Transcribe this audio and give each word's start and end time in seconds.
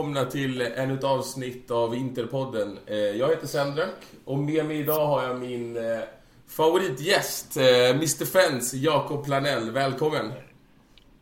välkomna 0.00 0.24
till 0.24 0.60
ännu 0.60 0.94
ett 0.94 1.04
avsnitt 1.04 1.70
av 1.70 1.94
Interpodden. 1.94 2.78
Eh, 2.86 2.96
jag 2.96 3.28
heter 3.28 3.46
Sendrak 3.46 3.94
och 4.24 4.38
med 4.38 4.64
mig 4.64 4.78
idag 4.78 5.06
har 5.06 5.24
jag 5.24 5.40
min 5.40 5.76
eh, 5.76 6.00
favoritgäst, 6.48 7.56
eh, 7.56 7.90
Mr 7.90 8.24
Fens, 8.24 8.74
Jakob 8.74 9.24
Planell. 9.24 9.70
Välkommen! 9.70 10.32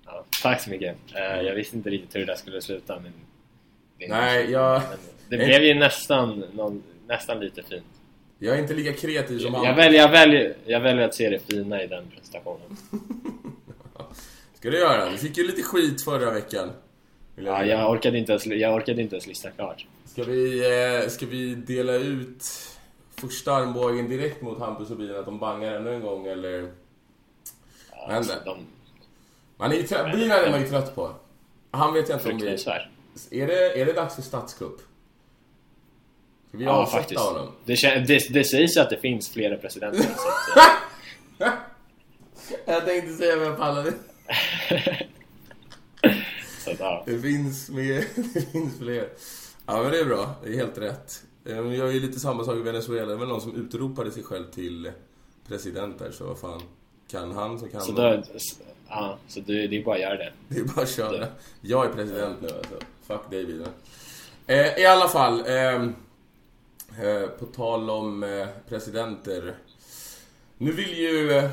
Ja, 0.06 0.24
tack 0.42 0.60
så 0.60 0.70
mycket. 0.70 0.96
Jag 1.14 1.54
visste 1.54 1.76
inte 1.76 1.90
riktigt 1.90 2.14
hur 2.14 2.20
det 2.20 2.26
där 2.26 2.34
skulle 2.34 2.60
sluta 2.60 3.00
men... 3.00 3.12
Nej, 4.08 4.50
jag... 4.50 4.82
det 5.28 5.36
blev 5.36 5.62
ju 5.62 5.74
nästan, 5.74 6.44
någon, 6.52 6.82
nästan 7.06 7.40
lite 7.40 7.62
fint. 7.62 7.84
Jag 8.38 8.56
är 8.56 8.62
inte 8.62 8.74
lika 8.74 8.92
kreativ 8.92 9.38
som 9.38 9.54
han. 9.54 9.64
Jag 9.64 9.74
väljer, 9.74 10.00
jag, 10.00 10.10
väljer, 10.10 10.54
jag 10.64 10.80
väljer 10.80 11.04
att 11.04 11.14
se 11.14 11.30
det 11.30 11.52
fina 11.52 11.82
i 11.82 11.86
den 11.86 12.10
presentationen. 12.10 12.76
ska 14.54 14.70
du 14.70 14.78
göra. 14.78 15.10
Du 15.10 15.16
fick 15.16 15.36
ju 15.36 15.46
lite 15.46 15.62
skit 15.62 16.04
förra 16.04 16.30
veckan. 16.30 16.70
Ja, 17.44 17.64
jag 17.64 17.90
orkade 17.90 18.18
inte 18.18 18.32
ens, 18.32 18.46
jag 18.46 18.74
orkade 18.74 19.02
inte 19.02 19.14
ens 19.14 19.26
lista 19.26 19.50
klart. 19.50 19.86
Ska 20.04 20.24
vi, 20.24 20.58
eh, 21.02 21.08
ska 21.08 21.26
vi 21.26 21.54
dela 21.54 21.92
ut 21.92 22.44
första 23.16 23.52
armbågen 23.52 24.08
direkt 24.08 24.42
mot 24.42 24.58
Hampus 24.58 24.90
och 24.90 24.96
Bilen 24.96 25.18
att 25.18 25.24
de 25.24 25.38
bangar 25.38 25.72
ännu 25.72 25.94
en 25.94 26.00
gång 26.00 26.26
eller? 26.26 26.72
Ja, 27.90 28.12
alltså, 28.12 28.32
de... 28.44 28.58
Man 29.56 29.72
är 29.72 29.76
ju 29.76 29.82
trött, 29.82 30.12
Bilen 30.12 30.30
är 30.30 30.50
man 30.50 30.60
ju 30.60 30.68
trött 30.68 30.94
på. 30.94 31.10
Han 31.70 31.94
vet 31.94 32.08
jag 32.08 32.18
inte 32.18 32.30
om 32.32 32.38
vi... 32.38 33.42
Är 33.42 33.46
det, 33.46 33.80
är 33.80 33.86
det 33.86 33.92
dags 33.92 34.14
för 34.14 34.22
statskupp? 34.22 34.80
Ska 36.48 36.58
vi 36.58 36.64
ja, 36.64 36.70
avsätta 36.70 36.98
faktiskt. 36.98 37.20
honom? 37.20 37.52
Det, 37.64 38.06
det, 38.06 38.32
det 38.32 38.44
sägs 38.44 38.76
ju 38.76 38.80
att 38.80 38.90
det 38.90 38.98
finns 38.98 39.30
flera 39.30 39.56
presidenter. 39.56 40.02
så 40.02 40.08
att, 41.44 41.52
jag 42.64 42.86
tänkte 42.86 43.12
säga 43.12 43.36
vem 43.36 43.56
pallade. 43.56 43.92
Så 44.68 44.74
att, 46.72 46.80
ja. 46.80 47.02
Det 47.06 47.18
finns 47.18 47.70
mer, 47.70 48.04
det 48.34 48.52
finns 48.52 48.78
fler. 48.78 49.08
Ja 49.66 49.82
men 49.82 49.90
det 49.90 50.00
är 50.00 50.04
bra, 50.04 50.34
det 50.42 50.48
är 50.48 50.54
helt 50.54 50.78
rätt. 50.78 51.22
Jag 51.44 51.74
gör 51.74 51.90
ju 51.90 52.00
lite 52.00 52.20
samma 52.20 52.44
sak 52.44 52.56
i 52.56 52.60
Venezuela, 52.60 53.06
det 53.06 53.16
var 53.16 53.26
någon 53.26 53.40
som 53.40 53.56
utropade 53.56 54.10
sig 54.10 54.22
själv 54.22 54.50
till 54.50 54.92
president 55.48 55.98
där, 55.98 56.10
så 56.10 56.24
vad 56.24 56.38
fan. 56.38 56.62
Kan 57.10 57.32
han 57.32 57.58
så 57.58 57.68
kan 57.68 57.80
så 57.80 57.92
då, 57.92 58.22
Ja, 58.88 59.18
så 59.28 59.40
det, 59.40 59.66
det 59.66 59.76
är 59.76 59.84
bara 59.84 59.94
att 59.94 60.00
göra 60.00 60.16
det. 60.16 60.32
Det 60.48 60.60
är 60.60 60.64
bara 60.64 60.82
att 60.82 60.90
köra. 60.90 61.26
Jag 61.60 61.86
är 61.86 61.92
president 61.92 62.40
nu 62.40 62.48
alltså. 62.48 62.74
Fuck 63.06 63.20
vidare. 63.30 63.68
Eh, 64.46 64.78
I 64.78 64.86
alla 64.86 65.08
fall. 65.08 65.40
Eh, 65.46 65.74
eh, 67.04 67.26
på 67.38 67.46
tal 67.46 67.90
om 67.90 68.22
eh, 68.22 68.46
presidenter. 68.68 69.54
Nu 70.58 70.72
vill 70.72 70.98
ju 70.98 71.32
eh, 71.32 71.44
Eh, 71.44 71.50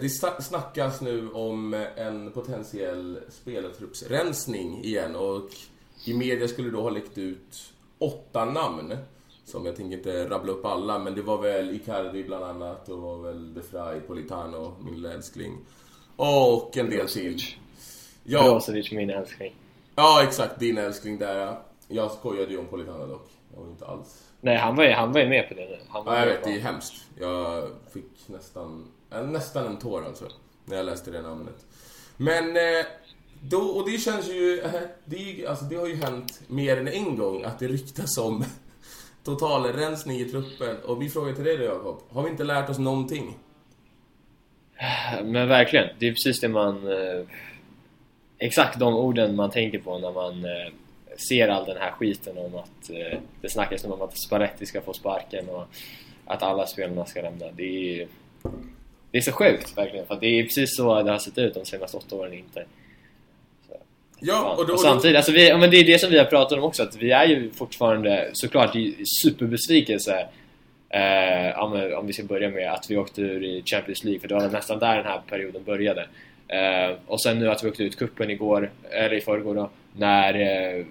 det 0.00 0.08
snackas 0.42 1.00
nu 1.00 1.30
om 1.30 1.74
en 1.96 2.30
potentiell 2.30 3.18
spelartruppsrensning 3.28 4.84
igen 4.84 5.16
och 5.16 5.50
i 6.04 6.14
media 6.14 6.48
skulle 6.48 6.70
då 6.70 6.82
ha 6.82 6.90
läckt 6.90 7.18
ut 7.18 7.72
åtta 7.98 8.44
namn. 8.44 8.96
Som 9.44 9.66
jag 9.66 9.76
tänker 9.76 9.96
inte 9.96 10.28
rabbla 10.28 10.52
upp 10.52 10.64
alla, 10.64 10.98
men 10.98 11.14
det 11.14 11.22
var 11.22 11.42
väl 11.42 11.70
Icardi 11.70 12.24
bland 12.24 12.44
annat 12.44 12.88
och 12.88 12.98
var 12.98 13.18
väl 13.18 13.54
De 13.54 13.62
Frey, 13.62 14.00
Politano, 14.00 14.76
min 14.80 14.94
lilla 14.94 15.12
älskling. 15.12 15.58
Och 16.16 16.76
en 16.76 16.90
del 16.90 17.08
till. 17.08 17.40
Ja. 18.24 18.42
Brozovic, 18.42 18.92
min 18.92 19.10
älskling. 19.10 19.54
Ja, 19.94 20.22
exakt. 20.22 20.60
Din 20.60 20.78
älskling 20.78 21.18
där, 21.18 21.36
ja. 21.36 21.64
Jag 21.88 22.10
skojade 22.10 22.52
ju 22.52 22.58
om 22.58 22.66
Politano 22.66 23.06
dock. 23.06 23.30
Jag 23.54 23.60
var 23.60 23.68
inte 23.68 23.86
alls... 23.86 24.24
Nej, 24.40 24.56
han 24.56 24.76
var 24.76 24.84
ju, 24.84 24.92
han 24.92 25.12
var 25.12 25.20
ju 25.20 25.28
med 25.28 25.48
på 25.48 25.54
det. 25.54 25.78
Han 25.88 26.04
var 26.04 26.14
ja, 26.14 26.20
jag 26.20 26.26
vet. 26.26 26.44
Det 26.44 26.50
är 26.50 26.60
hemskt. 26.60 26.94
Jag 27.20 27.68
fick 27.92 28.28
nästan 28.28 28.86
Nästan 29.10 29.66
en 29.66 29.78
tår 29.78 30.04
alltså, 30.04 30.28
när 30.64 30.76
jag 30.76 30.86
läste 30.86 31.10
det 31.10 31.22
namnet. 31.22 31.66
Men, 32.16 32.56
eh, 32.56 32.86
då, 33.42 33.58
och 33.58 33.90
det 33.90 33.98
känns 33.98 34.28
ju, 34.28 34.60
eh, 34.60 34.72
det, 35.04 35.46
alltså, 35.46 35.64
det 35.64 35.76
har 35.76 35.86
ju 35.86 35.96
hänt 35.96 36.40
mer 36.46 36.76
än 36.76 36.88
en 36.88 37.16
gång 37.16 37.44
att 37.44 37.58
det 37.58 37.68
ryktas 37.68 38.18
om 38.18 38.44
totalrensning 39.24 40.20
i 40.20 40.24
truppen. 40.24 40.76
Och 40.84 40.98
min 40.98 41.10
fråga 41.10 41.34
till 41.34 41.44
dig 41.44 41.56
då 41.56 41.64
Jakob, 41.64 42.02
har 42.10 42.22
vi 42.22 42.30
inte 42.30 42.44
lärt 42.44 42.70
oss 42.70 42.78
någonting? 42.78 43.38
Men 45.24 45.48
verkligen, 45.48 45.88
det 45.98 46.08
är 46.08 46.12
precis 46.12 46.40
det 46.40 46.48
man... 46.48 46.92
Eh, 46.92 47.24
exakt 48.38 48.78
de 48.78 48.94
orden 48.94 49.36
man 49.36 49.50
tänker 49.50 49.78
på 49.78 49.98
när 49.98 50.12
man 50.12 50.44
eh, 50.44 50.72
ser 51.28 51.48
all 51.48 51.64
den 51.64 51.76
här 51.76 51.90
skiten 51.90 52.38
om 52.38 52.54
att 52.54 52.90
det 53.40 53.50
snackas 53.50 53.84
om 53.84 54.02
att 54.02 54.18
Sparetti 54.18 54.66
ska 54.66 54.80
få 54.80 54.92
sparken 54.92 55.48
och 55.48 55.64
att 56.24 56.42
alla 56.42 56.66
spelarna 56.66 57.04
ska 57.04 57.22
lämna. 57.22 57.46
Det 57.50 58.00
är 58.02 58.08
det 59.10 59.18
är 59.18 59.22
så 59.22 59.32
sjukt 59.32 59.78
verkligen, 59.78 60.06
för 60.06 60.18
det 60.20 60.26
är 60.26 60.42
precis 60.42 60.76
så 60.76 61.02
det 61.02 61.10
har 61.10 61.18
sett 61.18 61.38
ut 61.38 61.54
de 61.54 61.64
senaste 61.64 61.96
åtta 61.96 62.16
åren 62.16 62.32
inte. 62.32 62.64
Så, 63.68 63.76
ja, 64.20 64.56
och, 64.58 64.66
då, 64.66 64.72
och 64.72 64.80
samtidigt, 64.80 65.16
alltså 65.16 65.32
vi, 65.32 65.56
men 65.56 65.70
det 65.70 65.76
är 65.76 65.84
det 65.84 65.98
som 65.98 66.10
vi 66.10 66.18
har 66.18 66.24
pratat 66.24 66.58
om 66.58 66.64
också, 66.64 66.82
att 66.82 66.96
vi 66.96 67.10
är 67.10 67.26
ju 67.26 67.50
fortfarande 67.50 68.30
såklart 68.32 68.76
i 68.76 68.96
superbesvikelse 69.22 70.28
eh, 70.90 71.62
om, 71.62 71.92
om 71.98 72.06
vi 72.06 72.12
ska 72.12 72.22
börja 72.22 72.50
med 72.50 72.72
att 72.72 72.90
vi 72.90 72.96
åkte 72.96 73.20
ur 73.20 73.44
i 73.44 73.62
Champions 73.66 74.04
League, 74.04 74.20
för 74.20 74.28
det 74.28 74.34
var 74.34 74.48
nästan 74.48 74.78
där 74.78 74.96
den 74.96 75.06
här 75.06 75.20
perioden 75.28 75.64
började. 75.64 76.06
Eh, 76.48 76.96
och 77.06 77.22
sen 77.22 77.38
nu 77.38 77.50
att 77.50 77.64
vi 77.64 77.68
åkte 77.68 77.82
ut 77.82 77.98
kuppen 77.98 78.30
igår, 78.30 78.70
eller 78.90 79.16
i 79.16 79.20
förrgår 79.20 79.54
då, 79.54 79.70
när 79.96 80.34
eh, 80.34 80.84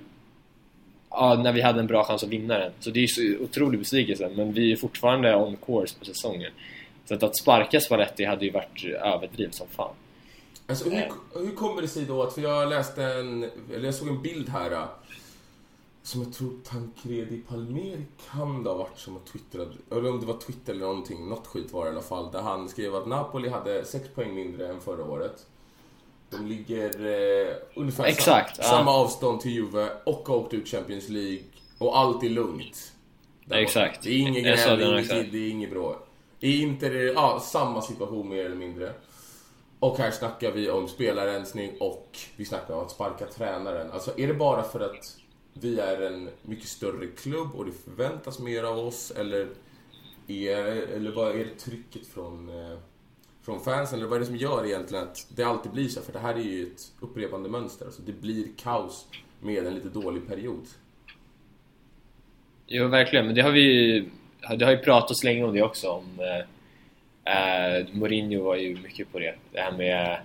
ja, 1.09 1.41
när 1.44 1.53
vi 1.53 1.61
hade 1.61 1.79
en 1.79 1.88
bra 1.88 2.03
chans 2.03 2.23
att 2.23 2.29
vinna 2.29 2.57
den. 2.57 2.72
Så 2.79 2.89
det 2.89 3.00
är 3.00 3.01
ju 3.01 3.07
så 3.07 3.44
otrolig 3.44 3.79
besvikelse, 3.79 4.29
men 4.35 4.53
vi 4.53 4.72
är 4.72 4.75
fortfarande 4.75 5.35
on 5.35 5.57
course 5.66 6.00
på 6.00 6.06
säsongen. 6.06 6.51
Så 7.07 7.13
att, 7.13 7.23
att 7.23 7.38
sparka 7.38 7.79
Spalletti 7.79 8.25
hade 8.25 8.45
ju 8.45 8.51
varit 8.51 8.85
överdrivet 8.85 9.56
som 9.56 9.68
fan. 9.68 9.95
Alltså, 10.68 10.90
hur, 10.90 11.12
hur 11.34 11.56
kommer 11.56 11.81
det 11.81 11.88
sig 11.88 12.06
då 12.06 12.23
att, 12.23 12.34
för 12.34 12.41
jag 12.41 12.69
läste 12.69 13.03
en, 13.03 13.44
eller 13.73 13.85
jag 13.85 13.95
såg 13.95 14.07
en 14.07 14.22
bild 14.22 14.50
här 14.50 14.72
äh, 14.72 14.84
som 16.01 16.23
jag 16.23 16.34
tror 16.34 16.51
Tancredi 16.63 17.41
Palmeri 17.47 18.06
kan 18.31 18.63
det 18.63 18.69
ha 18.69 18.78
varit 18.78 19.00
som 19.00 19.13
har 19.13 19.22
twittrat, 19.22 19.68
eller 19.91 20.09
om 20.09 20.19
det 20.19 20.25
var 20.25 20.38
Twitter 20.38 20.73
eller 20.73 20.85
någonting, 20.85 21.29
något 21.29 21.47
skit 21.47 21.73
var 21.73 21.85
det 21.85 21.90
i 21.90 21.94
alla 21.94 22.01
fall, 22.01 22.31
där 22.31 22.41
han 22.41 22.69
skrev 22.69 22.95
att 22.95 23.07
Napoli 23.07 23.50
hade 23.50 23.85
6 23.85 24.09
poäng 24.16 24.35
mindre 24.35 24.68
än 24.68 24.81
förra 24.81 25.03
året. 25.03 25.45
De 26.29 26.47
ligger 26.47 27.06
eh, 27.06 27.56
ungefär 27.75 28.06
Exakt, 28.06 28.56
sam, 28.56 28.66
ja. 28.66 28.69
samma 28.69 28.91
avstånd 28.91 29.41
till 29.41 29.51
Juve 29.51 29.89
och 30.06 30.28
har 30.28 30.35
åkt 30.35 30.53
ut 30.53 30.68
Champions 30.68 31.09
League 31.09 31.44
och 31.78 31.97
allt 31.97 32.24
är 32.24 32.29
lugnt. 32.29 32.94
Exakt. 33.50 34.03
Det 34.03 34.09
är 34.09 34.18
inget 34.18 34.44
gnäll, 34.44 34.79
det 34.79 35.24
det 35.31 35.38
är 35.38 35.50
inget 35.50 35.72
bra. 35.72 36.06
I 36.39 36.61
Inter 36.61 36.91
är 36.91 37.05
det 37.05 37.13
ja, 37.13 37.39
samma 37.39 37.81
situation 37.81 38.29
mer 38.29 38.45
eller 38.45 38.55
mindre. 38.55 38.93
Och 39.79 39.97
här 39.97 40.11
snackar 40.11 40.51
vi 40.51 40.69
om 40.69 40.87
spelarrensning 40.87 41.71
och 41.79 42.17
vi 42.35 42.45
snackar 42.45 42.73
om 42.73 42.85
att 42.85 42.91
sparka 42.91 43.25
tränaren. 43.25 43.91
Alltså 43.91 44.19
är 44.19 44.27
det 44.27 44.33
bara 44.33 44.63
för 44.63 44.79
att 44.79 45.17
vi 45.53 45.79
är 45.79 46.01
en 46.01 46.29
mycket 46.41 46.67
större 46.67 47.07
klubb 47.07 47.55
och 47.55 47.65
det 47.65 47.71
förväntas 47.71 48.39
mer 48.39 48.63
av 48.63 48.79
oss 48.79 49.11
eller 49.11 49.47
är, 50.27 50.65
eller 50.65 51.11
vad 51.11 51.31
är 51.31 51.45
det 51.45 51.59
trycket 51.59 52.07
från, 52.07 52.49
eh, 52.49 52.77
från 53.41 53.59
fansen? 53.59 53.99
Eller 53.99 54.09
vad 54.09 54.15
är 54.15 54.19
det 54.19 54.25
som 54.25 54.35
gör 54.35 54.65
egentligen 54.65 55.03
att 55.03 55.27
det 55.35 55.43
alltid 55.43 55.71
blir 55.71 55.87
så? 55.87 56.01
För 56.01 56.13
det 56.13 56.19
här 56.19 56.35
är 56.35 56.41
ju 56.41 56.67
ett 56.67 56.91
upprepande 56.99 57.49
mönster. 57.49 57.85
Alltså 57.85 58.01
det 58.01 58.21
blir 58.21 58.47
kaos 58.57 59.07
med 59.41 59.65
en 59.65 59.75
lite 59.75 59.89
dålig 59.89 60.27
period. 60.27 60.67
Jo, 62.67 62.87
verkligen. 62.87 63.25
Men 63.25 63.35
det 63.35 63.41
har 63.41 63.51
vi 63.51 64.09
det 64.57 64.65
har 64.65 64.71
ju 64.71 64.77
pratats 64.77 65.23
länge 65.23 65.43
om 65.43 65.53
det 65.53 65.61
också 65.61 65.89
om 65.89 66.19
eh, 66.19 67.77
eh, 67.77 67.85
Mourinho 67.91 68.43
var 68.43 68.55
ju 68.55 68.77
mycket 68.77 69.11
på 69.11 69.19
det. 69.19 69.35
Det 69.51 69.59
här 69.59 69.71
med 69.71 70.17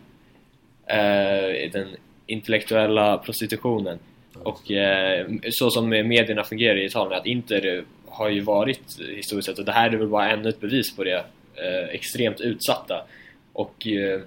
eh, 0.86 1.70
den 1.72 1.88
intellektuella 2.26 3.18
prostitutionen. 3.18 3.98
Och 4.42 4.70
eh, 4.70 5.26
så 5.50 5.70
som 5.70 5.88
medierna 5.88 6.44
fungerar 6.44 6.76
i 6.76 6.84
Italien 6.84 7.20
att 7.20 7.26
Inter 7.26 7.84
har 8.06 8.28
ju 8.28 8.40
varit 8.40 9.00
historiskt 9.16 9.46
sett 9.48 9.58
och 9.58 9.64
det 9.64 9.72
här 9.72 9.90
är 9.90 9.96
väl 9.96 10.08
bara 10.08 10.30
ännu 10.30 10.48
ett 10.48 10.60
bevis 10.60 10.96
på 10.96 11.04
det 11.04 11.24
eh, 11.54 11.88
extremt 11.90 12.40
utsatta. 12.40 13.04
Och 13.52 13.86
eh, 13.86 14.20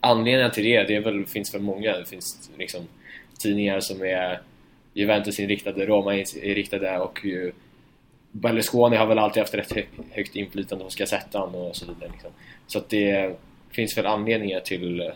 anledningen 0.00 0.50
till 0.50 0.64
det, 0.64 0.82
det 0.82 1.00
väl, 1.00 1.26
finns 1.26 1.54
väl 1.54 1.62
många. 1.62 1.98
Det 1.98 2.04
finns 2.04 2.50
liksom 2.58 2.88
tidningar 3.38 3.80
som 3.80 4.02
är 4.02 4.40
Juventus-inriktade, 4.94 5.86
Roma-inriktade 5.86 6.98
och 6.98 7.24
Berlusconi 8.32 8.96
har 8.96 9.06
väl 9.06 9.18
alltid 9.18 9.40
haft 9.40 9.54
rätt 9.54 9.72
högt 10.10 10.36
inflytande 10.36 10.84
hos 10.84 10.96
Gazettan 10.96 11.54
och 11.54 11.76
så 11.76 11.86
vidare 11.86 12.10
liksom. 12.12 12.30
Så 12.66 12.78
att 12.78 12.88
det 12.88 13.36
finns 13.70 13.98
väl 13.98 14.06
anledningar 14.06 14.60
till 14.60 15.00
eh, 15.00 15.06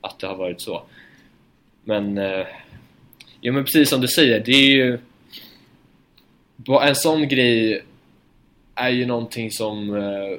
att 0.00 0.18
det 0.18 0.26
har 0.26 0.36
varit 0.36 0.60
så. 0.60 0.82
Men 1.84 2.18
eh, 2.18 2.46
Ja 3.46 3.52
men 3.52 3.64
precis 3.64 3.88
som 3.88 4.00
du 4.00 4.08
säger, 4.08 4.40
det 4.40 4.52
är 4.52 4.70
ju 4.70 4.98
En 6.82 6.94
sån 6.94 7.28
grej 7.28 7.82
är 8.74 8.88
ju 8.88 9.06
någonting 9.06 9.50
som 9.50 9.96
eh, 9.96 10.38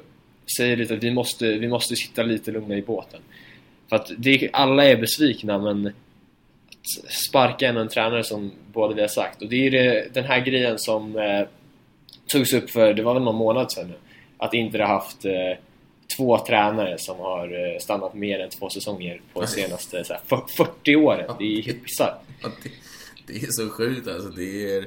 säger 0.58 0.76
lite 0.76 0.94
att 0.94 1.02
vi 1.02 1.10
måste, 1.10 1.58
vi 1.58 1.68
måste 1.68 1.96
sitta 1.96 2.22
lite 2.22 2.50
lugna 2.50 2.76
i 2.76 2.82
båten. 2.82 3.20
För 3.88 3.96
att 3.96 4.10
det, 4.18 4.50
alla 4.52 4.84
är 4.84 4.96
besvikna 4.96 5.58
men 5.58 5.86
att 5.86 7.12
sparka 7.28 7.68
en, 7.68 7.76
en 7.76 7.88
tränare 7.88 8.24
som 8.24 8.52
båda 8.72 8.94
vi 8.94 9.00
har 9.00 9.08
sagt. 9.08 9.42
Och 9.42 9.48
det 9.48 9.66
är 9.66 9.70
det, 9.70 10.14
den 10.14 10.24
här 10.24 10.40
grejen 10.40 10.78
som 10.78 11.18
eh, 11.18 11.48
togs 12.26 12.52
upp 12.52 12.70
för, 12.70 12.94
det 12.94 13.02
var 13.02 13.14
väl 13.14 13.22
någon 13.22 13.36
månad 13.36 13.72
sedan 13.72 13.88
nu, 13.88 13.94
att 14.38 14.54
Inter 14.54 14.78
har 14.78 14.86
haft 14.86 15.24
eh, 15.24 15.32
två 16.16 16.38
tränare 16.38 16.98
som 16.98 17.18
har 17.18 17.74
eh, 17.74 17.78
stannat 17.78 18.14
mer 18.14 18.40
än 18.40 18.50
två 18.50 18.70
säsonger 18.70 19.20
på 19.32 19.40
de 19.40 19.46
senaste 19.46 20.04
så 20.04 20.12
här, 20.12 20.46
40 20.56 20.96
åren. 20.96 21.34
Det 21.38 21.44
är 21.44 21.62
helt 21.62 21.82
bisarrt. 21.82 22.20
Det, 22.62 22.70
det 23.26 23.42
är 23.42 23.50
så 23.50 23.68
sjukt 23.68 24.08
alltså. 24.08 24.28
Det 24.28 24.76
är... 24.76 24.86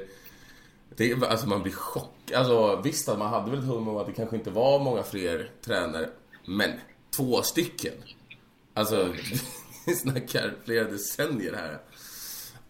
Det 0.96 1.10
är 1.10 1.26
alltså 1.26 1.48
man 1.48 1.62
blir 1.62 1.72
chockad. 1.72 2.36
Alltså 2.36 2.80
visst 2.84 3.08
att 3.08 3.18
man 3.18 3.28
hade 3.28 3.50
väl 3.50 3.60
ett 3.60 3.66
hum 3.66 3.88
om 3.88 3.96
att 3.96 4.06
det 4.06 4.12
kanske 4.12 4.36
inte 4.36 4.50
var 4.50 4.78
många 4.78 5.02
fler 5.02 5.50
tränare. 5.64 6.08
Men 6.44 6.70
två 7.16 7.42
stycken. 7.42 7.92
Alltså, 8.74 9.14
vi 9.86 9.94
snackar 9.94 10.54
flera 10.64 10.84
decennier 10.84 11.54
här. 11.54 11.78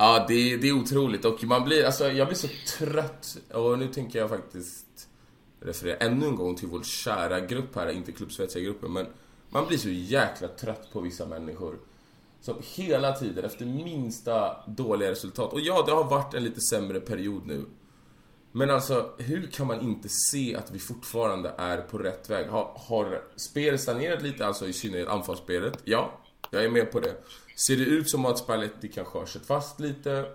Ja, 0.03 0.25
det, 0.29 0.57
det 0.57 0.69
är 0.69 0.73
otroligt 0.73 1.25
och 1.25 1.45
man 1.45 1.65
blir, 1.65 1.85
alltså 1.85 2.11
jag 2.11 2.29
blir 2.29 2.37
så 2.37 2.49
trött. 2.79 3.37
Och 3.53 3.79
nu 3.79 3.87
tänker 3.87 4.19
jag 4.19 4.29
faktiskt 4.29 5.09
referera 5.61 5.97
ännu 5.97 6.27
en 6.27 6.37
gång 6.37 6.57
till 6.57 6.69
vår 6.69 6.83
kära 6.83 7.41
grupp 7.41 7.77
här, 7.77 7.89
inte 7.89 8.13
klubbsvetsargruppen, 8.13 8.93
men 8.93 9.07
man 9.49 9.67
blir 9.67 9.79
så 9.79 9.89
jäkla 9.89 10.49
trött 10.49 10.93
på 10.93 11.01
vissa 11.01 11.27
människor. 11.27 11.79
Som 12.41 12.57
hela 12.75 13.13
tiden, 13.13 13.45
efter 13.45 13.65
minsta 13.67 14.57
dåliga 14.67 15.11
resultat, 15.11 15.53
och 15.53 15.61
ja, 15.61 15.83
det 15.87 15.93
har 15.93 16.05
varit 16.05 16.35
en 16.35 16.45
lite 16.45 16.61
sämre 16.61 17.01
period 17.01 17.47
nu. 17.47 17.65
Men 18.53 18.71
alltså, 18.71 19.11
hur 19.19 19.47
kan 19.47 19.67
man 19.67 19.81
inte 19.81 20.09
se 20.09 20.57
att 20.57 20.71
vi 20.71 20.79
fortfarande 20.79 21.55
är 21.59 21.83
på 21.83 21.99
rätt 21.99 22.31
väg? 22.31 22.49
Har, 22.49 22.73
har 22.89 23.23
spelet 23.37 23.81
stagnerat 23.81 24.23
lite, 24.23 24.47
alltså 24.47 24.69
i 24.69 24.73
synnerhet 24.73 25.09
anfallsspelet? 25.09 25.79
Ja, 25.85 26.21
jag 26.51 26.65
är 26.65 26.71
med 26.71 26.93
på 26.93 27.01
det. 27.01 27.15
Ser 27.67 27.77
det 27.77 27.85
ut 27.85 28.11
som 28.11 28.27
att 28.27 28.39
Spalletti 28.39 28.89
kanske 28.89 29.19
har 29.19 29.27
kört 29.27 29.47
fast 29.47 29.81
lite? 29.81 30.27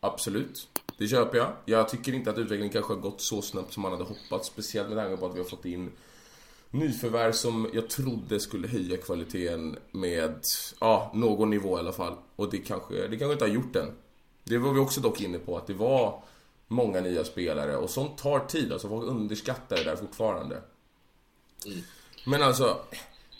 Absolut. 0.00 0.68
Det 0.98 1.08
köper 1.08 1.38
jag. 1.38 1.52
Jag 1.64 1.88
tycker 1.88 2.12
inte 2.12 2.30
att 2.30 2.38
utvecklingen 2.38 2.72
kanske 2.72 2.92
har 2.92 3.00
gått 3.00 3.20
så 3.20 3.42
snabbt 3.42 3.72
som 3.72 3.82
man 3.82 3.92
hade 3.92 4.04
hoppats. 4.04 4.48
Speciellt 4.48 4.88
med 4.88 4.98
tanke 4.98 5.16
på 5.16 5.26
att 5.26 5.34
vi 5.34 5.38
har 5.38 5.46
fått 5.46 5.64
in 5.64 5.92
nyförvärv 6.70 7.32
som 7.32 7.70
jag 7.72 7.90
trodde 7.90 8.40
skulle 8.40 8.68
höja 8.68 8.96
kvaliteten 8.96 9.76
med, 9.90 10.40
ja, 10.80 11.10
någon 11.14 11.50
nivå 11.50 11.76
i 11.76 11.80
alla 11.80 11.92
fall. 11.92 12.14
Och 12.36 12.50
det 12.50 12.58
kanske, 12.58 12.94
det 12.94 13.16
kanske 13.16 13.32
inte 13.32 13.44
har 13.44 13.52
gjort 13.52 13.72
den. 13.72 13.90
Det 14.44 14.58
var 14.58 14.72
vi 14.72 14.80
också 14.80 15.00
dock 15.00 15.20
inne 15.20 15.38
på, 15.38 15.56
att 15.56 15.66
det 15.66 15.74
var 15.74 16.22
många 16.68 17.00
nya 17.00 17.24
spelare 17.24 17.76
och 17.76 17.90
sånt 17.90 18.18
tar 18.18 18.38
tid. 18.40 18.72
Alltså 18.72 18.88
folk 18.88 19.06
underskattar 19.06 19.76
det 19.76 19.84
där 19.84 19.96
fortfarande. 19.96 20.62
Mm. 21.66 21.78
Men 22.26 22.42
alltså, 22.42 22.78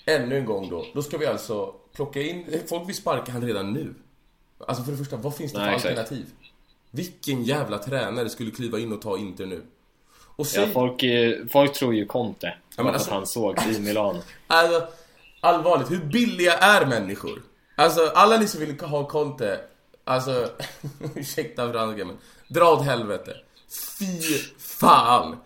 ännu 0.05 0.39
en 0.39 0.45
gång 0.45 0.69
då. 0.71 0.87
Då 0.95 1.03
ska 1.03 1.19
vi 1.19 1.27
alltså 1.27 1.75
plocka 1.95 2.23
in, 2.23 2.63
folk 2.69 2.89
vill 2.89 2.97
sparka 2.97 3.33
han 3.33 3.43
redan 3.43 3.73
nu. 3.73 3.95
Alltså 4.67 4.85
för 4.85 4.93
det 4.93 4.99
första, 4.99 5.17
vad 5.17 5.37
finns 5.37 5.53
det 5.53 5.59
Nej, 5.59 5.69
för 5.69 5.75
exakt. 5.75 5.99
alternativ? 5.99 6.27
Vilken 6.91 7.45
jävla 7.45 7.79
tränare 7.79 8.29
skulle 8.29 8.51
kliva 8.51 8.79
in 8.79 8.93
och 8.93 9.03
ta 9.03 9.19
Inter 9.19 9.47
nu? 9.47 9.63
Och 10.37 10.47
sen... 10.47 10.63
Ja, 10.63 10.69
folk, 10.73 11.03
eh, 11.03 11.47
folk 11.53 11.73
tror 11.73 11.95
ju 11.95 12.07
Conte. 12.07 12.55
Ja, 12.77 12.83
men 12.83 12.95
alltså... 12.95 13.11
att 13.11 13.17
han 13.17 13.27
såg 13.27 13.59
i 13.59 13.81
Milan. 13.81 14.17
Alltså, 14.47 14.89
allvarligt, 15.41 15.91
hur 15.91 16.05
billiga 16.05 16.53
är 16.53 16.87
människor? 16.87 17.43
Alltså, 17.77 18.13
alla 18.15 18.37
ni 18.37 18.49
som 18.49 18.61
vill 18.61 18.81
ha 18.81 19.09
Conte, 19.09 19.61
alltså, 20.05 20.51
ursäkta 21.15 21.73
franska 21.73 22.05
men, 22.05 22.17
dra 22.49 22.73
åt 22.73 22.85
helvete. 22.85 23.37
Fy 23.99 24.21
fan! 24.59 25.37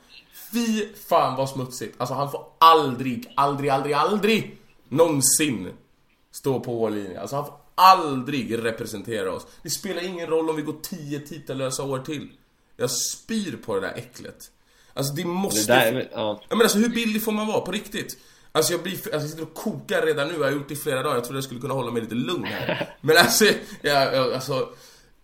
Fy 0.52 0.94
fan 1.08 1.36
vad 1.36 1.48
smutsigt. 1.48 1.94
Alltså 1.98 2.14
han 2.14 2.30
får 2.30 2.46
aldrig, 2.58 3.32
aldrig, 3.36 3.70
aldrig, 3.70 3.94
aldrig 3.94 4.58
någonsin 4.88 5.72
stå 6.48 6.60
på 6.60 6.74
vår 6.74 6.90
linje. 6.90 7.20
Alltså 7.20 7.36
han 7.36 7.44
får 7.44 7.54
aldrig 7.74 8.64
representera 8.64 9.32
oss. 9.32 9.46
Det 9.62 9.70
spelar 9.70 10.04
ingen 10.04 10.26
roll 10.26 10.50
om 10.50 10.56
vi 10.56 10.62
går 10.62 10.76
tio 10.82 11.20
titellösa 11.20 11.82
år 11.82 11.98
till. 11.98 12.28
Jag 12.76 12.90
spyr 12.90 13.58
på 13.64 13.74
det 13.74 13.80
där 13.80 13.94
äcklet. 13.96 14.50
Alltså 14.94 15.14
det 15.14 15.24
måste... 15.24 15.74
Det 15.74 15.90
där, 15.90 16.08
ja. 16.12 16.42
Men 16.48 16.62
alltså 16.62 16.78
hur 16.78 16.88
billig 16.88 17.24
får 17.24 17.32
man 17.32 17.46
vara 17.46 17.60
på 17.60 17.72
riktigt? 17.72 18.18
Alltså 18.52 18.72
jag 18.72 18.82
blir, 18.82 18.92
alltså 18.92 19.12
jag 19.12 19.30
sitter 19.30 19.42
och 19.42 19.54
kokar 19.54 20.06
redan 20.06 20.28
nu, 20.28 20.34
jag 20.34 20.44
har 20.44 20.50
gjort 20.50 20.68
det 20.68 20.74
i 20.74 20.76
flera 20.76 21.02
dagar, 21.02 21.14
jag 21.14 21.24
trodde 21.24 21.36
jag 21.36 21.44
skulle 21.44 21.60
kunna 21.60 21.74
hålla 21.74 21.90
mig 21.90 22.02
lite 22.02 22.14
lugn 22.14 22.44
här. 22.44 22.96
Men 23.00 23.16
alltså, 23.16 23.44
jag, 23.82 24.14
jag, 24.14 24.32
alltså, 24.32 24.68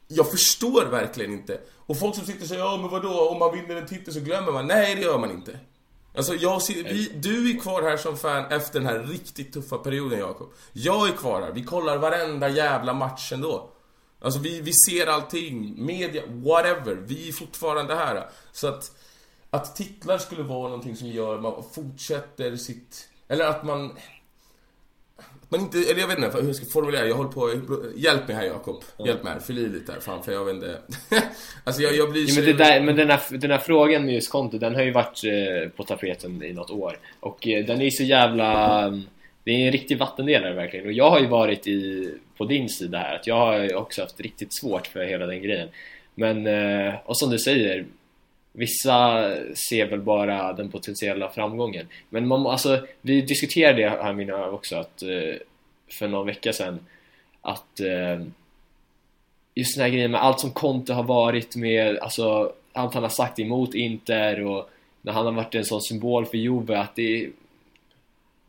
jag 0.09 0.31
förstår 0.31 0.85
verkligen 0.85 1.33
inte. 1.33 1.61
Och 1.87 1.99
folk 1.99 2.15
som 2.15 2.27
sitter 2.27 2.43
och 2.43 2.49
säger, 2.49 2.63
ja 2.63 2.77
men 2.77 2.91
vadå, 2.91 3.29
om 3.29 3.39
man 3.39 3.53
vinner 3.53 3.77
en 3.77 3.87
titel 3.87 4.15
så 4.15 4.21
glömmer 4.21 4.53
man. 4.53 4.67
Nej, 4.67 4.95
det 4.95 5.01
gör 5.01 5.19
man 5.19 5.31
inte. 5.31 5.59
Alltså 6.17 6.35
jag 6.35 6.63
ser, 6.63 6.75
vi, 6.75 7.11
du 7.15 7.51
är 7.51 7.61
kvar 7.61 7.83
här 7.83 7.97
som 7.97 8.17
fan 8.17 8.53
efter 8.53 8.81
den 8.81 8.89
här 8.89 8.99
riktigt 8.99 9.53
tuffa 9.53 9.79
perioden 9.79 10.19
Jakob. 10.19 10.53
Jag 10.73 11.09
är 11.09 11.13
kvar 11.13 11.43
här, 11.43 11.53
vi 11.53 11.65
kollar 11.65 11.97
varenda 11.97 12.49
jävla 12.49 12.95
match 12.95 13.33
ändå. 13.33 13.71
Alltså 14.21 14.41
vi, 14.41 14.61
vi 14.61 14.73
ser 14.73 15.07
allting, 15.07 15.87
media, 15.87 16.23
whatever. 16.27 16.95
Vi 16.95 17.29
är 17.29 17.33
fortfarande 17.33 17.95
här. 17.95 18.29
Så 18.53 18.69
att, 18.69 18.97
att 19.51 19.77
titlar 19.77 20.19
skulle 20.19 20.43
vara 20.43 20.69
någonting 20.69 20.97
som 20.97 21.09
gör 21.09 21.35
att 21.35 21.43
man 21.43 21.65
fortsätter 21.73 22.57
sitt... 22.57 23.09
Eller 23.29 23.45
att 23.45 23.65
man 23.65 23.93
man 25.49 25.61
inte, 25.61 25.79
eller 25.79 26.01
jag 26.01 26.09
vet 26.09 26.19
inte 26.19 26.39
hur 26.39 26.47
jag 26.47 26.57
ska 26.57 26.67
formulera, 26.67 27.07
jag 27.07 27.15
håller 27.15 27.31
på, 27.31 27.51
hjälp 27.97 28.29
mig 28.29 28.37
här 28.37 28.45
Jakob, 28.45 28.85
hjälp 29.07 29.25
mig 29.25 29.33
här, 29.33 29.41
fyll 29.41 29.59
i 29.59 29.69
lite 29.69 29.93
här, 29.93 30.01
fan 30.01 30.23
för 30.23 30.33
jag 30.33 30.45
vet 30.45 30.55
inte. 30.55 30.79
Alltså 31.65 31.83
jag, 31.83 31.97
jag 31.97 32.13
blir 32.13 32.27
så... 32.27 32.41
men, 32.41 32.57
där, 32.57 32.81
men 32.81 32.97
den, 32.97 33.11
här, 33.11 33.21
den 33.31 33.51
här 33.51 33.59
frågan 33.59 34.05
med 34.05 34.15
just 34.15 34.31
konto, 34.31 34.59
den 34.59 34.75
har 34.75 34.83
ju 34.83 34.93
varit 34.93 35.25
eh, 35.25 35.71
på 35.71 35.85
tapeten 35.85 36.43
i 36.43 36.53
något 36.53 36.71
år. 36.71 36.99
Och 37.21 37.49
eh, 37.49 37.67
den 37.67 37.81
är 37.81 37.85
ju 37.85 37.91
så 37.91 38.03
jävla 38.03 38.91
Det 39.45 39.51
är 39.51 39.67
en 39.67 39.73
riktig 39.73 39.99
vattendelare 39.99 40.55
verkligen. 40.55 40.87
Och 40.87 40.93
jag 40.93 41.11
har 41.11 41.21
ju 41.21 41.27
varit 41.27 41.67
i, 41.67 42.11
på 42.37 42.45
din 42.45 42.69
sida 42.69 42.99
här, 42.99 43.17
att 43.17 43.27
jag 43.27 43.35
har 43.35 43.75
också 43.75 44.03
haft 44.03 44.21
riktigt 44.21 44.55
svårt 44.61 44.87
för 44.87 45.05
hela 45.05 45.27
den 45.27 45.43
grejen. 45.43 45.69
Men, 46.15 46.47
eh, 46.47 46.95
och 47.05 47.19
som 47.19 47.31
du 47.31 47.39
säger 47.39 47.87
Vissa 48.57 49.31
ser 49.69 49.87
väl 49.87 50.01
bara 50.01 50.53
den 50.53 50.71
potentiella 50.71 51.31
framgången. 51.31 51.89
Men 52.11 52.29
man, 52.29 52.47
alltså, 52.47 52.87
vi 53.01 53.21
diskuterade 53.21 53.83
det 53.83 53.89
här 53.89 54.13
mina 54.13 54.51
också 54.51 54.77
att 54.77 55.03
eh, 55.03 55.37
för 55.99 56.09
någon 56.09 56.27
vecka 56.27 56.53
sedan 56.53 56.79
att 57.43 57.81
eh, 57.81 58.27
just 59.55 59.77
den 59.77 59.85
här 59.85 59.91
grejen 59.91 60.11
med 60.11 60.23
allt 60.23 60.41
som 60.41 60.51
Conte 60.51 60.93
har 60.93 61.03
varit 61.03 61.57
med, 61.57 61.99
alltså 61.99 62.53
allt 62.73 62.95
han 62.95 63.03
har 63.03 63.11
sagt 63.11 63.39
emot 63.39 63.75
Inter 63.75 64.45
och 64.45 64.71
när 65.03 65.13
han 65.13 65.27
har 65.27 65.33
varit 65.33 65.55
en 65.55 65.65
sån 65.65 65.83
symbol 65.83 66.27
för 66.27 66.37
Juve 66.37 66.79
att 66.79 66.97
det 66.97 67.31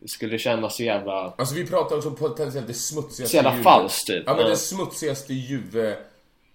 skulle 0.06 0.40
kännas 0.40 0.76
så 0.76 0.84
jävla... 0.84 1.34
Alltså 1.38 1.56
vi 1.56 1.66
pratar 1.68 1.98
också 1.98 2.12
potentiellt 2.12 2.68
det 2.68 2.74
smutsigaste 2.74 3.28
Så 3.28 3.36
jävla 3.36 3.64
falskt 3.64 4.08
typ. 4.08 4.24
Ja 4.26 4.36
men 4.36 4.46
det 4.46 4.58
smutsigaste 4.58 5.34
Juve 5.34 5.98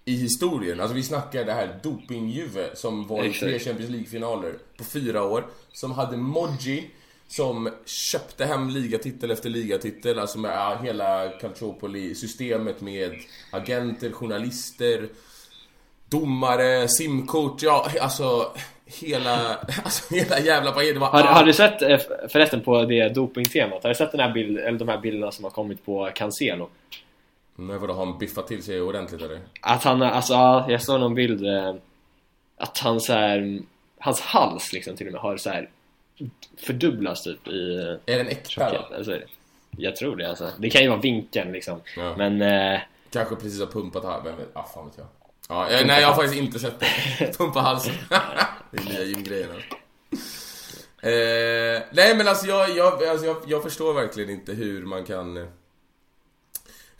i 0.05 0.15
historien. 0.15 0.79
Alltså 0.79 0.95
vi 0.95 1.03
snackar 1.03 1.45
det 1.45 1.53
här 1.53 1.79
doping-Juve 1.83 2.75
som 2.75 3.07
var 3.07 3.23
i 3.23 3.33
tre 3.33 3.59
Champions 3.59 3.91
League-finaler 3.91 4.53
på 4.77 4.83
fyra 4.83 5.23
år. 5.23 5.45
Som 5.73 5.91
hade 5.91 6.17
Moggi 6.17 6.89
som 7.27 7.69
köpte 7.85 8.45
hem 8.45 8.69
ligatitel 8.69 9.31
efter 9.31 9.49
ligatitel, 9.49 10.19
alltså 10.19 10.39
med 10.39 10.51
ja, 10.51 10.79
hela 10.83 11.29
Calciopoli-systemet 11.29 12.81
med 12.81 13.15
agenter, 13.51 14.11
journalister, 14.11 15.09
domare, 16.09 16.87
simkort, 16.87 17.63
ja 17.63 17.87
alltså 18.01 18.51
hela, 18.85 19.55
alltså 19.83 20.15
hela 20.15 20.39
jävla 20.39 20.71
paketet 20.71 21.01
var 21.01 21.07
har, 21.07 21.23
har 21.23 21.43
du 21.43 21.53
sett 21.53 21.81
eh, 21.81 21.99
förresten 22.29 22.61
på 22.61 22.85
det 22.85 23.09
dopingtemat? 23.09 23.83
Har 23.83 23.89
du 23.89 23.95
sett 23.95 24.11
den 24.11 24.21
här 24.21 24.33
bild, 24.33 24.57
eller 24.57 24.79
de 24.79 24.87
här 24.87 24.97
bilderna 24.97 25.31
som 25.31 25.43
har 25.43 25.51
kommit 25.51 25.85
på 25.85 26.09
Cancelo? 26.15 26.69
Nej 27.67 27.77
vadå, 27.77 27.93
har 27.93 28.05
han 28.05 28.17
biffat 28.17 28.47
till 28.47 28.63
sig 28.63 28.81
ordentligt 28.81 29.21
eller? 29.21 29.39
Att 29.61 29.83
han, 29.83 30.01
alltså 30.01 30.33
jag 30.67 30.81
såg 30.81 30.99
någon 30.99 31.15
bild 31.15 31.45
eh, 31.45 31.75
Att 32.57 32.77
han 32.77 33.01
så 33.01 33.13
här, 33.13 33.59
Hans 33.99 34.21
hals 34.21 34.73
liksom 34.73 34.95
till 34.95 35.07
och 35.07 35.13
med 35.13 35.21
har 35.21 35.37
så 35.37 35.49
här 35.49 35.69
Fördubblas 36.57 37.23
typ 37.23 37.47
i 37.47 37.97
Är 38.05 38.17
den 38.17 38.27
äkta 38.27 38.71
då? 38.71 38.95
Alltså, 38.95 39.19
jag 39.77 39.95
tror 39.95 40.15
det 40.15 40.29
alltså. 40.29 40.51
Det 40.57 40.69
kan 40.69 40.81
ju 40.81 40.89
vara 40.89 40.99
vinkeln 40.99 41.51
liksom 41.51 41.81
ja. 41.97 42.15
Men 42.17 42.41
eh, 42.41 42.79
Kanske 43.09 43.35
precis 43.35 43.59
har 43.59 43.67
pumpat 43.67 44.03
här, 44.03 44.21
vem 44.23 44.37
vet? 44.37 44.49
Ah, 44.53 44.63
fan 44.63 44.85
vet 44.85 44.97
jag 44.97 45.07
Ja, 45.49 45.71
jag, 45.71 45.87
nej 45.87 46.01
jag 46.01 46.07
har 46.07 46.15
faktiskt 46.15 46.41
inte 46.41 46.59
sett 46.59 46.79
det 46.79 47.37
Pumpa 47.37 47.59
halsen 47.59 47.93
Det 48.71 48.77
är 48.77 48.85
nya 48.85 49.03
gymgrejerna 49.03 49.53
eh, 51.01 51.83
Nej 51.91 52.15
men 52.15 52.27
alltså 52.27 52.47
jag, 52.47 52.69
jag, 52.69 53.03
alltså 53.03 53.25
jag, 53.25 53.37
jag 53.47 53.63
förstår 53.63 53.93
verkligen 53.93 54.29
inte 54.29 54.51
hur 54.53 54.85
man 54.85 55.05
kan 55.05 55.47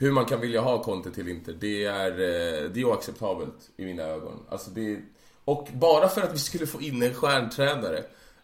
hur 0.02 0.12
man 0.12 0.26
kan 0.26 0.42
vilja 0.42 0.62
ha 0.62 0.84
Conte 0.84 1.12
till 1.12 1.30
Inter, 1.30 1.54
det 1.60 1.86
är, 1.86 2.12
eh, 2.12 2.70
det 2.70 2.80
är 2.80 2.86
oacceptabelt 2.86 3.70
i 3.78 3.86
mina 3.86 4.04
ögon. 4.04 4.46
Alltså 4.50 4.70
det, 4.72 5.00
och 5.46 5.68
bara 5.74 6.10
för 6.10 6.22
att 6.22 6.34
vi 6.34 6.38
skulle 6.38 6.68
få 6.68 6.82
in 6.82 7.04
en 7.04 7.14
stjärntränare, 7.14 8.04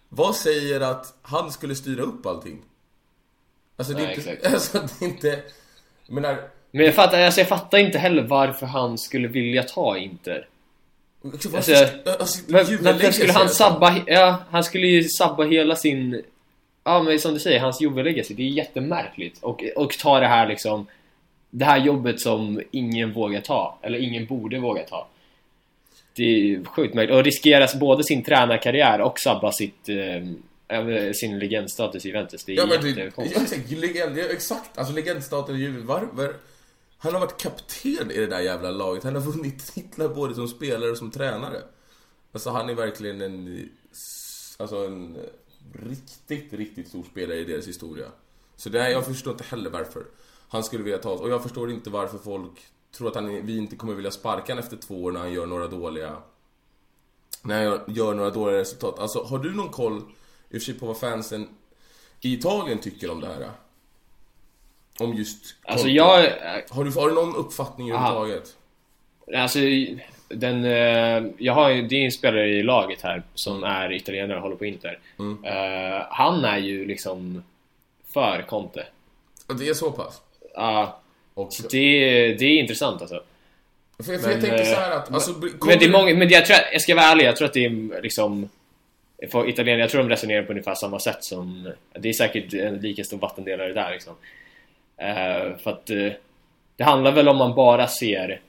vad 0.10 0.36
säger 0.36 0.82
att 0.82 1.14
han 1.22 1.52
skulle 1.52 1.76
styra 1.76 2.04
upp 2.04 2.26
allting? 2.26 2.62
Alltså 3.78 3.94
det 3.94 4.02
är 4.02 4.08
Nej, 4.08 4.16
inte... 4.16 4.50
Alltså, 4.54 4.80
det 4.80 5.06
är 5.06 5.10
inte... 5.10 5.40
Menar... 6.08 6.50
Men 6.72 6.86
jag 6.86 6.96
fattar, 6.96 7.22
alltså, 7.22 7.42
jag 7.42 7.48
fattar 7.48 7.78
inte 7.78 7.98
heller 7.98 8.24
varför 8.24 8.66
han 8.66 8.98
skulle 8.98 9.28
vilja 9.28 9.64
ta 9.64 9.98
Inter. 9.98 10.48
Alltså, 11.24 11.56
alltså, 11.56 11.74
alltså, 12.20 12.42
men 12.82 13.14
skulle 13.14 13.34
han 13.34 13.50
sabba, 13.50 13.96
ja, 14.08 14.44
han 14.50 14.64
skulle 14.64 14.88
ju 14.88 15.04
sabba 15.04 15.44
hela 15.44 15.76
sin, 15.76 16.24
ja 16.84 17.04
men 17.04 17.20
som 17.20 17.34
du 17.34 17.40
säger, 17.40 17.60
hans 17.60 17.82
Juve-legacy. 17.82 18.34
Det 18.34 18.44
är 18.44 18.48
jättemärkligt. 18.48 19.44
Och, 19.44 19.64
och 19.76 19.92
ta 19.92 20.20
det 20.20 20.28
här 20.28 20.48
liksom 20.48 20.88
det 21.58 21.66
här 21.66 21.78
jobbet 21.78 22.22
som 22.22 22.62
ingen 22.72 23.14
vågar 23.14 23.42
ta, 23.42 23.80
eller 23.82 24.00
ingen 24.00 24.26
borde 24.26 24.60
våga 24.60 24.84
ta. 24.84 25.08
Det 26.14 26.24
är 26.24 26.66
sjukt 26.66 26.94
märkligt. 26.94 27.16
Och 27.16 27.24
riskeras 27.24 27.76
både 27.76 28.04
sin 28.04 28.24
tränarkarriär 28.24 29.02
och 29.02 29.20
sabba 29.20 29.52
sitt, 29.52 29.90
eh, 29.90 31.12
sin 31.14 31.40
legendstatus 31.40 32.06
i 32.06 32.08
Juventus. 32.08 32.46
Det 32.46 32.52
är 32.52 32.58
Ja 32.58 32.66
men 32.66 32.96
det, 32.96 33.02
exakt, 33.02 33.72
legend, 33.72 34.18
exakt, 34.18 34.78
alltså 34.78 34.94
legendstaten 34.94 35.56
är 35.56 35.60
ju 35.60 35.82
varför 35.82 36.36
Han 36.98 37.14
har 37.14 37.20
varit 37.20 37.42
kapten 37.42 38.12
i 38.12 38.18
det 38.18 38.28
där 38.28 38.40
jävla 38.40 38.72
laget, 38.72 39.04
han 39.04 39.16
har 39.16 39.22
vunnit 39.22 39.74
titlar 39.74 40.08
både 40.08 40.36
som 40.36 40.48
spelare 40.48 40.92
och 40.92 40.98
som 40.98 41.12
tränare. 41.12 41.62
Alltså 42.32 42.50
han 42.50 42.70
är 42.70 42.74
verkligen 42.74 43.22
en, 43.22 43.70
alltså 44.58 44.86
en 44.86 45.18
riktigt, 45.90 46.54
riktigt 46.54 46.88
stor 46.88 47.04
spelare 47.12 47.38
i 47.38 47.44
deras 47.44 47.68
historia. 47.68 48.06
Så 48.56 48.70
det 48.70 48.82
här, 48.82 48.90
jag 48.90 49.06
förstår 49.06 49.34
inte 49.34 49.44
heller 49.44 49.70
varför 49.70 50.04
han 50.50 50.64
skulle 50.64 50.84
vilja 50.84 50.98
ta 50.98 51.10
oss, 51.10 51.22
och 51.22 51.30
jag 51.30 51.44
förstår 51.44 51.72
inte 51.72 51.90
varför 51.90 52.18
folk 52.18 52.52
tror 52.92 53.08
att 53.08 53.16
han, 53.16 53.46
vi 53.46 53.58
inte 53.58 53.76
kommer 53.76 53.94
vilja 53.94 54.12
sparka 54.12 54.54
han 54.54 54.60
efter 54.60 54.78
två 54.78 55.04
år 55.04 55.12
när 55.12 55.20
han 55.20 55.34
gör 55.34 55.46
några 55.46 55.68
dåliga 55.68 56.18
när 57.42 57.56
han 57.56 57.64
gör, 57.64 57.84
gör 57.88 58.14
några 58.14 58.30
dåliga 58.30 58.60
resultat. 58.60 59.00
Alltså, 59.00 59.24
har 59.24 59.40
du 59.40 59.54
någon 59.54 59.70
koll 59.70 59.98
i 59.98 60.02
och 60.02 60.52
för 60.52 60.60
sig 60.60 60.74
på 60.74 60.86
vad 60.86 60.98
fansen 60.98 61.48
i 62.22 62.34
Italien 62.34 62.80
tycker 62.80 63.12
om 63.12 63.22
det 63.22 63.28
här? 63.28 63.50
Om 65.00 65.14
just 65.14 65.56
Alltså 65.64 65.88
jag... 65.88 66.32
Har 66.70 66.84
du, 66.84 66.92
har 66.92 67.10
du 67.10 67.16
någon 67.16 67.36
uppfattning 67.36 67.92
överhuvudtaget? 67.92 68.56
Alltså, 69.36 69.60
den, 70.28 70.66
eh, 70.66 71.32
jag 71.38 71.54
har 71.54 71.70
ju, 71.70 71.88
det 71.88 71.96
är 71.96 72.06
en 72.06 72.12
spelare 72.12 72.50
i 72.50 72.64
laget 72.64 73.02
här 73.02 73.24
som 73.34 73.64
är 73.64 73.92
italienare 73.92 74.38
och 74.38 74.44
håller 74.44 74.56
på 74.56 74.66
Inter. 74.66 75.00
Mm. 75.20 75.44
Eh, 75.44 76.06
han 76.10 76.46
är 76.46 76.58
ju 76.58 76.86
liksom 76.86 77.44
för 78.08 78.46
Conte. 78.48 78.88
Det 79.48 79.70
är 79.70 79.74
så 79.74 79.92
pass? 79.92 80.22
Ja, 80.58 81.00
Och, 81.34 81.54
så 81.54 81.68
det, 81.68 81.78
det 82.34 82.46
är 82.46 82.60
intressant 82.60 83.02
alltså. 83.02 83.24
för, 83.98 84.04
för 84.04 84.14
jag 84.14 84.22
men, 84.22 84.42
tänker 84.42 84.60
eh, 84.60 84.66
så 84.66 84.76
här 84.80 84.92
att... 84.92 85.14
Alltså, 85.14 85.32
Men 85.66 85.80
det 85.80 85.86
är 85.86 85.90
många, 85.92 86.16
men 86.16 86.30
jag 86.30 86.46
tror, 86.46 86.60
jag 86.72 86.82
ska 86.82 86.96
vara 86.96 87.06
ärlig, 87.06 87.26
jag 87.26 87.36
tror 87.36 87.48
att 87.48 87.54
det 87.54 87.66
är 87.66 88.02
liksom 88.02 88.50
för 89.32 89.50
italienare, 89.50 89.82
jag 89.82 89.90
tror 89.90 90.04
de 90.04 90.10
resonerar 90.10 90.44
på 90.44 90.52
ungefär 90.52 90.76
samma 90.76 91.00
sätt 91.00 91.24
som 91.24 91.72
Det 91.94 92.10
är 92.10 92.14
säkert 92.14 92.54
en 92.54 92.78
lika 92.78 93.04
stor 93.04 93.18
vattendelare 93.18 93.74
där 93.74 93.92
liksom 93.92 94.14
Eh, 95.00 95.58
För 95.58 95.72
att 95.72 95.90
eh, 95.90 96.12
Det 96.76 96.84
handlar 96.84 97.12
väl 97.12 97.28
om 97.30 97.38
man 97.38 97.56
bara 97.56 97.88
ser 97.88 98.42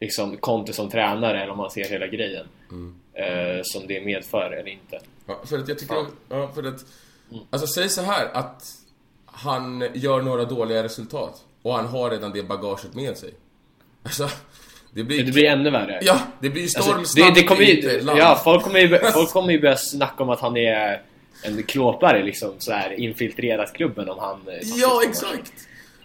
Liksom 0.00 0.36
Conte 0.36 0.72
som 0.72 0.90
tränare 0.90 1.42
eller 1.42 1.52
om 1.52 1.58
man 1.58 1.70
ser 1.70 1.84
hela 1.84 2.06
grejen 2.06 2.46
Mm. 2.70 2.94
eh, 3.14 3.60
Som 3.62 3.86
det 3.86 4.00
medför 4.00 4.50
eller 4.50 4.70
inte 4.70 5.00
Ja, 5.26 5.40
för 5.44 5.58
att 5.58 5.68
jag 5.68 5.78
tycker... 5.78 5.94
Ja. 5.94 6.06
Ja, 6.28 6.50
för 6.54 6.62
att... 6.62 6.84
Alltså, 7.50 7.66
säg 7.66 7.88
så 7.88 8.02
här 8.02 8.28
att 8.32 8.62
han 9.34 9.84
gör 9.94 10.22
några 10.22 10.44
dåliga 10.44 10.82
resultat 10.82 11.42
och 11.62 11.74
han 11.74 11.86
har 11.86 12.10
redan 12.10 12.32
det 12.32 12.42
bagaget 12.42 12.94
med 12.94 13.16
sig. 13.16 13.34
Alltså, 14.02 14.28
det 14.90 15.04
blir... 15.04 15.24
Det 15.24 15.32
blir 15.32 15.44
ännu 15.44 15.70
värre 15.70 15.98
Ja, 16.02 16.18
det 16.40 16.50
blir 16.50 16.66
storm 16.66 16.98
Alltså, 16.98 17.16
det, 17.18 17.30
det 17.34 17.42
kommer 17.42 17.62
ju, 17.62 18.02
ja, 18.16 18.40
folk 18.44 18.62
kommer 18.62 18.78
ju, 18.80 18.98
folk 18.98 19.30
kommer 19.32 19.52
ju 19.52 19.60
börja 19.60 19.76
snacka 19.76 20.22
om 20.22 20.30
att 20.30 20.40
han 20.40 20.56
är 20.56 21.02
en 21.42 21.62
klåpare 21.62 22.22
liksom, 22.22 22.54
så 22.58 22.72
här 22.72 22.92
infiltrerat 23.00 23.72
klubben 23.72 24.08
om 24.08 24.18
han... 24.18 24.40
eh, 24.48 24.54
Ja, 24.80 25.02
exakt! 25.08 25.52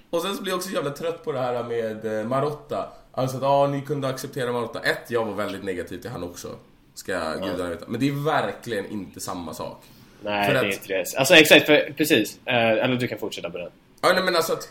Och 0.10 0.22
sen 0.22 0.36
så 0.36 0.42
blir 0.42 0.52
jag 0.52 0.58
också 0.58 0.70
jävla 0.72 0.90
trött 0.92 1.24
på 1.24 1.32
det 1.32 1.40
här 1.40 1.64
med 1.64 2.20
eh, 2.20 2.28
Marotta. 2.28 2.90
Alltså 3.12 3.38
att, 3.38 3.44
ja, 3.44 3.68
ni 3.68 3.82
kunde 3.82 4.08
acceptera 4.08 4.52
Marotta. 4.52 4.80
Ett, 4.80 5.04
jag 5.12 5.26
var 5.26 5.34
väldigt 5.34 5.64
negativ 5.64 5.98
till 5.98 6.10
han 6.10 6.24
också. 6.24 6.48
Ska 6.94 7.34
gudarna 7.34 7.70
veta. 7.70 7.86
Men 7.88 8.00
det 8.00 8.08
är 8.08 8.24
verkligen 8.26 8.86
inte 8.92 9.20
samma 9.20 9.54
sak. 9.54 9.84
Nej, 10.22 10.46
För 10.48 10.54
det 10.54 10.60
att- 10.60 10.66
är 10.66 10.72
inte 10.72 10.88
det. 10.88 11.18
Alltså 11.18 11.34
exakt, 11.36 11.66
för, 11.66 11.94
precis. 11.98 12.40
Eh, 12.46 12.56
eller 12.56 12.96
du 12.96 13.08
kan 13.08 13.20
fortsätta 13.20 13.50
på 13.50 13.58
den. 13.58 13.72
Ja, 14.02 14.14
nej, 14.14 14.24
men 14.24 14.36
alltså 14.36 14.54
att... 14.54 14.70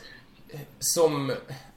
Som, 0.79 1.33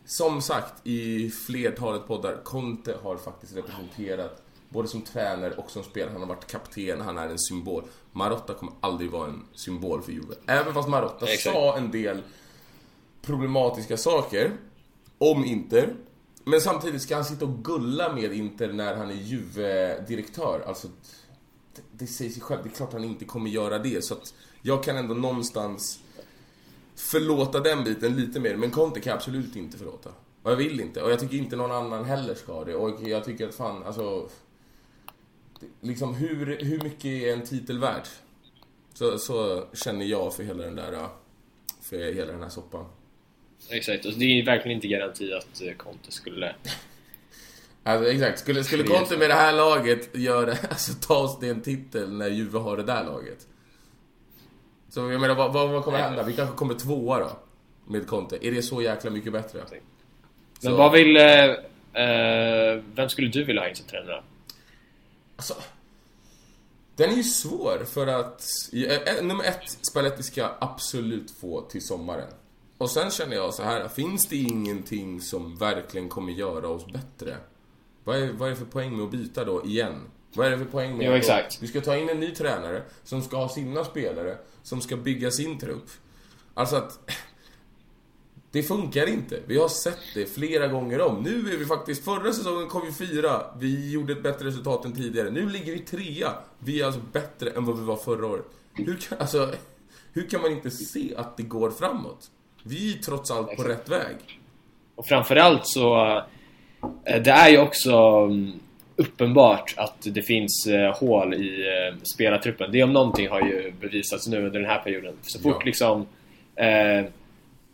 som 0.05 0.41
sagt 0.41 0.73
i 0.87 1.29
flertalet 1.29 2.07
poddar, 2.07 2.37
Conte 2.43 2.95
har 3.03 3.17
faktiskt 3.17 3.55
representerat 3.55 4.41
både 4.69 4.87
som 4.87 5.01
tränare 5.01 5.51
och 5.53 5.71
som 5.71 5.83
spelare. 5.83 6.11
Han 6.11 6.21
har 6.21 6.27
varit 6.27 6.47
kapten, 6.51 7.01
han 7.01 7.17
är 7.17 7.27
en 7.27 7.39
symbol. 7.39 7.83
Marotta 8.11 8.53
kommer 8.53 8.73
aldrig 8.79 9.09
vara 9.11 9.27
en 9.27 9.45
symbol 9.53 10.01
för 10.01 10.11
Juve. 10.11 10.35
Även 10.47 10.73
fast 10.73 10.89
Marotta 10.89 11.25
Exakt. 11.27 11.55
sa 11.55 11.77
en 11.77 11.91
del 11.91 12.21
problematiska 13.21 13.97
saker 13.97 14.51
om 15.17 15.45
Inter. 15.45 15.93
Men 16.43 16.61
samtidigt 16.61 17.01
ska 17.01 17.15
han 17.15 17.25
sitta 17.25 17.45
och 17.45 17.63
gulla 17.63 18.13
med 18.13 18.33
Inter 18.33 18.73
när 18.73 18.95
han 18.95 19.09
är 19.09 19.13
Juve-direktör. 19.15 20.63
Alltså, 20.67 20.87
det, 21.75 21.81
det 21.91 22.07
säger 22.07 22.31
sig 22.31 22.41
själv, 22.41 22.63
det 22.63 22.69
är 22.69 22.73
klart 22.73 22.93
han 22.93 23.03
inte 23.03 23.25
kommer 23.25 23.49
göra 23.49 23.79
det. 23.79 24.03
Så 24.03 24.13
att 24.13 24.33
jag 24.61 24.83
kan 24.83 24.97
ändå 24.97 25.13
någonstans 25.13 25.99
förlåta 26.95 27.59
den 27.59 27.83
biten 27.83 28.15
lite 28.15 28.39
mer. 28.39 28.55
Men 28.55 28.71
Conte 28.71 28.99
kan 28.99 29.11
jag 29.11 29.17
absolut 29.17 29.55
inte 29.55 29.77
förlåta. 29.77 30.09
Och 30.43 30.51
jag 30.51 30.55
vill 30.55 30.79
inte. 30.79 31.01
Och 31.01 31.11
jag 31.11 31.19
tycker 31.19 31.37
inte 31.37 31.55
någon 31.55 31.71
annan 31.71 32.05
heller 32.05 32.35
ska 32.35 32.63
det. 32.63 32.75
Och 32.75 33.07
jag 33.07 33.25
tycker 33.25 33.47
att 33.47 33.55
fan, 33.55 33.83
alltså... 33.83 34.29
Liksom 35.81 36.15
hur, 36.15 36.57
hur 36.65 36.81
mycket 36.81 37.05
är 37.05 37.33
en 37.33 37.45
titel 37.45 37.79
värd? 37.79 38.07
Så, 38.93 39.17
så 39.17 39.67
känner 39.73 40.05
jag 40.05 40.35
för 40.35 40.43
hela 40.43 40.63
den 40.63 40.75
där... 40.75 41.07
För 41.81 42.13
hela 42.13 42.31
den 42.31 42.41
här 42.41 42.49
soppan. 42.49 42.85
Exakt, 43.69 44.05
och 44.05 44.13
det 44.13 44.25
är 44.25 44.45
verkligen 44.45 44.75
inte 44.75 44.87
garanti 44.87 45.33
att 45.33 45.61
eh, 45.61 45.73
Conte 45.73 46.11
skulle... 46.11 46.55
Alltså 47.83 48.09
exakt, 48.11 48.39
skulle, 48.39 48.63
skulle 48.63 48.83
Conte 48.83 49.17
med 49.17 49.29
det 49.29 49.33
här 49.33 49.53
laget 49.53 50.15
göra, 50.15 50.51
alltså 50.69 50.93
ta 51.07 51.17
oss 51.17 51.39
till 51.39 51.49
en 51.49 51.61
titel 51.61 52.13
när 52.13 52.27
Juve 52.27 52.59
har 52.59 52.77
det 52.77 52.83
där 52.83 53.03
laget? 53.03 53.47
Så 54.89 54.99
jag 55.11 55.21
menar, 55.21 55.35
vad, 55.35 55.53
vad, 55.53 55.83
kommer 55.83 55.97
hända? 55.97 56.23
Vi 56.23 56.33
kanske 56.33 56.55
kommer 56.55 56.73
tvåa 56.73 57.19
då? 57.19 57.31
Med 57.85 58.07
Conte. 58.07 58.47
Är 58.47 58.51
det 58.51 58.61
så 58.61 58.81
jäkla 58.81 59.09
mycket 59.11 59.33
bättre? 59.33 59.63
Men 59.71 59.81
Så- 60.71 60.75
vad 60.77 60.91
vill... 60.91 61.17
Eh, 61.17 61.23
eh, 62.03 62.83
vem 62.95 63.09
skulle 63.09 63.27
du 63.27 63.43
vilja 63.43 63.61
ha 63.61 63.69
in 63.69 63.75
som 63.75 63.85
tränare? 63.85 64.23
Alltså, 65.35 65.55
den 66.95 67.09
är 67.09 67.15
ju 67.15 67.23
svår 67.23 67.85
för 67.85 68.07
att... 68.07 68.43
eh, 68.73 68.81
eh, 69.15 69.23
Nummer 69.23 69.43
ett, 69.43 69.77
Spalletti 69.81 70.23
ska 70.23 70.49
absolut 70.59 71.31
få 71.31 71.61
till 71.61 71.85
sommaren. 71.85 72.33
Och 72.77 72.89
sen 72.89 73.11
känner 73.11 73.35
jag 73.35 73.53
så 73.53 73.63
här, 73.63 73.87
finns 73.87 74.27
det 74.27 74.35
ingenting 74.35 75.21
som 75.21 75.55
verkligen 75.57 76.09
kommer 76.09 76.33
göra 76.33 76.67
oss 76.67 76.85
bättre? 76.85 77.37
Vad 78.03 78.17
är, 78.17 78.33
vad 78.33 78.47
är 78.47 78.49
det 78.49 78.57
för 78.57 78.65
poäng 78.65 78.95
med 78.97 79.05
att 79.05 79.11
byta 79.11 79.45
då, 79.45 79.65
igen? 79.65 80.01
Vad 80.33 80.47
är 80.47 80.51
det 80.51 80.57
för 80.57 80.65
poäng 80.65 80.97
med 80.97 81.07
Jo, 81.07 81.13
exakt. 81.13 81.61
Du 81.61 81.67
ska 81.67 81.81
ta 81.81 81.97
in 81.97 82.09
en 82.09 82.19
ny 82.19 82.31
tränare 82.31 82.83
som 83.03 83.21
ska 83.21 83.37
ha 83.37 83.49
sina 83.49 83.83
spelare, 83.83 84.37
som 84.63 84.81
ska 84.81 84.97
bygga 84.97 85.31
sin 85.31 85.59
trupp. 85.59 85.89
Alltså 86.53 86.75
att... 86.75 86.99
Det 88.51 88.63
funkar 88.63 89.09
inte. 89.09 89.39
Vi 89.45 89.57
har 89.57 89.67
sett 89.67 89.99
det 90.13 90.25
flera 90.25 90.67
gånger 90.67 91.01
om. 91.01 91.23
Nu 91.23 91.53
är 91.53 91.57
vi 91.57 91.65
faktiskt... 91.65 92.05
Förra 92.05 92.33
säsongen 92.33 92.67
kom 92.67 92.81
vi 92.85 92.91
fyra. 92.91 93.43
Vi 93.59 93.91
gjorde 93.91 94.13
ett 94.13 94.23
bättre 94.23 94.47
resultat 94.47 94.85
än 94.85 94.93
tidigare. 94.93 95.29
Nu 95.29 95.49
ligger 95.49 95.73
vi 95.73 95.79
trea. 95.79 96.33
Vi 96.59 96.81
är 96.81 96.85
alltså 96.85 97.01
bättre 97.11 97.49
än 97.49 97.65
vad 97.65 97.79
vi 97.79 97.85
var 97.85 97.95
förra 97.95 98.27
året. 98.27 98.45
Hur 98.73 98.97
kan, 98.97 99.17
alltså, 99.17 99.53
hur 100.13 100.29
kan 100.29 100.41
man 100.41 100.51
inte 100.51 100.71
se 100.71 101.15
att 101.15 101.37
det 101.37 101.43
går 101.43 101.71
framåt? 101.71 102.31
Vi 102.63 102.97
är 102.97 103.01
trots 103.01 103.31
allt 103.31 103.55
på 103.57 103.63
rätt 103.63 103.89
väg. 103.89 104.15
Och 104.95 105.05
framförallt 105.05 105.67
så... 105.67 106.21
eh, 107.05 107.21
Det 107.21 107.31
är 107.31 107.49
ju 107.49 107.57
också 107.57 107.91
mm, 108.29 108.51
uppenbart 108.95 109.73
att 109.77 109.95
det 110.01 110.21
finns 110.21 110.67
eh, 110.67 110.97
hål 110.97 111.33
i 111.33 111.67
eh, 111.67 111.97
spelartruppen. 112.03 112.71
Det 112.71 112.83
om 112.83 112.93
någonting 112.93 113.29
har 113.29 113.41
ju 113.41 113.73
bevisats 113.81 114.27
nu 114.27 114.37
under 114.37 114.59
den 114.59 114.69
här 114.69 114.79
perioden. 114.79 115.13
Så 115.21 115.39
fort 115.39 115.55
Ja. 115.59 115.65
liksom 115.65 116.07
eh, 116.55 117.05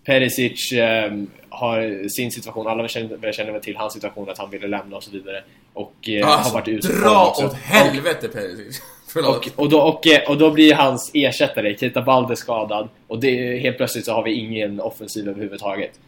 Perisic 0.05 0.71
eh, 0.71 1.11
har 1.49 2.09
sin 2.09 2.31
situation, 2.31 2.67
alla 2.67 2.87
känner, 2.87 3.31
känner 3.31 3.51
väl 3.51 3.61
till 3.61 3.77
hans 3.77 3.93
situation, 3.93 4.29
att 4.29 4.37
han 4.37 4.49
ville 4.49 4.67
lämna 4.67 4.95
och 4.95 5.03
så 5.03 5.11
vidare. 5.11 5.43
Och 5.73 6.09
eh, 6.09 6.27
har 6.27 6.53
varit 6.53 6.85
form 6.85 7.01
dra 7.01 7.35
åt 7.37 7.53
helvete 7.53 8.27
Perisic! 8.27 8.81
Förlåt. 9.07 9.47
Och, 9.47 9.63
och, 9.63 9.69
då, 9.69 9.81
och, 9.81 10.29
och 10.29 10.37
då 10.37 10.51
blir 10.51 10.73
hans 10.73 11.11
ersättare, 11.13 11.77
Keita 11.77 12.01
Balde, 12.01 12.35
skadad. 12.35 12.89
Och 13.07 13.19
det, 13.19 13.59
helt 13.59 13.77
plötsligt 13.77 14.05
så 14.05 14.13
har 14.13 14.23
vi 14.23 14.33
ingen 14.33 14.81
offensiv 14.81 15.29
överhuvudtaget. 15.29 15.99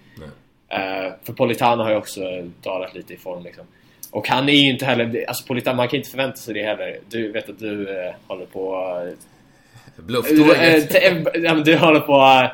Eh, 0.70 1.14
för 1.24 1.34
Politano 1.34 1.84
har 1.84 1.90
ju 1.90 1.96
också 1.96 2.22
dalat 2.62 2.96
lite 2.96 3.14
i 3.14 3.18
form 3.18 3.44
liksom. 3.44 3.66
Och 4.12 4.28
han 4.28 4.50
är 4.50 4.54
ju 4.54 4.70
inte 4.70 4.86
heller, 4.86 5.26
alltså 5.28 5.48
Politano, 5.48 5.78
man 5.78 5.88
kan 5.88 5.98
inte 5.98 6.10
förvänta 6.10 6.38
sig 6.38 6.54
det 6.54 6.64
heller. 6.64 7.00
Du 7.10 7.32
vet 7.32 7.50
att 7.50 7.60
du 7.60 7.90
eh, 7.90 8.14
håller 8.28 8.46
på... 8.46 8.76
Eh, 9.08 10.04
Blufftåget. 10.04 10.96
men 11.42 11.64
du 11.64 11.78
håller 11.78 12.00
på... 12.00 12.50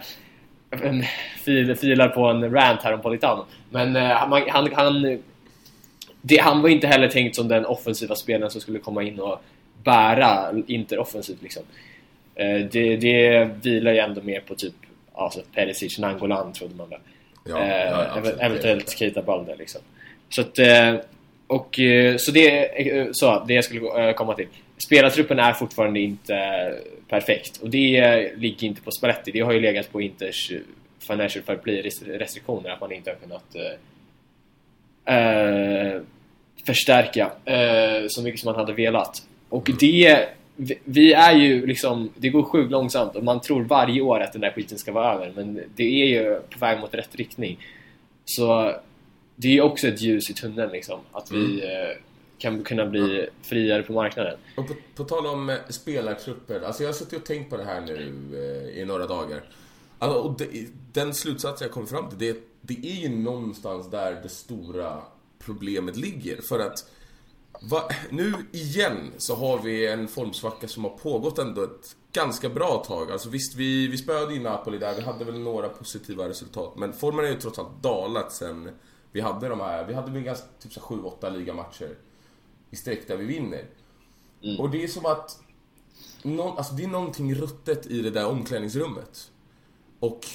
Fil, 1.45 1.75
filar 1.75 2.07
på 2.07 2.25
en 2.25 2.53
rant 2.53 2.81
här 2.81 2.93
om 2.93 3.01
Politano. 3.01 3.45
Men 3.69 3.95
han, 3.95 4.43
han, 4.49 4.69
han, 4.73 5.19
det, 6.21 6.37
han 6.37 6.61
var 6.61 6.69
inte 6.69 6.87
heller 6.87 7.07
tänkt 7.07 7.35
som 7.35 7.47
den 7.47 7.65
offensiva 7.65 8.15
spelaren 8.15 8.51
som 8.51 8.61
skulle 8.61 8.79
komma 8.79 9.03
in 9.03 9.19
och 9.19 9.41
bära 9.83 10.53
Inter 10.67 10.99
offensivt 10.99 11.41
liksom. 11.41 11.63
Det, 12.71 12.97
det 12.97 13.49
vilar 13.61 13.93
ju 13.93 13.99
ändå 13.99 14.21
mer 14.21 14.39
på 14.39 14.55
typ 14.55 14.73
alltså 15.13 15.41
Perisic, 15.53 15.99
Nangolan 15.99 16.53
trodde 16.53 16.75
man 16.75 16.89
väl. 16.89 16.99
Ja, 17.49 17.63
Eh, 17.63 17.89
ja, 17.89 18.21
eventuellt 18.39 18.97
Keita 18.97 19.21
Balde 19.21 19.55
liksom. 19.55 19.81
Så 20.29 20.41
att, 20.41 20.59
eh, 20.59 20.95
och 21.47 21.79
eh, 21.79 22.17
så 22.17 22.31
det, 22.31 22.87
eh, 22.97 23.07
så, 23.11 23.43
det 23.47 23.53
jag 23.53 23.63
skulle 23.63 24.13
komma 24.13 24.33
till. 24.33 24.47
Spelartruppen 24.77 25.39
är 25.39 25.53
fortfarande 25.53 25.99
inte 25.99 26.73
perfekt 27.09 27.57
och 27.57 27.69
det 27.69 28.31
ligger 28.37 28.67
inte 28.67 28.81
på 28.81 28.91
Spalletti. 28.91 29.31
Det 29.31 29.39
har 29.39 29.51
ju 29.53 29.59
legat 29.59 29.91
på 29.91 30.01
Inters 30.01 30.51
Financial 31.07 31.43
Fair 31.45 31.57
Play 31.57 31.81
rest- 31.81 32.07
restriktioner 32.07 32.69
att 32.69 32.81
man 32.81 32.91
inte 32.91 33.09
har 33.09 33.15
kunnat 33.17 33.55
eh, 35.05 36.01
förstärka 36.65 37.31
eh, 37.45 38.05
så 38.07 38.21
mycket 38.21 38.39
som 38.41 38.47
man 38.51 38.55
hade 38.59 38.73
velat. 38.73 39.21
Och 39.49 39.69
det 39.79 40.25
vi, 40.55 40.79
vi 40.83 41.13
är 41.13 41.33
ju 41.33 41.65
liksom, 41.65 42.09
det 42.15 42.29
går 42.29 42.43
sjukt 42.43 42.71
långsamt 42.71 43.15
och 43.15 43.23
man 43.23 43.41
tror 43.41 43.63
varje 43.63 44.01
år 44.01 44.19
att 44.19 44.33
den 44.33 44.41
där 44.41 44.51
skiten 44.51 44.77
ska 44.77 44.91
vara 44.91 45.13
över 45.13 45.33
men 45.35 45.61
det 45.75 45.83
är 45.83 46.05
ju 46.05 46.39
på 46.39 46.59
väg 46.59 46.79
mot 46.79 46.93
rätt 46.93 47.15
riktning. 47.15 47.59
Så 48.25 48.75
det 49.35 49.47
är 49.47 49.51
ju 49.51 49.61
också 49.61 49.87
ett 49.87 50.01
ljus 50.01 50.29
i 50.29 50.33
tunneln 50.33 50.71
liksom, 50.71 50.99
att 51.11 51.31
vi 51.31 51.63
eh, 51.63 52.01
kan 52.37 52.63
kunna 52.63 52.85
bli 52.85 53.27
friare 53.41 53.83
på 53.83 53.93
marknaden. 53.93 54.37
Och 54.57 54.67
på, 54.67 54.73
på 54.95 55.03
tal 55.03 55.27
om 55.27 55.49
eh, 55.49 55.55
spelartrupper, 55.69 56.61
alltså 56.61 56.83
jag 56.83 56.87
har 56.87 56.93
suttit 56.93 57.19
och 57.19 57.25
tänkt 57.25 57.49
på 57.49 57.57
det 57.57 57.63
här 57.63 57.81
nu 57.81 58.13
eh, 58.33 58.81
i 58.81 58.85
några 58.85 59.07
dagar. 59.07 59.43
Alltså, 59.99 60.19
och 60.19 60.37
det, 60.37 60.67
den 60.93 61.13
slutsats 61.13 61.61
jag 61.61 61.71
kommer 61.71 61.87
fram 61.87 62.09
till, 62.09 62.17
det, 62.17 62.37
det 62.61 62.89
är 62.91 63.01
ju 63.01 63.09
någonstans 63.09 63.91
där 63.91 64.19
det 64.23 64.29
stora 64.29 65.01
problemet 65.39 65.97
ligger. 65.97 66.41
För 66.49 66.59
att 66.59 66.89
va, 67.61 67.89
nu 68.09 68.33
igen 68.51 69.11
så 69.17 69.35
har 69.35 69.59
vi 69.59 69.87
en 69.87 70.07
formsvacka 70.07 70.67
som 70.67 70.83
har 70.83 70.91
pågått 70.91 71.39
ändå 71.39 71.63
ett 71.63 71.95
ganska 72.11 72.49
bra 72.49 72.83
tag. 72.87 73.11
Alltså 73.11 73.29
visst, 73.29 73.55
vi, 73.55 73.87
vi 73.87 73.97
spöade 73.97 74.33
ju 74.33 74.39
Napoli 74.39 74.77
där, 74.77 74.95
vi 74.95 75.01
hade 75.01 75.25
väl 75.25 75.39
några 75.39 75.69
positiva 75.69 76.29
resultat. 76.29 76.73
Men 76.75 76.93
formen 76.93 77.25
har 77.25 77.31
ju 77.31 77.39
trots 77.39 77.59
allt 77.59 77.83
dalat 77.83 78.33
sen 78.33 78.69
vi 79.11 79.21
hade 79.21 79.47
de 79.47 79.59
här, 79.59 79.85
vi 79.85 79.93
hade 79.93 80.11
väl 80.11 80.21
ganska 80.21 80.47
typ 80.59 80.71
7-8 80.71 81.37
ligamatcher 81.37 81.97
i 82.69 82.75
sträck 82.75 83.07
där 83.07 83.17
vi 83.17 83.25
vinner. 83.25 83.65
Mm. 84.43 84.59
Och 84.59 84.69
det 84.69 84.83
är 84.83 84.87
som 84.87 85.05
att 85.05 85.39
någon, 86.23 86.57
alltså 86.57 86.73
det 86.73 86.83
är 86.83 86.87
någonting 86.87 87.35
ruttet 87.35 87.85
i 87.85 88.01
det 88.01 88.09
där 88.09 88.27
omklädningsrummet. 88.27 89.31
Och 89.99 90.27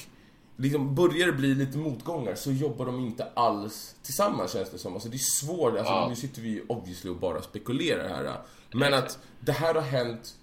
liksom 0.61 0.95
börjar 0.95 1.26
det 1.26 1.33
bli 1.33 1.55
lite 1.55 1.79
motgångar 1.79 2.35
så 2.35 2.52
jobbar 2.52 2.87
de 2.87 3.00
inte 3.00 3.25
alls 3.35 3.97
tillsammans 4.02 4.52
känns 4.52 4.71
det 4.71 4.79
som. 4.79 4.95
Alltså 4.95 5.09
det 5.09 5.17
är 5.17 5.47
svårt, 5.47 5.71
alltså 5.79 5.93
Ja. 5.93 6.07
nu 6.09 6.17
sitter 6.17 6.43
vi 6.43 6.62
obviously 6.69 7.11
och 7.11 7.17
bara 7.17 7.43
spekulerar 7.43 8.09
här. 8.09 8.40
Men 8.73 8.95
att 8.95 9.19
det 9.40 9.52
här 9.52 9.75
har 9.75 9.83
hänt 9.83 10.37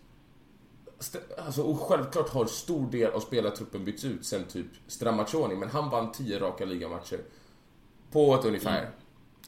Alltså, 1.46 1.62
och 1.62 1.80
självklart 1.80 2.30
har 2.30 2.46
stor 2.46 2.92
del 2.92 3.12
av 3.12 3.20
spelartruppen 3.20 3.86
bytts 3.86 4.06
ut 4.06 4.26
sen 4.26 4.44
typ 4.44 4.66
Stramaccioni, 4.88 5.56
men 5.56 5.70
han 5.70 5.90
vann 5.90 6.12
10 6.12 6.40
raka 6.40 6.66
ligamatcher. 6.66 7.20
På 8.12 8.36
ett 8.36 8.46
ungefär. 8.46 8.90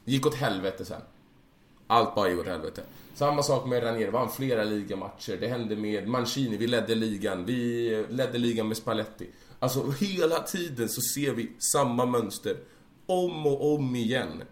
Gick 0.04 0.26
åt 0.26 0.34
helvete 0.34 0.84
sen. 0.84 1.00
Allt 1.86 2.14
bara 2.14 2.28
gick 2.28 2.40
åt 2.40 2.46
helvete. 2.46 2.82
Samma 3.14 3.42
sak 3.42 3.66
med 3.66 3.82
Ranieri, 3.82 4.10
vann 4.10 4.30
flera 4.30 4.64
ligamatcher. 4.64 5.36
Det 5.40 5.48
hände 5.48 5.76
med 5.76 6.08
Mancini, 6.08 6.56
vi 6.56 6.66
ledde 6.66 6.94
ligan. 6.94 7.44
Vi 7.44 8.04
ledde 8.08 8.38
ligan 8.38 8.68
med 8.68 8.76
Spalletti. 8.76 9.26
Alltså 9.60 9.90
hela 9.90 10.42
tiden 10.42 10.88
så 10.88 11.00
ser 11.00 11.32
vi 11.32 11.50
samma 11.72 12.06
mönster. 12.06 12.56
Om 13.06 13.46
och 13.46 13.74
om 13.74 13.96
igen. 13.96 14.42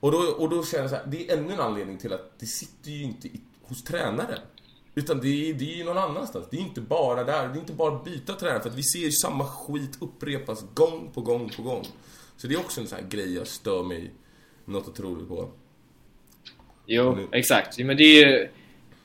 Och 0.00 0.12
då, 0.12 0.18
och 0.18 0.50
då 0.50 0.64
känner 0.64 0.82
jag 0.82 0.90
så 0.90 0.96
här, 0.96 1.06
det 1.06 1.30
är 1.30 1.38
ännu 1.38 1.52
en 1.52 1.60
anledning 1.60 1.98
till 1.98 2.12
att 2.12 2.38
det 2.38 2.46
sitter 2.46 2.90
ju 2.90 3.02
inte 3.02 3.28
i, 3.28 3.40
hos 3.62 3.84
tränaren. 3.84 4.40
Utan 4.94 5.20
det 5.20 5.28
är, 5.28 5.54
det 5.54 5.72
är 5.72 5.76
ju 5.76 5.84
någon 5.84 5.98
annanstans. 5.98 6.46
Det 6.50 6.56
är 6.56 6.60
inte 6.60 6.80
bara 6.80 7.24
där. 7.24 7.48
Det 7.48 7.54
är 7.54 7.60
inte 7.60 7.72
bara 7.72 7.96
att 7.96 8.04
byta 8.04 8.34
tränare. 8.34 8.62
För 8.62 8.70
att 8.70 8.76
vi 8.76 8.82
ser 8.82 8.98
ju 8.98 9.12
samma 9.12 9.44
skit 9.44 9.96
upprepas 10.00 10.64
gång 10.74 11.10
på 11.14 11.20
gång 11.20 11.50
på 11.56 11.62
gång. 11.62 11.84
Så 12.36 12.46
det 12.46 12.54
är 12.54 12.60
också 12.60 12.80
en 12.80 12.86
sån 12.86 12.98
här 12.98 13.08
grej 13.08 13.34
jag 13.34 13.46
stör 13.46 13.82
mig 13.82 14.12
något 14.64 14.88
otroligt 14.88 15.28
på. 15.28 15.50
Jo, 16.86 17.18
exakt. 17.32 17.78
Men 17.78 17.96
det 17.96 18.02
är 18.02 18.28
ju... 18.28 18.48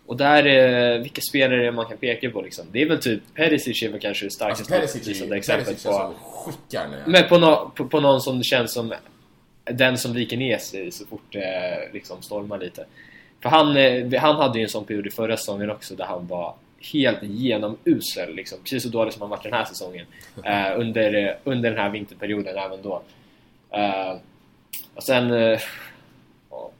Och 0.08 0.18
där, 0.18 0.46
eh, 0.46 1.02
vilka 1.02 1.22
spelare 1.30 1.66
det 1.66 1.72
man 1.72 1.86
kan 1.86 1.98
peka 1.98 2.30
på 2.30 2.42
liksom? 2.42 2.66
Det 2.72 2.82
är 2.82 2.86
väl 2.86 3.02
typ 3.02 3.22
Perisic 3.36 3.84
är 3.84 3.90
väl 3.90 4.00
kanske 4.00 4.26
det 4.26 4.46
Alltså 4.46 4.64
starkaste 4.64 5.00
Perisic 5.00 5.22
exemplet 5.32 5.66
Perisic 5.66 5.86
är 5.86 5.90
på... 5.90 5.96
som 5.96 6.14
skickar 6.54 6.82
jag... 6.82 7.08
Men 7.08 7.30
på, 7.30 7.38
nå 7.38 7.72
på, 7.76 7.86
på 7.88 8.00
någon 8.00 8.22
som 8.22 8.44
känns 8.44 8.74
som 8.74 8.94
den 9.64 9.98
som 9.98 10.14
viker 10.14 10.38
ner 10.38 10.58
sig 10.58 10.92
så 10.92 11.06
fort 11.06 11.32
det 11.32 11.90
liksom 11.94 12.22
stormar 12.22 12.58
lite. 12.58 12.86
För 13.42 13.50
han, 13.50 13.78
eh, 13.78 14.22
han 14.22 14.36
hade 14.36 14.60
ju 14.60 14.64
en 14.64 14.70
sån 14.70 14.86
period 14.86 15.08
i 15.08 15.10
förra 15.10 15.38
säsongen 15.38 15.72
också 15.72 15.96
där 15.96 16.06
han 16.06 16.28
var 16.28 16.56
helt 16.94 17.24
genomusel, 17.24 18.36
liksom. 18.36 18.58
precis 18.64 18.84
så 18.84 18.90
dålig 18.90 19.14
som 19.14 19.22
han 19.22 19.30
varit 19.30 19.44
den 19.44 19.54
här 19.54 19.66
säsongen. 19.66 20.06
Eh, 20.44 20.80
under, 20.80 21.14
eh, 21.14 21.34
under 21.44 21.70
den 21.70 21.80
här 21.80 21.90
vinterperioden 21.90 22.58
även 22.58 22.82
då. 22.82 23.02
Eh, 23.72 24.16
och 24.96 25.04
sen... 25.04 25.32
Eh, 25.32 25.60
ja, 26.50 26.72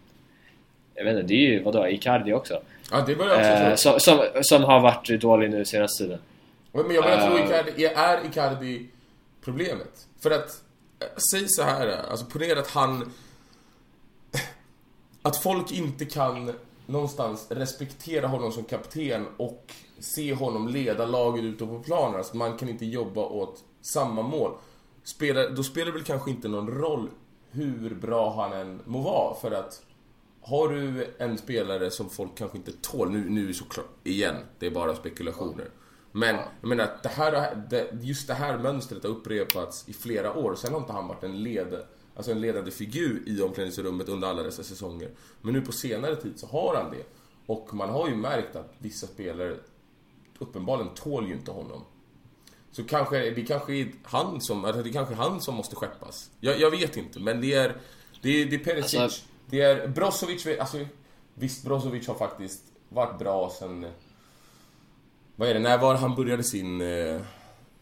jag 0.96 1.04
vet 1.04 1.16
inte, 1.16 1.28
det 1.28 1.34
är 1.34 1.50
ju 1.50 1.64
vadå, 1.64 1.88
Icardi 1.88 2.34
också. 2.34 2.62
Ja, 2.92 3.04
det 3.08 3.16
börjar 3.16 3.40
jag 3.42 3.68
Eh, 3.68 3.74
också 3.74 3.90
tro. 3.90 4.00
som, 4.00 4.20
som, 4.34 4.44
som 4.44 4.64
har 4.64 4.80
varit 4.80 5.22
dålig 5.22 5.50
nu 5.52 5.66
senaste 5.66 6.04
tiden. 6.04 6.20
Men 6.72 6.92
jag 6.92 7.04
börjar 7.04 7.28
tro 7.28 7.38
Eh. 7.38 7.46
Icardi, 7.46 7.86
är 7.86 8.26
Icardi 8.26 8.90
problemet? 9.42 10.08
För 10.20 10.32
att, 10.32 10.62
eh, 11.00 11.08
säg 11.32 11.48
så 11.50 11.64
här, 11.64 11.88
eh, 11.88 12.12
alltså 12.12 12.26
ponera 12.26 12.60
att 12.60 12.68
han... 12.70 13.12
Att 15.22 15.38
folk 15.38 15.72
inte 15.72 16.06
kan 16.06 16.54
någonstans 16.86 17.48
respektera 17.50 18.28
honom 18.28 18.52
som 18.52 18.64
kapten 18.64 19.28
och 19.38 19.74
se 20.00 20.34
honom 20.34 20.68
leda 20.68 21.06
laget 21.06 21.44
ute 21.44 21.66
på 21.66 21.80
planen. 21.80 22.16
Alltså 22.16 22.38
man 22.38 22.58
kan 22.58 22.70
inte 22.70 22.86
jobba 22.86 23.22
åt 23.22 23.64
samma 23.94 24.22
mål. 24.22 24.52
Spelar, 25.04 25.50
då 25.50 25.64
spelar 25.64 25.86
det 25.86 25.92
väl 25.92 26.04
kanske 26.04 26.32
inte 26.32 26.48
någon 26.48 26.70
roll 26.70 27.10
hur 27.52 27.96
bra 27.96 28.42
han 28.42 28.54
än 28.54 28.82
må 28.86 29.00
vara. 29.02 29.36
För 29.36 29.52
att 29.52 29.82
har 30.50 30.70
du 30.70 31.08
en 31.18 31.38
spelare 31.38 31.92
som 31.92 32.10
folk 32.10 32.38
kanske 32.38 32.58
inte 32.58 32.72
tål, 32.72 33.12
nu, 33.12 33.30
nu 33.30 33.54
såklart, 33.54 33.90
igen, 34.04 34.36
det 34.60 34.66
är 34.66 34.72
bara 34.72 34.96
spekulationer. 34.96 35.70
Men 36.12 36.36
jag 36.62 36.68
menar 36.70 36.84
att 36.84 37.04
det 37.04 37.10
här, 37.10 37.56
det, 37.70 37.90
just 38.02 38.28
det 38.28 38.34
här 38.34 38.58
mönstret 38.58 39.04
har 39.04 39.10
upprepats 39.10 39.90
i 39.90 39.94
flera 39.94 40.34
år. 40.34 40.56
Sen 40.56 40.74
har 40.74 40.80
inte 40.80 40.94
han 40.94 41.08
varit 41.08 41.24
en, 41.24 41.44
led, 41.44 41.84
alltså 42.16 42.32
en 42.32 42.42
ledande 42.42 42.72
figur 42.72 43.24
i 43.26 43.42
omklädningsrummet 43.42 44.10
under 44.10 44.28
alla 44.28 44.44
dessa 44.44 44.64
säsonger. 44.64 45.10
Men 45.42 45.54
nu 45.54 45.62
på 45.62 45.72
senare 45.72 46.16
tid 46.16 46.40
så 46.40 46.48
har 46.48 46.76
han 46.76 46.92
det. 46.92 47.04
Och 47.46 47.74
man 47.74 47.90
har 47.90 48.10
ju 48.10 48.16
märkt 48.16 48.56
att 48.56 48.74
vissa 48.78 49.08
spelare 49.08 49.58
uppenbarligen 50.40 50.94
tål 50.94 51.28
ju 51.28 51.34
inte 51.34 51.52
honom. 51.52 51.82
Så 52.72 52.84
kanske, 52.84 53.30
det 53.30 53.44
kanske 53.44 53.74
är 53.74 53.88
han 54.04 54.42
som, 54.42 54.66
alltså 54.66 54.84
det 54.84 54.90
kanske 54.90 55.14
är 55.14 55.18
han 55.18 55.42
som 55.42 55.56
måste 55.56 55.76
skeppas. 55.76 56.32
Jag, 56.40 56.60
jag 56.60 56.72
vet 56.72 56.98
inte, 56.98 57.20
men 57.20 57.42
det 57.42 57.54
är, 57.54 57.76
det 58.22 58.30
är, 58.30 58.46
det 58.46 58.56
är 58.56 58.60
Perisic. 58.60 59.00
Alltså- 59.00 59.26
det 59.50 59.62
är 59.62 59.88
Brozovic, 59.88 60.48
alltså 60.60 60.78
visst 61.34 61.66
Brozovic 61.66 62.08
har 62.08 62.16
faktiskt 62.16 62.64
varit 62.90 63.20
bra 63.20 63.52
sen... 63.60 63.86
Vad 65.36 65.50
är 65.50 65.54
det, 65.54 65.60
när 65.60 65.78
var 65.78 65.96
han 65.96 66.16
började 66.16 66.44
sin... 66.44 66.82
Eh, 66.82 67.22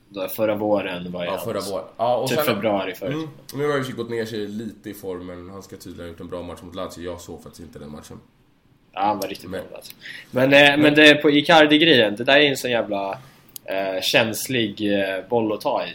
Då 0.09 0.27
Förra 0.27 0.55
våren 0.55 1.11
var 1.11 1.25
ja, 1.25 1.31
jag 1.31 1.43
förra 1.43 1.59
våren. 1.59 1.85
Ja, 1.97 2.17
och 2.17 2.29
Typ 2.29 2.37
sen- 2.37 2.45
februari 2.45 2.95
förut. 2.95 3.13
Mm, 3.13 3.29
nu 3.53 3.69
har 3.69 3.77
ju 3.77 3.93
gått 3.95 4.09
ner 4.09 4.25
sig 4.25 4.47
lite 4.47 4.89
i 4.89 4.93
formen. 4.93 5.49
Han 5.49 5.63
ska 5.63 5.75
tydligen 5.77 6.05
ha 6.05 6.07
gjort 6.11 6.19
en 6.19 6.27
bra 6.27 6.41
match 6.43 6.61
mot 6.61 6.75
Lazio. 6.75 6.99
Jag 7.03 7.21
såg 7.21 7.43
faktiskt 7.43 7.61
inte 7.67 7.79
den 7.79 7.91
matchen. 7.91 8.19
Ja, 8.93 9.01
han 9.01 9.19
var 9.19 9.27
riktigt 9.27 9.49
Men- 9.49 9.63
bra 9.69 9.77
alltså. 9.77 9.93
Men, 10.31 10.53
eh, 10.53 10.77
men 10.77 10.95
det 10.95 11.15
på 11.15 11.29
Icardi-grejen, 11.29 12.15
det 12.15 12.23
där 12.23 12.37
är 12.37 12.49
en 12.49 12.57
sån 12.57 12.71
jävla 12.71 13.11
eh, 13.65 14.01
känslig 14.01 14.99
eh, 15.01 15.27
boll 15.29 15.53
att 15.53 15.61
ta 15.61 15.85
i. 15.85 15.93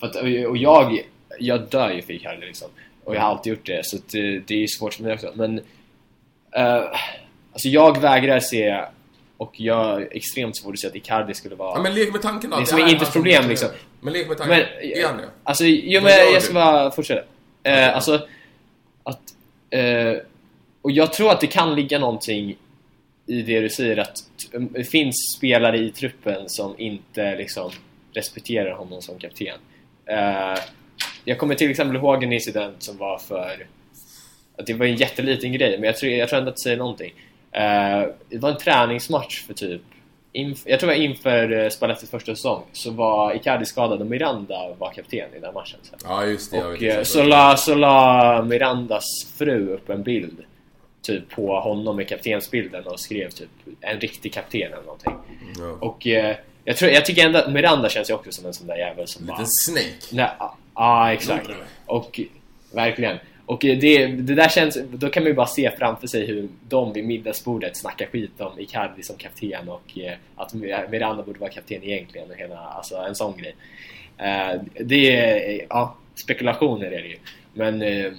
För 0.00 0.06
att, 0.06 0.16
och 0.16 0.50
och 0.50 0.56
jag, 0.56 1.00
jag 1.38 1.68
dör 1.68 1.90
ju 1.90 2.02
för 2.02 2.12
Icardi 2.12 2.46
liksom. 2.46 2.68
Och 3.08 3.16
jag 3.16 3.20
har 3.20 3.28
alltid 3.28 3.50
gjort 3.50 3.66
det, 3.66 3.86
så 3.86 3.96
eh, 3.96 4.02
det 4.46 4.50
är 4.50 4.58
ju 4.58 4.68
svårt 4.68 4.94
för 4.94 5.02
mig 5.02 5.12
också. 5.12 5.32
Men 5.34 5.58
eh, 6.52 6.84
alltså 7.52 7.68
jag 7.68 8.00
vägrar 8.00 8.40
se, 8.40 8.84
och 9.36 9.60
jag 9.60 9.74
har 9.84 10.08
extremt 10.10 10.56
svårt 10.56 10.72
att 10.72 10.78
se 10.78 10.86
att 10.86 10.96
Icardi 10.96 11.34
skulle 11.34 11.54
vara... 11.54 11.76
Ja, 11.76 11.82
men 11.82 11.94
lek 11.94 12.12
med 12.12 12.22
tanken 12.22 12.50
då. 12.50 12.56
Det 12.56 12.60
är 12.60 12.62
att 12.62 12.68
som 12.68 12.78
är 12.78 12.82
han 12.82 12.90
Inters 12.90 13.08
som 13.08 13.12
problem, 13.12 13.48
liksom. 13.48 13.68
Men 14.00 14.12
lek 14.12 14.28
med 14.28 14.38
tanken. 14.38 14.56
Men, 14.58 14.90
är 14.92 15.06
han 15.06 15.16
det? 15.16 15.28
Alltså, 15.44 15.64
jo, 15.64 16.00
men 16.02 16.10
gör 16.12 16.32
jag 16.32 16.42
ska 16.42 16.54
bara 16.54 16.90
fortsätta. 16.90 17.22
Eh, 17.62 17.94
alltså, 17.94 18.26
att... 19.02 19.20
Eh, 19.70 20.14
och 20.82 20.90
jag 20.90 21.12
tror 21.12 21.30
att 21.30 21.40
det 21.40 21.46
kan 21.46 21.74
ligga 21.74 21.98
någonting 21.98 22.56
i 23.26 23.42
det 23.42 23.60
du 23.60 23.68
säger 23.68 23.96
att 23.96 24.16
t- 24.16 24.58
det 24.70 24.84
finns 24.84 25.16
spelare 25.36 25.78
i 25.78 25.90
truppen 25.90 26.48
som 26.48 26.74
inte 26.78 27.36
liksom 27.36 27.70
respekterar 28.12 28.70
honom 28.72 29.02
som 29.02 29.18
kapten. 29.18 29.58
Eh, 30.06 30.58
jag 31.28 31.38
kommer 31.38 31.54
till 31.54 31.70
exempel 31.70 31.96
ihåg 31.96 32.24
en 32.24 32.32
incident 32.32 32.82
som 32.82 32.96
var 32.96 33.18
för... 33.18 33.66
Att 34.58 34.66
det 34.66 34.74
var 34.74 34.86
en 34.86 34.96
jätteliten 34.96 35.52
grej, 35.52 35.78
men 35.78 35.86
jag 35.86 35.96
tror, 35.96 36.12
jag 36.12 36.28
tror 36.28 36.38
ändå 36.38 36.50
att 36.50 36.56
det 36.56 36.62
säger 36.62 36.76
någonting. 36.76 37.12
Eh, 37.52 38.02
det 38.28 38.38
var 38.38 38.50
en 38.50 38.58
träningsmatch 38.58 39.42
för 39.46 39.54
typ... 39.54 39.82
Inf- 40.32 40.62
jag 40.64 40.80
tror 40.80 40.90
det 40.90 40.96
var 40.96 41.02
inför 41.02 41.52
uh, 41.52 41.68
Spallettis 41.68 42.10
första 42.10 42.34
säsong, 42.34 42.62
så 42.72 42.90
var 42.90 43.34
Icardi 43.34 43.64
skadad 43.64 44.00
och 44.00 44.06
Miranda 44.06 44.74
var 44.78 44.92
kapten 44.92 45.34
i 45.36 45.40
den 45.40 45.54
matchen. 45.54 45.78
Så. 45.82 45.96
Ja, 46.04 46.24
just 46.24 46.50
det. 46.50 46.56
jag 46.56 46.66
Och 46.66 46.72
inte 46.82 46.96
eh, 46.96 47.02
så 47.02 47.22
la, 47.22 47.56
så 47.56 47.74
la 47.74 48.42
Mirandas 48.42 49.04
fru 49.38 49.74
upp 49.74 49.90
en 49.90 50.02
bild 50.02 50.44
typ 51.02 51.30
på 51.30 51.60
honom 51.60 51.96
med 51.96 52.08
kaptensbilden 52.08 52.86
och 52.86 53.00
skrev 53.00 53.30
typ 53.30 53.48
en 53.80 54.00
riktig 54.00 54.32
kapten 54.32 54.72
eller 54.72 54.82
någonting. 54.82 55.14
Ja. 55.58 55.76
Och 55.80 56.06
eh, 56.06 56.36
jag, 56.64 56.76
tror, 56.76 56.90
jag 56.90 57.06
tycker 57.06 57.26
ändå 57.26 57.38
att 57.38 57.52
Miranda 57.52 57.88
känns 57.88 58.10
ju 58.10 58.14
också 58.14 58.32
som 58.32 58.46
en 58.46 58.54
sån 58.54 58.66
där 58.66 58.76
jävel 58.76 59.06
som 59.06 59.26
bara... 59.26 59.32
Liten 59.32 59.46
snake. 59.46 60.16
Nej, 60.16 60.30
Ja, 60.78 61.12
exakt. 61.12 61.50
Och 61.86 62.20
verkligen. 62.72 63.18
Och 63.46 63.58
det, 63.60 64.06
det 64.06 64.34
där 64.34 64.48
känns, 64.48 64.78
då 64.92 65.08
kan 65.08 65.22
man 65.22 65.30
ju 65.30 65.34
bara 65.34 65.46
se 65.46 65.70
framför 65.78 66.06
sig 66.06 66.26
hur 66.26 66.48
de 66.68 66.92
vid 66.92 67.04
middagsbordet 67.04 67.76
snackar 67.76 68.06
skit 68.06 68.40
om 68.40 68.60
Icardi 68.60 69.02
som 69.02 69.16
kapten 69.16 69.68
och 69.68 69.98
eh, 69.98 70.12
att 70.36 70.54
Miranda 70.54 71.22
borde 71.22 71.38
vara 71.38 71.50
kapten 71.50 71.84
egentligen 71.84 72.30
och 72.30 72.36
hela, 72.36 72.58
alltså 72.58 72.96
en 72.96 73.14
sån 73.14 73.36
grej. 73.36 73.54
Eh, 74.18 74.60
det 74.80 75.16
är, 75.16 75.66
ja, 75.68 75.96
spekulationer 76.14 76.86
är 76.86 77.02
det 77.02 77.08
ju. 77.08 77.18
Men 77.54 77.82
eh, 77.82 78.12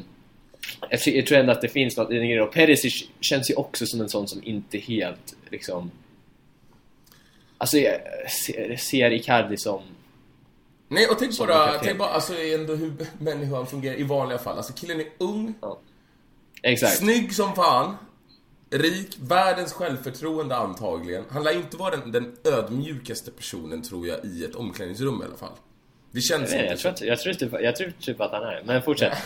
jag, 0.89 1.25
tror 1.27 1.37
ändå 1.37 1.51
att 1.51 1.61
det 1.61 1.69
finns 1.69 1.97
något 1.97 2.11
i 2.11 2.15
den 2.15 2.27
grejen. 2.27 2.43
Och 2.43 2.53
Perisic 2.53 3.09
känns 3.21 3.51
ju 3.51 3.55
också 3.55 3.85
som 3.85 4.01
en 4.01 4.09
sån 4.09 4.27
som 4.27 4.43
inte 4.43 4.77
helt 4.77 5.35
liksom 5.49 5.91
Alltså 7.57 7.77
jag 7.77 7.99
ser 8.79 9.11
Icardi 9.11 9.57
som... 9.57 9.81
Nej, 10.91 11.07
och 11.07 11.19
tänk 11.19 11.33
Som 11.33 11.47
bara, 11.47 11.79
tänk 11.79 11.97
bara 11.97 12.09
alltså, 12.09 12.33
ändå 12.33 12.75
hur 12.75 12.93
människan 13.23 13.67
fungerar 13.67 13.95
i 13.95 14.03
vanliga 14.03 14.37
fall. 14.37 14.57
Alltså 14.57 14.73
killen 14.73 14.99
är 14.99 15.07
ung, 15.17 15.53
Exakt. 16.63 16.97
snygg 16.97 17.33
som 17.35 17.55
fan, 17.55 17.97
rik, 18.69 19.17
världens 19.21 19.73
självförtroende 19.73 20.55
antagligen. 20.55 21.23
Han 21.29 21.43
lär 21.43 21.53
inte 21.53 21.77
vara 21.77 21.95
den, 21.95 22.11
den 22.11 22.35
ödmjukaste 22.43 23.31
personen 23.31 23.81
tror 23.81 24.07
jag 24.07 24.25
i 24.25 24.45
ett 24.45 24.55
omklädningsrum 24.55 25.21
i 25.21 25.25
alla 25.25 25.37
fall. 25.37 25.51
Det 26.11 26.21
känns 26.21 26.51
Jag, 26.51 26.57
vet, 26.61 26.71
inte 26.71 26.71
jag, 26.71 26.79
tror, 26.79 26.81
så. 26.81 26.89
inte- 26.89 27.05
jag, 27.05 27.19
tror 27.19 27.33
typ, 27.33 27.53
jag 27.61 27.75
tror 27.75 27.93
typ 27.99 28.21
att 28.21 28.31
han 28.31 28.43
är 28.43 28.63
Men 28.65 28.81
fortsätt. 28.81 29.17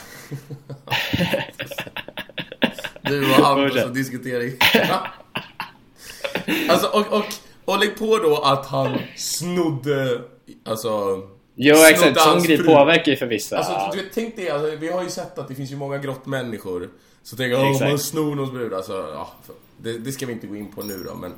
Du 3.01 3.19
och 3.21 3.45
Hampus 3.45 3.83
och 3.83 3.91
diskutering. 3.93 4.57
alltså, 6.69 6.87
och, 6.87 7.13
och, 7.17 7.25
och 7.65 7.79
lägg 7.79 7.97
på 7.99 8.17
då 8.17 8.37
att 8.41 8.65
han 8.65 8.97
snodde, 9.15 10.21
alltså... 10.65 11.21
Jo 11.55 11.75
exakt, 11.75 12.19
sån 12.21 12.43
grej 12.43 12.63
påverkar 12.63 13.11
ju 13.11 13.17
för 13.17 13.25
vissa. 13.25 13.57
Alltså, 13.57 13.97
du 13.97 14.03
vet, 14.03 14.11
tänk 14.13 14.35
det, 14.35 14.49
alltså, 14.49 14.75
vi 14.75 14.91
har 14.91 15.03
ju 15.03 15.09
sett 15.09 15.37
att 15.37 15.47
det 15.47 15.55
finns 15.55 15.71
ju 15.71 15.75
många 15.75 15.97
grottmänniskor. 15.97 16.89
Så 17.23 17.35
tänker 17.35 17.57
jag, 17.57 17.71
Exakt. 17.71 17.89
man 17.89 17.99
snor 17.99 18.35
någons 18.35 18.51
brud, 18.51 18.73
alltså, 18.73 18.93
ja, 19.13 19.29
det, 19.77 19.97
det 19.97 20.11
ska 20.11 20.25
vi 20.25 20.33
inte 20.33 20.47
gå 20.47 20.55
in 20.55 20.71
på 20.71 20.81
nu 20.81 20.97
då, 21.07 21.15
men 21.15 21.33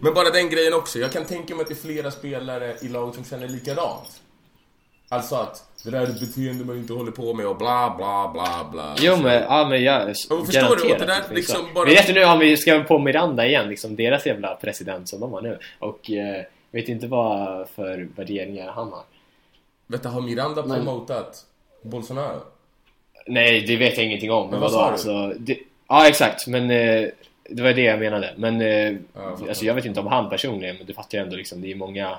Men 0.00 0.14
bara 0.14 0.30
den 0.30 0.50
grejen 0.50 0.74
också, 0.74 0.98
jag 0.98 1.12
kan 1.12 1.24
tänka 1.24 1.54
mig 1.54 1.62
att 1.62 1.68
det 1.68 1.74
är 1.74 1.92
flera 1.92 2.10
spelare 2.10 2.74
i 2.82 2.88
lag 2.88 3.14
som 3.14 3.24
känner 3.24 3.48
likadant. 3.48 4.20
Alltså 5.08 5.34
att, 5.34 5.64
det 5.84 5.90
där 5.90 6.00
är 6.00 6.06
ett 6.06 6.20
beteende 6.20 6.64
man 6.64 6.76
inte 6.76 6.92
håller 6.92 7.12
på 7.12 7.34
med 7.34 7.46
och 7.46 7.56
bla 7.56 7.94
bla 7.96 8.30
bla 8.32 8.68
bla. 8.72 8.94
Jo 9.00 9.16
men, 9.16 9.42
ja 9.42 9.66
men 9.68 9.82
jag 9.84 10.08
Och 10.30 10.46
förstår 10.46 10.76
du? 10.76 10.92
Och 10.92 10.98
det 10.98 11.06
där 11.06 11.22
liksom 11.30 11.56
så. 11.56 11.74
bara- 11.74 11.84
Men 11.84 11.94
vet 11.94 12.06
du 12.06 12.12
nu 12.12 12.24
om 12.24 12.38
vi 12.38 12.56
ska 12.56 12.80
på 12.82 12.98
Miranda 12.98 13.46
igen, 13.46 13.68
liksom 13.68 13.96
deras 13.96 14.26
jävla 14.26 14.54
president 14.54 15.08
som 15.08 15.20
de 15.20 15.32
har 15.32 15.42
nu. 15.42 15.58
Och 15.78 16.10
eh, 16.10 16.44
vet 16.70 16.88
inte 16.88 17.06
vad 17.06 17.68
för 17.68 18.08
värderingar 18.16 18.72
han 18.72 18.92
har 18.92 19.02
Vet 19.90 20.02
du, 20.02 20.08
har 20.08 20.20
Miranda 20.20 20.66
Men- 20.66 20.76
promotat 20.84 21.44
Bolsonaro? 21.82 22.40
Nej, 23.26 23.60
det 23.60 23.76
vet 23.76 23.96
jag 23.96 24.06
ingenting 24.06 24.30
om. 24.32 24.42
Men 24.42 24.50
Men 24.50 24.60
vad 24.60 24.72
vadå? 24.72 24.84
Alltså, 24.84 25.32
det, 25.38 25.58
ja, 25.88 26.08
exakt. 26.08 26.46
Men 26.46 26.70
eh, 26.70 27.08
det 27.50 27.62
var 27.62 27.72
det 27.72 27.82
jag 27.82 27.98
menade. 27.98 28.34
Men 28.36 28.60
eh, 28.60 28.96
fattar. 29.14 29.48
alltså, 29.48 29.64
jag 29.64 29.74
vet 29.74 29.84
inte 29.84 30.00
om 30.00 30.06
han 30.06 30.30
personligen, 30.30 30.76
men 30.76 30.86
du 30.86 30.94
fattar 30.94 31.18
ju 31.18 31.24
ändå 31.24 31.36
liksom, 31.36 31.60
det 31.60 31.70
är 31.72 31.74
många 31.74 32.18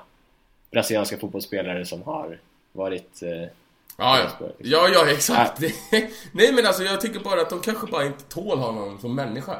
brasilianska 0.72 1.18
fotbollsspelare 1.18 1.86
som 1.86 2.02
har 2.04 2.40
varit... 2.72 3.22
Eh, 3.24 3.30
Ja, 3.98 4.18
ja. 4.18 4.24
liksom. 4.24 4.48
Ja, 4.58 4.88
ja, 4.94 5.12
exakt. 5.12 5.62
Nej, 6.32 6.54
men 6.54 6.66
alltså 6.66 6.84
jag 6.84 7.02
tycker 7.02 7.20
bara 7.20 7.42
att 7.42 7.50
de 7.50 7.60
kanske 7.60 7.88
bara 7.88 8.06
inte 8.06 8.24
tål 8.24 8.58
honom 8.60 9.00
som 9.00 9.16
människa. 9.16 9.60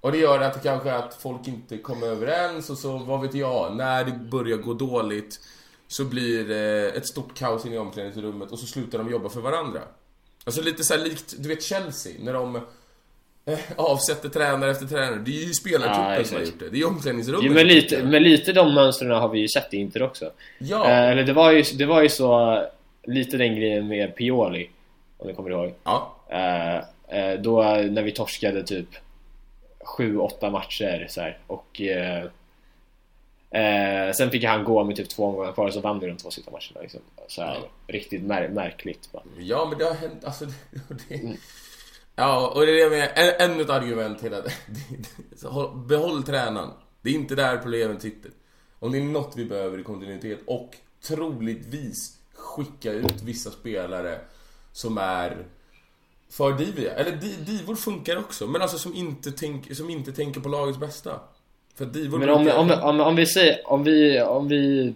Och 0.00 0.12
det 0.12 0.18
gör 0.18 0.40
att 0.40 0.54
det 0.54 0.60
kanske 0.68 0.92
att 0.92 1.14
folk 1.14 1.48
inte 1.48 1.78
kommer 1.78 2.06
överens 2.06 2.70
och 2.70 2.78
så, 2.78 2.98
vad 2.98 3.20
vet 3.22 3.34
jag, 3.34 3.76
när 3.76 4.04
det 4.04 4.12
börjar 4.12 4.56
gå 4.56 4.74
dåligt 4.74 5.40
så 5.88 6.04
blir 6.04 6.44
det 6.44 6.90
ett 6.90 7.06
stort 7.06 7.38
kaos 7.38 7.66
inne 7.66 7.74
i 7.74 7.78
omklädningsrummet 7.78 8.50
och 8.50 8.58
så 8.58 8.66
slutar 8.66 8.98
de 8.98 9.10
jobba 9.10 9.28
för 9.28 9.40
varandra. 9.40 9.80
Alltså 10.44 10.62
lite 10.62 10.84
så 10.84 10.96
likt, 10.96 11.34
du 11.38 11.48
vet 11.48 11.62
Chelsea, 11.62 12.12
när 12.20 12.32
de 12.32 12.56
eh, 13.44 13.58
avsätter 13.76 14.28
tränare 14.28 14.70
efter 14.70 14.86
tränare. 14.86 15.22
Det 15.24 15.30
är 15.30 15.46
ju 15.46 15.52
spelartruppen 15.52 16.18
Ja, 16.18 16.24
som 16.24 16.36
har 16.36 16.44
gjort 16.44 16.58
det. 16.58 16.70
Det 16.70 16.76
är 16.76 16.78
ju 16.78 16.84
omklädningsrummet 16.84 17.44
jo, 17.44 17.52
men, 17.52 17.66
lite, 17.66 18.02
men 18.02 18.22
lite 18.22 18.52
de 18.52 18.74
mönstren 18.74 19.10
har 19.10 19.28
vi 19.28 19.38
ju 19.38 19.48
sett 19.48 19.74
i 19.74 19.76
Inter 19.76 20.02
också. 20.02 20.30
Ja. 20.58 20.90
Eh, 20.90 21.10
eller 21.10 21.24
det 21.24 21.32
var, 21.32 21.52
ju, 21.52 21.62
det 21.62 21.86
var 21.86 22.02
ju 22.02 22.08
så, 22.08 22.62
lite 23.04 23.36
den 23.36 23.56
grejen 23.56 23.88
med 23.88 24.16
Pioli, 24.16 24.70
om 25.18 25.28
du 25.28 25.34
kommer 25.34 25.50
ihåg. 25.50 25.74
Ja. 25.84 26.16
Eh, 26.28 26.76
eh, 27.18 27.40
då 27.40 27.62
när 27.90 28.02
vi 28.02 28.12
torskade 28.12 28.62
typ 28.62 28.88
7-8 29.98 30.50
matcher 30.50 31.06
så 31.08 31.20
här, 31.20 31.38
och 31.46 31.80
eh, 31.80 32.24
eh, 33.60 34.12
sen 34.12 34.30
fick 34.30 34.44
han 34.44 34.64
gå 34.64 34.84
med 34.84 34.96
typ 34.96 35.08
två 35.08 35.24
omgångar 35.24 35.52
kvar 35.52 35.70
så 35.70 35.80
vann 35.80 36.00
vi 36.00 36.06
de 36.06 36.16
två 36.16 36.30
sista 36.30 36.50
matcherna 36.50 36.80
liksom. 36.80 37.00
så 37.28 37.42
här, 37.42 37.58
Riktigt 37.86 38.22
mär- 38.22 38.48
märkligt 38.48 39.12
bara. 39.12 39.22
Ja, 39.38 39.66
men 39.70 39.78
det 39.78 39.84
har 39.84 39.94
hänt, 39.94 40.24
alltså 40.24 40.44
det, 40.70 41.06
det, 41.08 41.36
Ja, 42.18 42.52
och 42.54 42.66
det 42.66 42.80
är 42.82 42.90
med, 42.90 43.12
än- 43.14 43.50
ännu 43.50 43.62
ett 43.62 43.70
argument 43.70 44.20
hela 44.24 44.36
det, 44.40 44.52
det, 44.66 45.38
så 45.38 45.48
håll- 45.48 45.86
Behåll 45.86 46.22
tränaren. 46.22 46.70
Det 47.02 47.10
är 47.10 47.14
inte 47.14 47.34
där 47.34 47.56
problemet 47.58 48.02
sitter. 48.02 48.30
Om 48.78 48.92
det 48.92 48.98
är 48.98 49.02
något 49.02 49.32
vi 49.36 49.44
behöver 49.44 49.78
i 49.78 49.82
kontinuitet 49.82 50.38
och 50.46 50.76
troligtvis 51.02 52.16
skicka 52.34 52.92
ut 52.92 53.22
vissa 53.22 53.50
spelare 53.50 54.20
som 54.72 54.98
är 54.98 55.46
för 56.30 56.52
diviga. 56.52 56.92
Eller 56.92 57.12
di, 57.16 57.36
divor 57.36 57.74
funkar 57.76 58.16
också, 58.16 58.46
men 58.46 58.62
alltså 58.62 58.78
som 58.78 58.94
inte, 58.94 59.32
tänk, 59.32 59.76
som 59.76 59.90
inte 59.90 60.12
tänker 60.12 60.40
på 60.40 60.48
lagets 60.48 60.78
bästa. 60.78 61.20
För 61.78 61.84
divor 61.86 62.18
Men 62.18 62.28
om, 62.30 62.48
om, 62.48 62.70
om, 62.70 63.00
om 63.00 63.16
vi 63.16 63.26
säger, 63.26 63.58
om 63.72 63.84
vi, 63.84 64.20
om 64.22 64.48
vi 64.48 64.92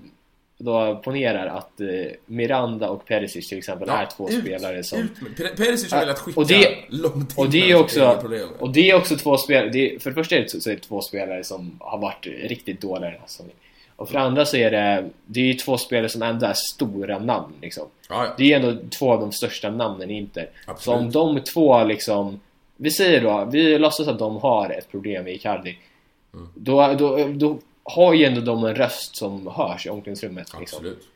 då 0.58 1.00
ponerar 1.04 1.46
att 1.46 1.80
eh, 1.80 1.86
Miranda 2.26 2.90
och 2.90 3.06
Perisic 3.06 3.48
till 3.48 3.58
exempel 3.58 3.88
Ja, 3.88 3.94
är 4.02 4.06
två 4.06 4.30
ut, 4.30 4.40
spelare 4.40 4.82
som 4.84 4.98
Ut 4.98 5.36
Per- 5.36 5.56
Perisic 5.56 5.92
har 5.92 6.00
velat 6.00 6.18
skicka 6.18 6.40
och 6.40 6.46
det- 6.46 6.76
långt 6.88 7.38
Och 7.38 7.50
det 7.50 7.70
är 7.70 7.80
också, 7.80 8.18
och 8.58 8.72
det 8.72 8.90
är 8.90 8.94
också 8.94 9.16
två 9.16 9.36
spelare, 9.36 9.68
det 9.68 9.94
är, 9.94 9.98
för 9.98 10.10
det 10.10 10.14
första 10.14 10.36
är 10.36 10.40
det, 10.40 10.62
så 10.62 10.70
är 10.70 10.74
det 10.74 10.80
två 10.80 11.00
spelare 11.00 11.44
som 11.44 11.76
har 11.80 11.98
varit 11.98 12.26
riktigt 12.26 12.80
dåliga 12.80 13.12
säsongen. 13.26 13.52
Och 13.96 14.08
för 14.08 14.14
det 14.14 14.20
andra 14.24 14.44
så 14.46 14.56
är 14.56 14.70
det, 14.70 15.08
det 15.26 15.40
är 15.40 15.44
ju 15.44 15.54
två 15.54 15.76
spelare 15.78 16.08
som 16.08 16.22
ändå 16.22 16.46
är 16.46 16.54
stora 16.74 17.18
namn 17.18 17.52
liksom. 17.62 17.86
Ja, 18.08 18.24
ja. 18.24 18.34
Det 18.38 18.52
är 18.52 18.56
ändå 18.60 18.82
två 18.98 19.12
av 19.12 19.20
de 19.20 19.32
största 19.32 19.70
namnen 19.70 20.10
i 20.10 20.14
Inter. 20.18 20.48
Absolut. 20.66 20.82
Så 20.82 20.92
om 20.92 21.34
de 21.34 21.40
två 21.44 21.84
liksom, 21.84 22.40
vi 22.76 22.90
säger 22.90 23.20
då, 23.20 23.48
vi 23.52 23.78
låtsas 23.78 24.08
att 24.08 24.18
de 24.18 24.36
har 24.36 24.70
ett 24.70 24.90
problem 24.90 25.24
med 25.24 25.34
Icardi. 25.34 25.78
Mm. 26.34 26.48
Då, 26.54 26.94
då, 26.98 27.28
då 27.28 27.58
har 27.82 28.14
ju 28.14 28.24
ändå 28.24 28.40
de 28.40 28.64
en 28.64 28.74
röst 28.74 29.16
som 29.16 29.46
hörs 29.46 29.86
i 29.86 29.90
omklädningsrummet. 29.90 30.52
Liksom. 30.58 30.76
Absolut. 30.78 31.08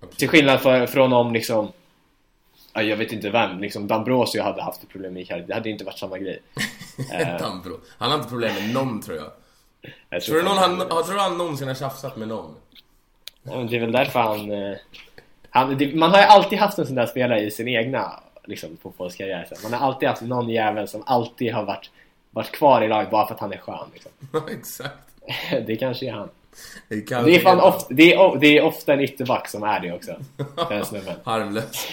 Absolut. 0.00 0.18
Till 0.18 0.28
skillnad 0.28 0.60
för, 0.60 0.86
från 0.86 1.12
om 1.12 1.32
liksom 1.32 1.72
ja, 2.72 2.82
jag 2.82 2.96
vet 2.96 3.12
inte 3.12 3.30
vem, 3.30 3.58
liksom 3.58 3.86
Dambrosio 3.86 4.42
hade 4.42 4.62
haft 4.62 4.88
problem 4.88 5.12
med 5.14 5.22
Icardi. 5.22 5.44
Det 5.46 5.54
hade 5.54 5.70
inte 5.70 5.84
varit 5.84 5.98
samma 5.98 6.18
grej. 6.18 6.42
Dambro. 7.38 7.80
Han 7.98 8.10
har 8.10 8.18
inte 8.18 8.28
problem 8.30 8.54
med 8.54 8.74
någon 8.74 9.02
tror 9.02 9.16
jag. 9.16 9.30
jag 10.10 10.22
Tror 10.22 10.36
du, 10.36 10.42
någon, 10.42 10.58
han, 10.58 10.80
har- 10.80 11.02
tror 11.02 11.18
han 11.18 11.38
någonsin 11.38 11.68
har 11.68 11.74
tjafsat 11.74 12.16
med 12.16 12.28
någon? 12.28 12.54
Ja, 13.42 13.56
det 13.70 13.76
är 13.76 13.80
väl 13.80 13.92
därför 13.92 14.20
han... 14.20 14.50
eh, 14.50 14.76
han 15.50 15.78
det, 15.78 15.94
man 15.94 16.10
har 16.10 16.18
ju 16.18 16.24
alltid 16.24 16.58
haft 16.58 16.78
en 16.78 16.86
sån 16.86 16.94
där 16.94 17.06
spelare 17.06 17.40
i 17.40 17.50
sin 17.50 17.68
egna 17.68 18.20
liksom, 18.44 18.76
fotbollskarriär. 18.82 19.48
Man 19.62 19.72
har 19.72 19.86
alltid 19.86 20.08
haft 20.08 20.22
någon 20.22 20.48
jävel 20.50 20.88
som 20.88 21.02
alltid 21.06 21.52
har 21.52 21.64
varit, 21.64 21.90
varit 22.30 22.52
kvar 22.52 22.82
i 22.82 22.88
laget 22.88 23.10
bara 23.10 23.26
för 23.26 23.34
att 23.34 23.40
han 23.40 23.52
är 23.52 23.58
skön. 23.58 23.88
Liksom. 23.92 24.12
Exakt. 24.48 25.10
Det 25.66 25.76
kanske 25.76 26.06
är 26.06 26.12
han. 26.12 26.28
Det, 26.88 27.00
kan 27.00 27.24
Det 27.24 27.36
är, 27.36 27.40
fan 27.40 27.60
ofta, 27.60 27.94
det, 27.94 28.14
är, 28.14 28.38
det 28.38 28.58
är 28.58 28.62
ofta 28.62 28.92
en 28.92 29.00
ytterback 29.00 29.48
som 29.48 29.62
är 29.62 29.80
det 29.80 29.92
också. 29.92 30.16
Den 30.68 30.84
snubben. 30.84 31.16
Harmlös. 31.24 31.92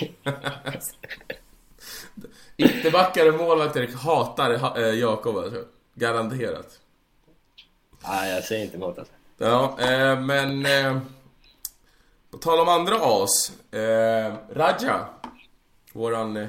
Ytterbackar 2.57 3.29
och 3.29 3.35
målvakter 3.35 3.87
hatar 3.87 4.57
ha, 4.57 4.77
eh, 4.77 4.93
Jakob 4.93 5.37
alltså. 5.37 5.63
Garanterat. 5.93 6.79
Nej, 8.07 8.33
jag 8.33 8.43
säger 8.43 8.63
inte 8.63 8.77
emot 8.77 8.99
alltså. 8.99 9.13
Ja, 9.37 9.77
eh, 9.79 10.19
men... 10.19 10.65
Eh, 10.65 10.97
på 12.31 12.37
tal 12.37 12.59
om 12.59 12.69
andra 12.69 12.95
as. 12.95 13.51
Eh, 13.73 14.33
Raja. 14.49 15.07
Våran 15.93 16.47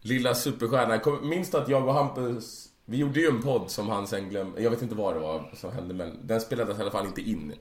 lilla 0.00 0.34
superstjärna. 0.34 1.20
Minns 1.22 1.50
du 1.50 1.56
att 1.56 1.68
jag 1.68 1.88
och 1.88 1.94
Hampus... 1.94 2.73
Vi 2.84 2.96
gjorde 2.96 3.20
ju 3.20 3.26
en 3.26 3.42
podd 3.42 3.70
som 3.70 3.88
han 3.88 4.06
sen 4.06 4.28
glömde. 4.28 4.62
Jag 4.62 4.70
vet 4.70 4.82
inte 4.82 4.94
vad 4.94 5.14
det 5.14 5.20
var 5.20 5.50
som 5.54 5.72
hände 5.72 5.94
men 5.94 6.26
den 6.26 6.40
spelades 6.40 6.78
i 6.78 6.80
alla 6.80 6.90
fall 6.90 7.06
inte 7.06 7.20
in. 7.20 7.54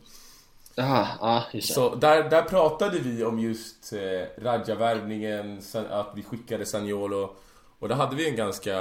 Jaha, 0.75 1.07
ja 1.19 1.43
just 1.53 1.67
det. 1.67 1.73
Så 1.73 1.95
där, 1.95 2.29
där 2.29 2.41
pratade 2.41 2.99
vi 2.99 3.23
om 3.23 3.39
just 3.39 3.93
eh, 3.93 4.43
Raja-värvningen, 4.43 5.61
att 5.89 6.11
vi 6.15 6.23
skickade 6.23 6.65
Saniolo. 6.65 7.35
Och 7.79 7.89
då 7.89 7.95
hade 7.95 8.15
vi 8.15 8.29
en 8.29 8.35
ganska... 8.35 8.73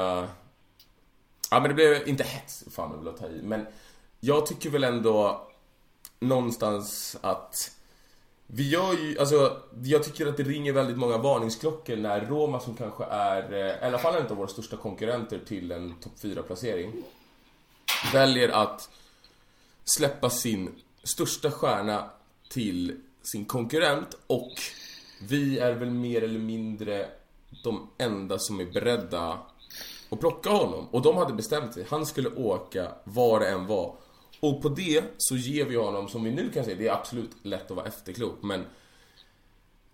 Ja 1.50 1.60
men 1.60 1.62
det 1.62 1.74
blev 1.74 2.08
inte 2.08 2.24
hets, 2.24 2.64
fan 2.70 2.90
jag 2.90 3.04
vill 3.04 3.18
ta 3.18 3.26
i. 3.26 3.42
Men 3.42 3.66
jag 4.20 4.46
tycker 4.46 4.70
väl 4.70 4.84
ändå 4.84 5.48
någonstans 6.20 7.16
att 7.20 7.70
vi 8.54 8.68
gör 8.68 8.92
ju, 8.92 9.18
alltså 9.18 9.62
jag 9.82 10.02
tycker 10.04 10.26
att 10.26 10.36
det 10.36 10.42
ringer 10.42 10.72
väldigt 10.72 10.98
många 10.98 11.18
varningsklockor 11.18 11.96
när 11.96 12.20
Roma 12.20 12.60
som 12.60 12.76
kanske 12.76 13.04
är, 13.04 13.52
eh, 13.52 13.82
i 13.82 13.86
alla 13.86 13.98
fall 13.98 14.14
en 14.14 14.26
av 14.26 14.36
våra 14.36 14.48
största 14.48 14.76
konkurrenter 14.76 15.40
till 15.46 15.72
en 15.72 15.94
topp 16.00 16.12
4-placering 16.22 16.92
väljer 18.12 18.48
att 18.48 18.90
släppa 19.84 20.30
sin 20.30 20.70
största 21.02 21.50
stjärna 21.50 22.10
till 22.50 23.00
sin 23.22 23.44
konkurrent 23.44 24.16
och 24.26 24.52
vi 25.28 25.58
är 25.58 25.72
väl 25.72 25.90
mer 25.90 26.22
eller 26.22 26.40
mindre 26.40 27.08
de 27.64 27.90
enda 27.98 28.38
som 28.38 28.60
är 28.60 28.64
beredda 28.64 29.38
att 30.10 30.20
plocka 30.20 30.50
honom. 30.50 30.88
Och 30.90 31.02
de 31.02 31.16
hade 31.16 31.32
bestämt 31.32 31.74
sig, 31.74 31.86
han 31.88 32.06
skulle 32.06 32.28
åka 32.28 32.92
var 33.04 33.40
det 33.40 33.48
än 33.48 33.66
var. 33.66 33.94
Och 34.42 34.62
på 34.62 34.68
det 34.68 35.04
så 35.18 35.36
ger 35.36 35.64
vi 35.64 35.76
honom, 35.76 36.08
som 36.08 36.24
vi 36.24 36.30
nu 36.30 36.50
kan 36.50 36.64
se, 36.64 36.74
det 36.74 36.88
är 36.88 36.92
absolut 36.92 37.30
lätt 37.42 37.70
att 37.70 37.76
vara 37.76 37.86
efterklok, 37.86 38.38
men 38.42 38.64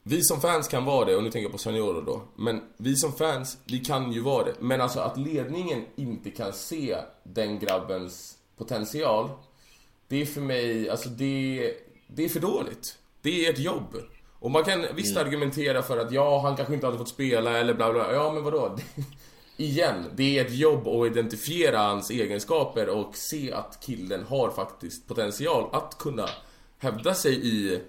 vi 0.03 0.23
som 0.23 0.41
fans 0.41 0.69
kan 0.69 0.85
vara 0.85 1.05
det, 1.05 1.17
och 1.17 1.23
nu 1.23 1.31
tänker 1.31 1.45
jag 1.45 1.53
på 1.53 1.59
Saniolo 1.59 2.01
då. 2.01 2.23
Men 2.37 2.61
vi 2.77 2.97
som 2.97 3.13
fans, 3.13 3.59
vi 3.65 3.79
kan 3.79 4.13
ju 4.13 4.21
vara 4.21 4.45
det. 4.45 4.55
Men 4.61 4.81
alltså 4.81 5.01
att 5.01 5.19
ledningen 5.19 5.85
inte 5.97 6.31
kan 6.31 6.53
se 6.53 6.97
den 7.23 7.59
grabbens 7.59 8.39
potential. 8.57 9.31
Det 10.09 10.23
är 10.23 10.27
för 10.27 10.41
mig, 10.41 10.91
alltså 10.91 11.09
det, 11.09 11.75
det 12.07 12.25
är 12.25 12.29
för 12.29 12.41
dåligt. 12.41 12.99
Det 13.23 13.47
är 13.47 13.53
ett 13.53 13.59
jobb. 13.59 13.97
Och 14.39 14.51
man 14.51 14.65
kan 14.65 14.87
visst 14.95 15.17
Mm. 15.17 15.27
argumentera 15.27 15.83
för 15.83 15.99
att 15.99 16.13
ja, 16.13 16.41
han 16.41 16.57
kanske 16.57 16.75
inte 16.75 16.87
hade 16.87 16.99
fått 16.99 17.09
spela 17.09 17.59
eller 17.59 17.75
bla 17.75 17.93
bla. 17.93 18.13
Ja, 18.15 18.33
men 18.33 18.45
vadå? 18.45 18.77
Igen, 19.61 20.05
det 20.17 20.39
är 20.39 20.45
ett 20.45 20.55
jobb 20.55 20.89
att 20.89 21.07
identifiera 21.07 21.79
hans 21.79 22.11
egenskaper 22.11 22.89
och 22.89 23.17
se 23.17 23.53
att 23.53 23.79
killen 23.87 24.25
har 24.25 24.51
faktiskt 24.51 25.07
potential 25.09 25.69
att 25.73 25.99
kunna 25.99 26.29
hävda 26.79 27.15
sig 27.15 27.47
i, 27.47 27.81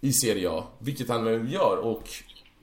i 0.00 0.12
Serie 0.12 0.50
A. 0.50 0.64
Vilket 0.78 1.08
han 1.08 1.24
nu 1.24 1.50
gör 1.50 1.76
och 1.76 2.08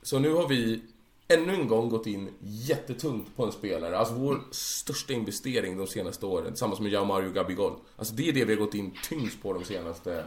så 0.02 0.18
nu 0.18 0.32
har 0.32 0.48
vi 0.48 0.82
ännu 1.28 1.54
en 1.54 1.68
gång 1.68 1.88
gått 1.88 2.06
in 2.06 2.34
jättetungt 2.40 3.36
på 3.36 3.44
en 3.44 3.52
spelare. 3.52 3.98
Alltså 3.98 4.14
vår 4.14 4.40
största 4.50 5.12
investering 5.12 5.76
de 5.76 5.86
senaste 5.86 6.26
åren 6.26 6.46
tillsammans 6.52 6.80
med 6.80 6.92
Jao 6.92 7.04
Mario 7.04 7.32
Gabigol. 7.32 7.72
Alltså 7.96 8.14
det 8.14 8.28
är 8.28 8.32
det 8.32 8.44
vi 8.44 8.54
har 8.54 8.60
gått 8.60 8.74
in 8.74 8.98
tyngst 9.08 9.42
på 9.42 9.52
de 9.52 9.64
senaste, 9.64 10.24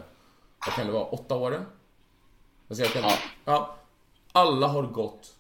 vad 0.66 0.76
kan 0.76 0.86
det 0.86 0.94
vara, 0.94 1.06
åtta 1.06 1.36
åren? 1.36 1.66
Alltså 2.68 2.84
jag 2.84 2.94
kan, 2.94 3.04
Ja. 3.04 3.18
ja. 3.46 3.78
Alla 4.32 4.68
har 4.68 4.84
gått 4.84 5.36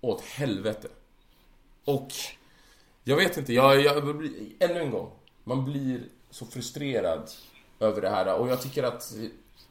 åt 0.00 0.20
helvete. 0.20 0.88
Och 1.84 2.08
jag 3.04 3.16
vet 3.16 3.36
inte, 3.36 3.52
jag, 3.52 3.80
jag 3.80 4.16
blir, 4.16 4.32
ännu 4.58 4.80
en 4.80 4.90
gång. 4.90 5.10
Man 5.44 5.64
blir 5.64 6.02
så 6.30 6.46
frustrerad 6.46 7.30
över 7.80 8.00
det 8.00 8.10
här 8.10 8.34
och 8.34 8.48
jag 8.48 8.62
tycker 8.62 8.82
att 8.82 9.12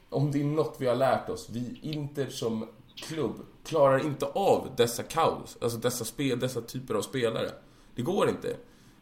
om 0.10 0.32
det 0.32 0.40
är 0.40 0.44
något 0.44 0.76
vi 0.78 0.88
har 0.88 0.96
lärt 0.96 1.30
oss, 1.30 1.50
vi 1.50 1.80
Inter 1.82 2.30
som 2.30 2.68
klubb 2.96 3.46
klarar 3.64 4.06
inte 4.06 4.26
av 4.26 4.70
dessa 4.78 5.04
kaos, 5.04 5.58
alltså 5.62 5.78
dessa, 5.78 6.06
spel, 6.06 6.40
dessa 6.40 6.62
typer 6.62 6.96
av 6.96 7.02
spelare. 7.02 7.52
Det 7.96 8.02
går 8.02 8.30
inte. 8.30 8.58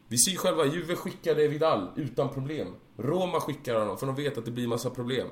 Vi 0.07 0.17
ser 0.17 0.31
ju 0.31 0.37
själva, 0.37 0.65
Juve 0.65 0.95
skickade 0.95 1.47
Vidal 1.47 1.89
utan 1.95 2.29
problem. 2.29 2.75
Roma 2.97 3.39
skickar 3.39 3.79
honom 3.79 3.97
för 3.97 4.05
de 4.05 4.15
vet 4.15 4.37
att 4.37 4.45
det 4.45 4.51
blir 4.51 4.67
massa 4.67 4.89
problem. 4.89 5.27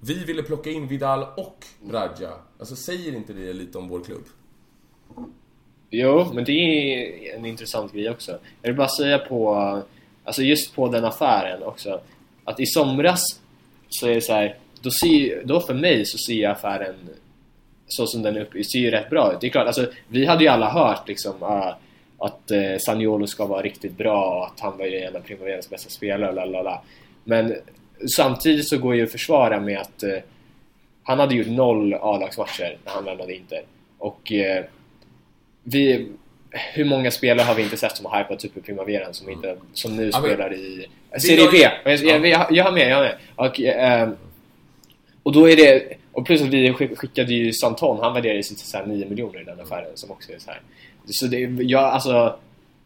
Vi 0.00 0.24
ville 0.24 0.42
plocka 0.42 0.70
in 0.70 0.88
Vidal 0.88 1.26
och 1.36 1.66
Raja, 1.90 2.34
Alltså 2.58 2.76
säger 2.76 3.12
inte 3.12 3.32
det 3.32 3.52
lite 3.52 3.78
om 3.78 3.88
vår 3.88 4.00
klubb? 4.00 4.24
Jo, 5.90 6.26
men 6.34 6.44
det 6.44 6.52
är 6.52 7.36
en 7.36 7.46
intressant 7.46 7.92
grej 7.92 8.10
också. 8.10 8.38
Jag 8.62 8.68
vill 8.68 8.76
bara 8.76 8.88
säga 8.88 9.18
på, 9.18 9.54
alltså 10.24 10.42
just 10.42 10.74
på 10.74 10.88
den 10.88 11.04
affären 11.04 11.62
också, 11.62 12.00
att 12.44 12.60
i 12.60 12.66
somras 12.66 13.22
så 13.88 14.06
är 14.08 14.14
det 14.14 14.20
så 14.20 14.32
här, 14.32 14.56
då, 14.80 14.90
ser, 14.90 15.42
då 15.44 15.60
för 15.60 15.74
mig 15.74 16.06
så 16.06 16.18
ser 16.18 16.42
jag 16.42 16.52
affären 16.52 16.94
så 17.86 18.06
som 18.06 18.22
den 18.22 18.36
är 18.36 18.40
uppe, 18.40 18.64
ser 18.64 18.78
ju 18.78 18.90
rätt 18.90 19.10
bra 19.10 19.32
ut. 19.32 19.40
Det 19.40 19.46
är 19.46 19.50
klart, 19.50 19.66
alltså 19.66 19.86
vi 20.08 20.26
hade 20.26 20.44
ju 20.44 20.50
alla 20.50 20.70
hört 20.70 21.08
liksom 21.08 21.42
ah, 21.42 21.78
att 22.18 22.50
uh, 22.52 22.78
Saniolo 22.78 23.26
ska 23.26 23.46
vara 23.46 23.62
riktigt 23.62 23.96
bra 23.96 24.36
och 24.36 24.46
att 24.46 24.60
han 24.60 24.78
var 24.78 24.86
ju 24.86 24.98
en 24.98 25.16
av 25.16 25.20
Primaveras 25.20 25.70
bästa 25.70 25.90
spelare, 25.90 26.32
lalala. 26.32 26.82
Men 27.24 27.54
samtidigt 28.16 28.68
så 28.68 28.78
går 28.78 28.94
ju 28.94 29.04
att 29.04 29.12
försvara 29.12 29.60
med 29.60 29.78
att 29.78 30.02
uh, 30.04 30.18
han 31.02 31.18
hade 31.18 31.34
gjort 31.34 31.46
noll 31.46 31.94
A-lagsmatcher 31.94 32.78
när 32.84 32.92
han 32.92 33.04
lämnade 33.04 33.34
Inter. 33.34 33.62
Och 33.98 34.32
uh, 34.32 34.64
vi, 35.64 36.08
hur 36.50 36.84
många 36.84 37.10
spelare 37.10 37.44
har 37.44 37.54
vi 37.54 37.62
inte 37.62 37.76
sett 37.76 37.96
som 37.96 38.06
har 38.06 38.18
hypat 38.18 38.38
typ 38.38 38.56
i 38.56 38.60
Primaveran 38.60 39.14
som, 39.14 39.30
inte, 39.30 39.56
som 39.72 39.96
nu 39.96 40.12
spelar 40.12 40.54
i 40.54 40.86
Serie 41.18 41.44
jag- 41.44 41.52
B? 41.52 41.90
Jag, 41.90 41.98
jag, 41.98 42.26
jag, 42.26 42.46
jag 42.52 42.64
har 42.64 42.72
med, 42.72 42.90
jag 42.90 42.96
har 42.96 43.02
med. 43.02 43.14
Och, 43.36 43.60
eh, 43.60 44.08
och 45.22 45.32
då 45.32 45.48
är 45.50 45.56
det... 45.56 45.82
Och 46.12 46.26
plus 46.26 46.42
att 46.42 46.48
vi 46.48 46.72
skick- 46.72 46.96
skickade 46.98 47.34
ju 47.34 47.52
Santon, 47.52 47.98
han 48.02 48.14
värderades 48.14 48.48
till 48.48 48.58
så 48.58 48.76
här 48.78 48.86
9 48.86 49.06
miljoner 49.08 49.40
i 49.40 49.44
den 49.44 49.60
affären 49.60 49.90
som 49.94 50.10
också 50.10 50.32
är 50.32 50.38
så 50.38 50.50
här. 50.50 50.60
Så 51.06 51.26
det, 51.26 51.38
jag, 51.62 51.84
alltså, 51.84 52.36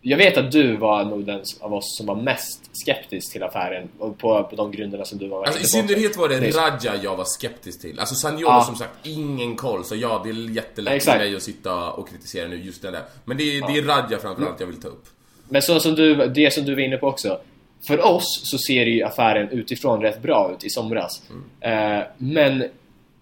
jag 0.07 0.19
vet 0.19 0.37
att 0.37 0.53
du 0.53 0.77
var 0.77 1.05
nog 1.05 1.25
den 1.25 1.43
av 1.61 1.75
oss 1.75 1.97
som 1.97 2.07
var 2.07 2.15
mest 2.15 2.71
skeptisk 2.73 3.33
till 3.33 3.43
affären 3.43 3.89
och 3.99 4.19
på, 4.19 4.45
på 4.45 4.57
de 4.57 4.73
grunderna 4.73 5.05
som 5.05 5.19
du 5.19 5.29
var 5.29 5.45
Alltså 5.45 5.61
i 5.61 5.65
synnerhet 5.65 6.17
var 6.17 6.29
det 6.29 6.41
Nej. 6.41 6.51
Radja 6.51 6.93
jag 7.03 7.17
var 7.17 7.25
skeptisk 7.25 7.81
till. 7.81 8.01
Alltså 8.01 8.15
Saniolo 8.15 8.49
Ja. 8.51 8.65
som 8.65 8.77
sagt, 8.77 9.07
ingen 9.07 9.57
koll. 9.57 9.85
Så 9.85 9.97
ja, 9.97 10.21
det 10.25 10.31
är 10.31 10.51
jättelätt 10.57 10.95
Exakt. 10.95 11.19
för 11.19 11.25
mig 11.25 11.37
att 11.37 11.43
sitta 11.43 11.91
och 11.93 12.09
kritisera 12.09 12.49
nu 12.49 12.57
just 12.65 12.83
den 12.83 12.93
där. 12.93 13.03
Men 13.25 13.37
det 13.37 13.43
är, 13.43 13.67
det 13.67 13.79
är 13.79 13.83
Radja 13.83 14.19
framförallt 14.19 14.61
jag 14.61 14.67
vill 14.67 14.81
ta 14.81 14.89
upp. 14.89 15.05
Men 15.49 15.63
så 15.63 15.81
som 15.81 15.95
du, 15.95 16.15
det 16.27 16.53
som 16.53 16.65
du 16.65 16.75
var 16.75 16.83
inne 16.83 16.97
på 16.97 17.07
också. 17.07 17.41
För 17.87 18.05
oss 18.07 18.41
så 18.45 18.59
ser 18.59 18.87
ju 18.87 19.03
affären 19.03 19.49
utifrån 19.49 20.03
rätt 20.03 20.23
bra 20.23 20.53
ut 20.57 20.65
i 20.65 20.71
somras. 20.71 21.23
Eh, 21.61 22.01
men 22.19 22.65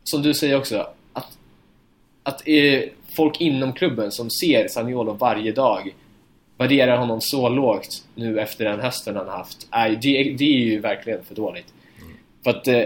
som 0.04 0.22
du 0.22 0.34
säger 0.34 0.58
också, 0.58 0.86
att, 1.12 1.38
att 2.22 2.42
eh, 2.48 2.80
folk 3.16 3.40
inom 3.40 3.72
klubben 3.72 4.12
som 4.12 4.30
ser 4.30 4.68
Saniolo 4.68 5.12
varje 5.12 5.52
dag 5.52 5.94
värderar 6.62 6.96
honom 6.96 7.20
så 7.20 7.48
lågt 7.48 8.04
nu 8.14 8.40
efter 8.40 8.64
den 8.64 8.80
hösten 8.80 9.16
han 9.16 9.28
haft. 9.28 9.66
Är, 9.70 9.88
det, 9.90 10.34
det 10.38 10.44
är 10.44 10.58
ju 10.58 10.80
verkligen 10.80 11.24
för 11.24 11.34
dåligt. 11.34 11.66
För 12.44 12.50
att 12.50 12.68
eh, 12.68 12.84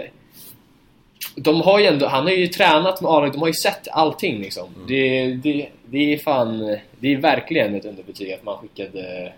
de 1.35 1.61
har 1.61 1.79
ju 1.79 1.85
ändå, 1.85 2.07
han 2.07 2.23
har 2.23 2.31
ju 2.31 2.47
tränat 2.47 3.01
med 3.01 3.11
A-laget, 3.11 3.33
de 3.33 3.39
har 3.39 3.47
ju 3.47 3.53
sett 3.53 3.87
allting 3.91 4.41
liksom. 4.41 4.69
Det, 4.87 5.33
det, 5.33 5.69
det 5.85 6.13
är 6.13 6.17
fan, 6.17 6.77
det 6.99 7.13
är 7.13 7.17
verkligen 7.17 7.75
ett 7.75 7.85
underbetyg 7.85 8.31
att 8.31 8.43
man 8.43 8.57
skickade 8.57 9.33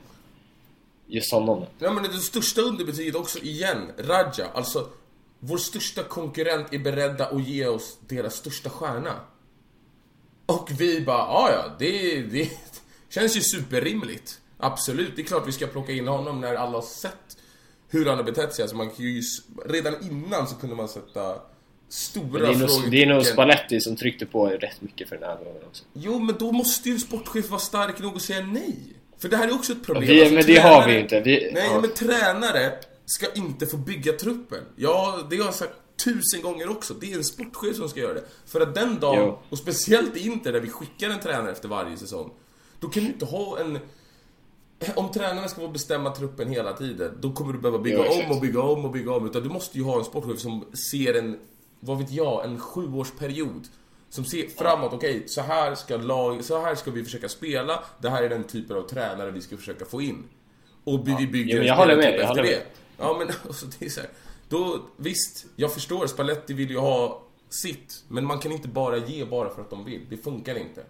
just 1.07 1.31
honom. 1.31 1.65
Ja 1.79 1.91
men 1.91 2.03
det 2.03 2.09
största 2.09 2.61
underbetyget 2.61 3.15
också 3.15 3.39
igen, 3.39 3.91
Radja. 3.97 4.47
Alltså, 4.53 4.87
vår 5.39 5.57
största 5.57 6.03
konkurrent 6.03 6.73
är 6.73 6.79
beredda 6.79 7.25
att 7.25 7.47
ge 7.47 7.67
oss 7.67 7.97
deras 8.07 8.35
största 8.35 8.69
stjärna. 8.69 9.13
Och 10.45 10.69
vi 10.77 11.01
bara, 11.01 11.17
ja 11.17 11.49
ja, 11.51 11.75
det, 11.79 12.21
det 12.21 12.49
känns 13.09 13.37
ju 13.37 13.41
superrimligt. 13.41 14.39
Absolut, 14.57 15.15
det 15.15 15.21
är 15.21 15.25
klart 15.25 15.47
vi 15.47 15.51
ska 15.51 15.67
plocka 15.67 15.91
in 15.91 16.07
honom 16.07 16.41
när 16.41 16.55
alla 16.55 16.71
har 16.71 16.81
sett 16.81 17.37
hur 17.89 18.05
han 18.05 18.17
har 18.17 18.23
betett 18.23 18.53
sig. 18.53 18.63
Alltså 18.63 18.75
man 18.77 18.89
kan 18.89 19.05
ju, 19.05 19.21
redan 19.65 19.95
innan 20.03 20.47
så 20.47 20.55
kunde 20.55 20.75
man 20.75 20.87
sätta 20.87 21.35
stora 21.89 22.25
Men 22.31 22.41
det 22.41 22.47
är, 22.47 22.47
nog, 22.47 22.59
frågetecken. 22.69 22.91
det 22.91 23.03
är 23.03 23.05
nog 23.13 23.25
Spalletti 23.25 23.79
som 23.81 23.95
tryckte 23.95 24.25
på 24.25 24.47
rätt 24.47 24.81
mycket 24.81 25.09
för 25.09 25.15
den 25.15 25.29
här 25.29 25.35
gången 25.37 25.61
också. 25.67 25.83
Jo, 25.93 26.19
men 26.19 26.35
då 26.39 26.51
måste 26.51 26.89
ju 26.89 26.93
en 26.95 26.99
sportchef 27.01 27.49
vara 27.49 27.59
stark 27.59 27.99
nog 27.99 28.15
att 28.15 28.21
säga 28.21 28.45
nej. 28.45 28.77
För 29.17 29.29
det 29.29 29.37
här 29.37 29.47
är 29.47 29.53
också 29.55 29.71
ett 29.73 29.83
problem. 29.85 30.07
Vi, 30.07 30.19
Alltså, 30.21 30.35
men 30.35 30.45
det 30.45 30.57
har 30.57 30.69
tränare- 30.81 30.93
vi 30.95 30.99
inte. 30.99 31.19
Vi, 31.21 31.51
Nej, 31.53 31.69
ja. 31.73 31.81
men 31.81 31.93
tränare 31.93 32.71
ska 33.05 33.33
inte 33.33 33.65
få 33.67 33.77
bygga 33.77 34.13
truppen. 34.13 34.59
Ja, 34.75 35.19
det 35.29 35.37
har 35.37 35.45
jag 35.45 35.53
sagt 35.53 35.73
tusen 36.05 36.41
gånger 36.41 36.69
också. 36.69 36.93
Det 36.93 37.11
är 37.13 37.17
en 37.17 37.23
sportchef 37.23 37.75
som 37.75 37.89
ska 37.89 37.99
göra 37.99 38.13
det. 38.13 38.23
För 38.45 38.61
att 38.61 38.75
den 38.75 38.99
dagen, 38.99 39.19
Jo. 39.25 39.39
och 39.49 39.57
speciellt 39.57 40.17
i 40.17 40.19
Inter 40.25 40.51
där 40.53 40.59
vi 40.59 40.69
skickar 40.69 41.09
en 41.09 41.19
tränare 41.19 41.51
efter 41.51 41.67
varje 41.67 41.97
säsong. 41.97 42.31
Då 42.79 42.89
kan 42.89 43.03
du 43.03 43.09
inte 43.09 43.25
ha 43.25 43.59
en... 43.59 43.79
Om 44.95 45.11
tränarna 45.11 45.47
ska 45.47 45.61
få 45.61 45.67
bestämma 45.67 46.15
truppen 46.15 46.49
hela 46.49 46.73
tiden, 46.73 47.17
då 47.19 47.31
kommer 47.31 47.53
du 47.53 47.59
behöva 47.59 47.79
bygga 47.79 48.09
om 48.09 48.31
och 48.31 48.41
bygga 48.41 48.61
om 48.61 48.85
och 48.85 48.91
bygga 48.91 49.11
om. 49.11 49.25
Utan 49.25 49.43
du 49.43 49.49
måste 49.49 49.77
ju 49.77 49.83
ha 49.83 49.99
en 49.99 50.05
sportchef 50.05 50.39
som 50.39 50.65
ser 50.91 51.13
en, 51.13 51.39
vad 51.79 51.97
vet 51.97 52.11
jag, 52.11 52.45
en 52.45 52.59
sjuårsperiod. 52.59 53.67
Som 54.09 54.25
ser 54.25 54.47
framåt, 54.47 54.93
okej, 54.93 55.23
så 55.27 55.41
här 55.41 55.75
ska 55.75 55.97
lag, 55.97 56.43
så 56.43 56.61
här 56.61 56.75
ska 56.75 56.91
vi 56.91 57.03
försöka 57.03 57.29
spela. 57.29 57.83
Det 58.01 58.09
här 58.09 58.23
är 58.23 58.29
den 58.29 58.43
typen 58.43 58.77
av 58.77 58.81
tränare 58.81 59.31
vi 59.31 59.41
ska 59.41 59.57
försöka 59.57 59.85
få 59.85 60.01
in. 60.01 60.23
Och 60.83 61.07
vi 61.07 61.27
bygger 61.27 61.59
en 61.59 61.65
jag 61.65 61.75
håller 61.75 61.97
med, 61.97 62.19
jag 62.19 62.27
håller 62.27 62.43
det. 62.43 62.63
Ja 62.97 63.15
men 63.19 63.27
alltså, 63.47 63.65
det 63.79 63.85
är 63.85 63.89
så 63.89 64.01
här. 64.01 64.09
Då, 64.49 64.81
visst, 64.97 65.45
jag 65.55 65.73
förstår, 65.73 66.07
Spalletti 66.07 66.53
vill 66.53 66.69
ju 66.69 66.77
ha 66.77 67.23
sitt. 67.49 68.03
Men 68.07 68.25
man 68.25 68.39
kan 68.39 68.51
inte 68.51 68.67
bara 68.67 68.97
ge 68.97 69.25
bara 69.25 69.49
för 69.49 69.61
att 69.61 69.69
de 69.69 69.85
vill. 69.85 70.05
Det 70.09 70.17
funkar 70.17 70.57
inte. 70.57 70.83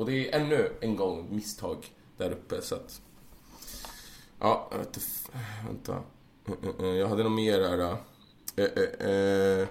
Och 0.00 0.06
det 0.06 0.28
är 0.28 0.40
ännu 0.40 0.72
en 0.80 0.96
gång 0.96 1.26
misstag 1.30 1.86
där 2.16 2.30
uppe 2.30 2.62
så 2.62 2.74
att... 2.74 3.00
Ja, 4.40 4.68
jag 4.70 4.78
vet 4.78 4.86
inte, 4.86 5.00
vänta. 5.66 6.02
Eh, 6.48 6.68
eh, 6.68 6.86
eh, 6.86 6.96
jag 6.96 7.08
hade 7.08 7.22
nog 7.22 7.32
mer 7.32 7.60
här. 7.60 7.96
eh, 8.56 9.68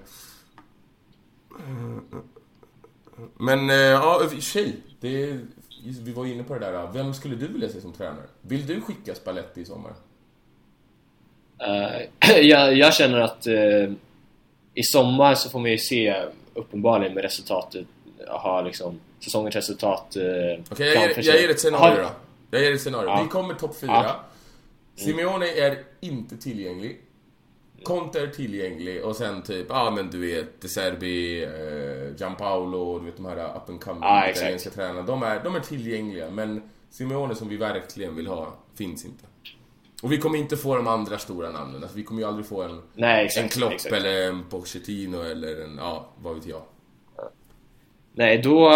Men 3.37 3.69
ja, 3.69 4.23
i 4.23 4.25
och 4.27 4.31
för 4.31 4.41
sig. 4.41 4.75
Det, 4.99 5.39
vi 5.83 6.13
var 6.13 6.25
ju 6.25 6.33
inne 6.33 6.43
på 6.43 6.53
det 6.53 6.59
där. 6.59 6.91
Vem 6.93 7.13
skulle 7.13 7.35
du 7.35 7.47
vilja 7.47 7.69
se 7.69 7.81
som 7.81 7.93
tränare? 7.93 8.27
Vill 8.41 8.67
du 8.67 8.81
skicka 8.81 9.15
Spalletti 9.15 9.61
i 9.61 9.65
sommar? 9.65 9.93
Uh, 11.67 12.01
jag, 12.41 12.77
jag 12.77 12.93
känner 12.93 13.19
att 13.19 13.47
uh, 13.47 13.93
i 14.73 14.83
sommar 14.83 15.35
så 15.35 15.49
får 15.49 15.59
man 15.59 15.71
ju 15.71 15.77
se 15.77 16.25
uppenbarligen 16.53 17.13
med 17.13 17.23
resultatet, 17.23 17.87
ha 18.27 18.61
liksom 18.61 18.99
säsongens 19.19 19.55
resultat 19.55 20.15
eh, 20.15 20.23
Okej, 20.71 20.87
jag, 20.87 21.07
ger- 21.07 21.13
sig. 21.13 21.25
jag 21.25 21.41
ger 21.41 21.49
ett 21.49 21.59
scenario 21.59 22.01
då. 22.03 22.09
Jag 22.51 22.61
ger 22.61 22.73
ett 22.73 22.81
scenario. 22.81 23.07
Ja. 23.09 23.21
Vi 23.23 23.29
kommer 23.29 23.53
topp 23.53 23.75
fyra. 23.79 23.91
Ja. 23.91 24.23
Simeone 24.95 25.47
är 25.47 25.83
inte 25.99 26.37
tillgänglig. 26.37 27.01
Conte 27.83 28.21
är 28.21 28.27
tillgänglig 28.27 29.05
och 29.05 29.15
sen 29.15 29.41
typ, 29.41 29.65
ja 29.69 29.87
ah, 29.87 29.91
men 29.91 30.09
du 30.09 30.19
vet, 30.19 30.61
De 30.61 30.67
Serbi, 30.67 31.43
eh, 31.43 32.17
Gianpaolo, 32.17 32.99
du 32.99 33.05
vet 33.05 33.15
de 33.17 33.25
här 33.25 33.55
up 33.55 33.69
and 33.69 33.81
coming 33.83 34.03
exakt. 34.03 34.37
italienska 34.37 34.69
tränarna. 34.69 35.01
De 35.01 35.23
är, 35.23 35.43
de 35.43 35.55
är 35.55 35.59
tillgängliga 35.59 36.29
men 36.29 36.61
Simeone 36.89 37.35
som 37.35 37.49
vi 37.49 37.57
verkligen 37.57 38.15
vill 38.15 38.27
ha, 38.27 38.53
finns 38.75 39.05
inte. 39.05 39.25
Och 40.01 40.11
vi 40.11 40.17
kommer 40.17 40.37
inte 40.39 40.57
få 40.57 40.75
de 40.75 40.87
andra 40.87 41.17
stora 41.17 41.51
namnen. 41.51 41.83
Alltså, 41.83 41.97
vi 41.97 42.03
kommer 42.03 42.21
ju 42.21 42.27
aldrig 42.27 42.45
få 42.45 42.61
en, 42.61 42.81
Nej, 42.93 43.25
exakt. 43.25 43.43
en 43.43 43.49
Klopp 43.49 43.71
exakt. 43.73 43.95
eller 43.95 44.27
en 44.27 44.43
Pochettino 44.49 45.21
eller 45.21 45.61
en, 45.61 45.77
ja, 45.77 46.09
vad 46.21 46.35
vet 46.35 46.45
jag. 46.45 46.61
Nej, 48.13 48.37
då, 48.37 48.71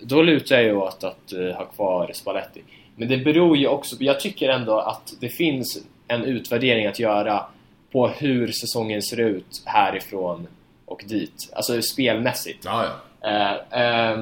då 0.00 0.22
lutar 0.22 0.56
jag 0.56 0.64
ju 0.64 0.76
åt 0.76 1.04
att 1.04 1.32
eh, 1.32 1.56
ha 1.56 1.64
kvar 1.64 2.10
Spalletti. 2.14 2.62
Men 2.96 3.08
det 3.08 3.18
beror 3.18 3.56
ju 3.56 3.66
också 3.66 3.96
Jag 4.00 4.20
tycker 4.20 4.48
ändå 4.48 4.78
att 4.78 5.14
det 5.20 5.28
finns 5.28 5.78
en 6.08 6.24
utvärdering 6.24 6.86
att 6.86 6.98
göra 6.98 7.44
på 7.92 8.08
hur 8.08 8.52
säsongen 8.52 9.02
ser 9.02 9.20
ut 9.20 9.62
härifrån 9.64 10.46
och 10.84 11.04
dit. 11.06 11.50
Alltså 11.52 11.82
spelmässigt. 11.82 12.64
Ja, 12.64 12.84
ja. 13.20 13.28
Eh, 13.28 13.82
eh, 13.82 14.20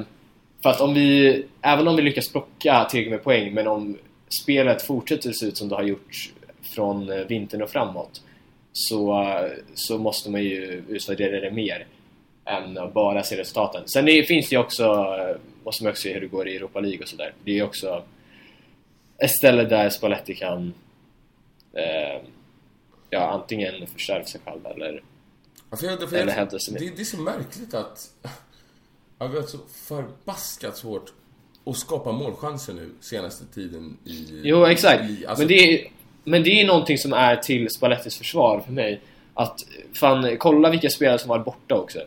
för 0.63 0.69
att 0.69 0.81
om 0.81 0.93
vi, 0.93 1.43
även 1.61 1.87
om 1.87 1.95
vi 1.95 2.01
lyckas 2.01 2.31
plocka 2.31 2.87
tillräckligt 2.89 3.11
med 3.11 3.23
poäng, 3.23 3.53
men 3.53 3.67
om 3.67 3.97
spelet 4.43 4.81
fortsätter 4.81 5.31
se 5.31 5.45
ut 5.45 5.57
som 5.57 5.69
det 5.69 5.75
har 5.75 5.83
gjort 5.83 6.31
från 6.75 7.27
vintern 7.27 7.61
och 7.61 7.69
framåt 7.69 8.21
så, 8.73 9.25
så 9.73 9.97
måste 9.97 10.31
man 10.31 10.43
ju 10.43 10.83
utvärdera 10.89 11.39
det 11.39 11.51
mer 11.51 11.85
än 12.47 12.77
att 12.77 12.93
bara 12.93 13.23
se 13.23 13.37
resultaten. 13.37 13.87
Sen 13.87 14.05
det 14.05 14.23
finns 14.23 14.49
det 14.49 14.55
ju 14.55 14.59
också, 14.59 14.83
eh, 14.83 15.37
måste 15.63 15.83
man 15.83 15.91
också 15.91 16.01
se 16.01 16.13
hur 16.13 16.21
det 16.21 16.27
går 16.27 16.47
i 16.47 16.55
Europa 16.55 16.79
League 16.79 17.01
och 17.01 17.07
sådär. 17.07 17.33
Det 17.43 17.51
är 17.51 17.55
ju 17.55 17.63
också 17.63 18.03
ett 19.17 19.31
ställe 19.31 19.63
där 19.63 19.89
Spalletti 19.89 20.35
kan 20.35 20.73
eh, 21.73 22.21
ja, 23.09 23.27
antingen 23.29 23.87
förstärka 23.87 24.25
sig 24.25 24.41
själv 24.45 24.65
eller 24.65 25.01
Ja, 25.69 25.77
för 25.77 25.85
jag, 25.85 26.09
för 26.09 26.17
Eller 26.17 26.27
jag, 26.27 26.39
hävda 26.39 26.59
sig 26.59 26.73
det, 26.73 26.95
det 26.95 27.01
är 27.01 27.05
så 27.05 27.17
märkligt 27.17 27.73
att... 27.73 28.09
Vi 29.19 29.25
har 29.25 29.41
så 29.41 29.57
förbaskat 29.87 30.77
svårt 30.77 31.13
att 31.65 31.77
skapa 31.77 32.11
målchanser 32.11 32.73
nu 32.73 32.89
senaste 33.01 33.45
tiden 33.45 33.97
i... 34.05 34.41
Jo, 34.43 34.65
exakt. 34.65 35.09
I, 35.09 35.25
alltså, 35.25 35.41
men, 35.41 35.47
det 35.47 35.53
är, 35.55 35.91
men 36.23 36.43
det 36.43 36.61
är 36.61 36.67
någonting 36.67 36.97
som 36.97 37.13
är 37.13 37.35
till 37.35 37.69
Spallettis 37.69 38.17
försvar 38.17 38.59
för 38.59 38.71
mig. 38.71 39.01
Att 39.33 39.59
fan, 39.93 40.37
kolla 40.37 40.69
vilka 40.69 40.89
spelare 40.89 41.19
som 41.19 41.29
var 41.29 41.39
borta 41.39 41.75
också. 41.75 41.99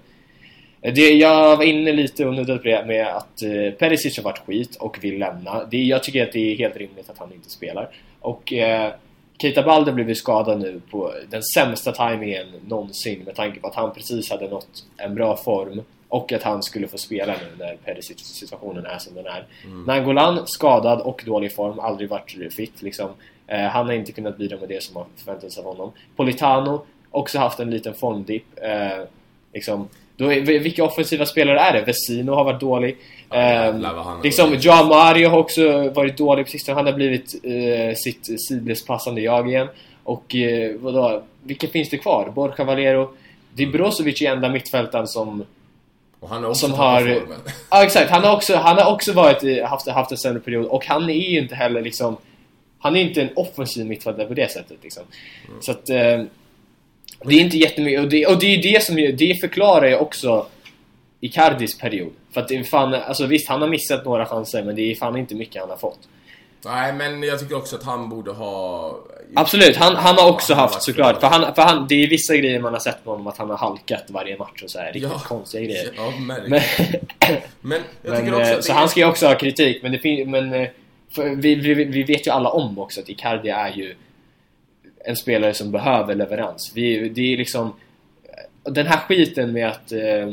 Det, 0.83 1.11
jag 1.11 1.57
var 1.57 1.65
inne 1.65 1.93
lite 1.93 2.25
på 2.25 2.31
det 2.65 2.85
med 2.87 3.07
att 3.07 3.43
eh, 3.43 3.73
Perisic 3.79 4.17
har 4.17 4.25
varit 4.25 4.47
skit 4.47 4.77
och 4.77 5.05
vill 5.05 5.19
lämna. 5.19 5.65
Det, 5.65 5.83
jag 5.83 6.03
tycker 6.03 6.27
att 6.27 6.33
det 6.33 6.53
är 6.53 6.57
helt 6.57 6.77
rimligt 6.77 7.11
att 7.11 7.19
han 7.19 7.33
inte 7.33 7.51
spelar. 7.51 7.89
Och 8.21 8.53
eh, 8.53 8.93
Keita 9.41 9.63
Balder 9.63 9.93
blev 9.93 10.09
ju 10.09 10.15
skadad 10.15 10.61
nu 10.61 10.81
på 10.91 11.13
den 11.31 11.43
sämsta 11.43 11.93
tajmingen 11.93 12.47
någonsin 12.67 13.23
med 13.25 13.35
tanke 13.35 13.61
på 13.61 13.67
att 13.67 13.75
han 13.75 13.95
precis 13.95 14.31
hade 14.31 14.49
nått 14.49 14.85
en 14.97 15.15
bra 15.15 15.37
form 15.37 15.83
och 16.09 16.33
att 16.33 16.43
han 16.43 16.63
skulle 16.63 16.89
få 16.89 16.99
spela 16.99 17.33
nu 17.33 17.65
när 17.65 17.77
Perisic-situationen 17.77 18.87
är 18.87 18.99
som 18.99 19.15
den 19.15 19.27
är. 19.27 19.47
Nangolan 19.87 20.47
skadad 20.47 21.01
och 21.01 21.23
dålig 21.27 21.55
form, 21.55 21.81
aldrig 21.81 22.09
varit 22.09 22.55
fit 22.55 22.83
liksom. 22.83 23.11
Eh, 23.47 23.61
han 23.61 23.87
har 23.87 23.93
inte 23.93 24.13
kunnat 24.13 24.39
bidra 24.39 24.57
med 24.57 24.69
det 24.69 24.83
som 24.83 24.97
har 24.97 25.07
förväntats 25.17 25.59
av 25.59 25.65
honom. 25.65 25.93
Politano, 26.17 26.85
också 27.11 27.39
haft 27.39 27.61
en 27.61 27.71
liten 27.71 27.95
formdipp. 27.95 28.45
Eh, 28.63 29.05
liksom, 29.53 29.89
då 30.25 30.33
är, 30.33 30.41
vilka 30.41 30.85
offensiva 30.85 31.27
spelare 31.27 31.59
är 31.61 31.73
det? 31.73 31.81
Vesino 31.83 32.33
har 32.33 32.45
varit 32.45 32.61
dålig. 32.61 32.97
Ja, 33.31 33.37
Eh, 33.37 33.73
vad 33.73 33.83
han 33.85 33.97
har 34.17 34.23
liksom. 34.23 34.55
Joao 34.61 34.85
Mario 34.85 35.29
har 35.29 35.39
också 35.39 35.89
varit 35.91 36.17
dålig 36.17 36.45
på 36.45 36.51
sistone. 36.51 36.75
Han 36.77 36.87
har 36.87 36.93
blivit 36.93 37.35
eh, 37.45 37.95
sitt 37.97 38.41
sidledspassande 38.49 39.21
jag 39.21 39.49
igen. 39.49 39.69
Och 40.05 40.35
eh, 40.35 40.73
vadå? 40.79 41.23
Vilka 41.43 41.69
finns 41.69 41.91
det 41.91 41.99
kvar? 41.99 42.33
Borja 42.35 42.65
Valero. 42.65 43.11
Det 43.55 43.63
är 43.63 43.67
Brozovic 43.67 44.23
i 44.23 44.27
enda 44.27 44.49
mittfältaren 44.49 45.07
som... 45.09 45.45
och 46.21 46.29
han 46.29 46.43
har 46.43 46.51
också 46.51 46.67
som 46.67 46.75
har- 46.79 47.01
formen. 47.01 47.39
Ja 47.71 47.85
exakt, 47.85 48.11
han 48.11 48.25
har 48.25 48.37
också, 48.37 48.57
han 48.57 48.79
har 48.79 48.93
också 48.93 49.13
varit, 49.13 49.45
i- 49.45 49.61
haft, 49.63 49.89
haft 49.89 50.11
en 50.11 50.19
sämre 50.19 50.41
period 50.41 50.67
och 50.67 50.87
han 50.87 51.11
är 51.11 51.15
ju 51.31 51.39
inte 51.39 51.55
heller 51.55 51.83
liksom... 51.83 52.17
Han 52.79 52.97
är 52.97 53.01
inte 53.01 53.23
en 53.23 53.29
offensiv 53.37 53.87
mittfältare 53.87 54.27
på 54.27 54.35
det 54.35 54.51
sättet 54.51 54.77
liksom. 54.83 55.03
Mm. 55.49 55.63
Så 55.63 55.71
att... 55.73 55.91
Eh, 55.91 56.23
det 57.25 57.35
är 57.35 57.41
inte 57.41 57.57
jättemycket, 57.59 58.01
och 58.01 58.09
det, 58.09 58.27
och 58.27 58.39
det 58.39 58.47
är 58.47 58.57
ju 58.57 58.73
det 58.73 58.83
som 58.85 58.97
det 58.97 59.41
förklarar 59.41 59.87
ju 59.89 59.97
också 59.97 60.47
Icardis 61.21 61.79
period. 61.79 62.13
För 62.35 62.41
att 62.41 62.49
det 62.49 62.57
är 62.57 62.63
fan, 62.65 62.95
alltså 62.95 63.27
visst 63.27 63.49
han 63.49 63.61
har 63.61 63.69
missat 63.69 64.05
några 64.05 64.27
chanser 64.27 64.63
men 64.63 64.77
det 64.77 64.91
är 64.91 64.95
fan 64.95 65.17
inte 65.17 65.35
mycket 65.35 65.61
han 65.61 65.71
har 65.71 65.77
fått. 65.77 65.99
Nej, 66.65 66.93
men 66.93 67.23
jag 67.23 67.41
tycker 67.41 67.57
också 67.57 67.77
att 67.77 67.83
han 67.83 68.09
borde 68.09 68.33
ha... 68.33 68.97
Absolut, 69.35 69.77
han, 69.77 69.97
han 69.97 70.17
har 70.19 70.31
också 70.31 70.55
Han 70.55 70.63
haft 70.63 70.83
såklart. 70.83 71.21
för 71.21 71.27
han, 71.27 71.55
för 71.55 71.63
han, 71.63 71.87
det 71.89 71.95
är 72.05 72.09
vissa 72.09 72.37
grejer 72.37 72.61
man 72.61 72.73
har 72.73 72.81
sett 72.81 73.05
på 73.05 73.11
honom 73.11 73.27
att 73.27 73.39
han 73.39 73.51
har 73.51 73.57
halkat 73.57 74.05
varje 74.09 74.37
match 74.39 74.63
och 74.63 74.71
så 74.71 74.79
här 74.79 74.93
riktigt 74.93 75.11
Ja. 75.15 75.19
konstiga 75.25 75.65
grejer. 75.65 75.89
Ja. 75.97 76.13
Men, 76.21 76.51
Men 77.61 77.81
jag 78.03 78.25
men, 78.25 78.35
också 78.35 78.51
eh, 78.51 78.57
att 78.59 78.65
så 78.65 78.73
det 78.73 78.75
han 78.75 78.85
är- 78.85 78.89
ska 78.89 79.01
ju 79.01 79.07
också 79.07 79.27
ha 79.27 79.35
kritik, 79.35 79.83
men, 79.83 79.93
det 80.03 80.27
men 80.27 80.53
eh, 80.55 80.69
för 81.11 81.29
vi, 81.29 81.55
vi, 81.55 81.75
vi 81.85 82.03
vet 82.03 82.27
ju 82.27 82.31
alla 82.31 82.49
om 82.51 82.79
också 82.79 83.01
att 83.01 83.09
Icardi 83.09 83.49
är 83.49 83.73
ju 83.77 83.95
en 85.05 85.17
spelare 85.17 85.55
som 85.55 85.71
behöver 85.71 86.15
leverans. 86.15 86.73
Vi, 86.75 87.09
det 87.09 87.33
är 87.33 87.37
liksom 87.37 87.73
den 88.63 88.87
här 88.87 88.99
skiten 88.99 89.53
med 89.53 89.69
att 89.69 89.93
eh, 89.93 90.29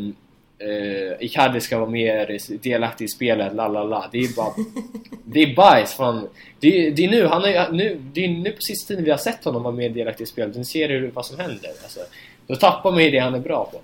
eh, 0.59 1.11
Icardi 1.19 1.61
ska 1.61 1.79
vara 1.79 1.89
mer 1.89 2.37
delaktig 2.63 3.05
i 3.05 3.07
spelet, 3.07 3.55
la 3.55 3.67
la 3.67 3.83
la. 3.83 4.09
Det 4.11 4.17
är 4.17 4.35
bara... 4.35 4.53
det 5.25 5.43
är 5.43 5.55
bajs 5.55 5.93
fan. 5.93 6.29
Det 6.59 6.87
är, 6.87 6.91
det 6.91 7.05
är 7.05 7.09
nu, 7.09 7.25
han 7.25 7.43
är, 7.43 7.71
nu, 7.71 8.01
det 8.13 8.25
är 8.25 8.29
nu 8.29 8.51
på 8.51 8.61
sista 8.61 8.87
tiden 8.87 9.03
vi 9.03 9.11
har 9.11 9.17
sett 9.17 9.43
honom 9.43 9.63
vara 9.63 9.73
mer 9.73 9.89
delaktig 9.89 10.23
i 10.23 10.27
spelet. 10.27 10.55
Nu 10.55 10.63
ser 10.63 10.87
du 10.87 11.07
vad 11.07 11.25
som 11.25 11.39
händer. 11.39 11.71
Alltså, 11.83 11.99
då 12.47 12.55
tappar 12.55 12.91
man 12.91 13.03
ju 13.03 13.11
det 13.11 13.19
han 13.19 13.35
är 13.35 13.39
bra 13.39 13.69
på. 13.71 13.79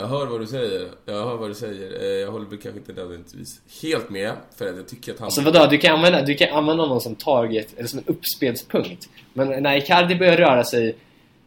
Jag 0.00 0.06
hör 0.06 0.26
vad 0.26 0.40
du 0.40 0.46
säger. 0.46 0.88
Jag 1.04 1.24
hör 1.24 1.36
vad 1.36 1.50
du 1.50 1.54
säger. 1.54 2.02
Eh, 2.02 2.08
Jag 2.08 2.30
håller 2.30 2.46
väl 2.46 2.58
kanske 2.58 2.78
inte 2.80 2.92
nödvändigtvis 2.92 3.60
helt 3.82 4.10
med. 4.10 4.32
För 4.56 4.68
att 4.70 4.76
jag 4.76 4.88
tycker 4.88 5.12
att 5.12 5.18
han... 5.18 5.24
Alltså 5.26 5.40
vadå, 5.40 5.66
du 5.70 5.78
kan 5.78 5.94
använda, 5.94 6.22
du 6.22 6.34
kan 6.34 6.48
använda 6.58 6.82
honom 6.82 7.00
som 7.00 7.14
target, 7.14 7.74
eller 7.76 7.88
som 7.88 7.98
en 7.98 8.04
uppspelspunkt. 8.06 9.08
Men 9.32 9.62
när 9.62 9.76
Icardi 9.76 10.14
börjar 10.14 10.36
röra 10.36 10.64
sig 10.64 10.96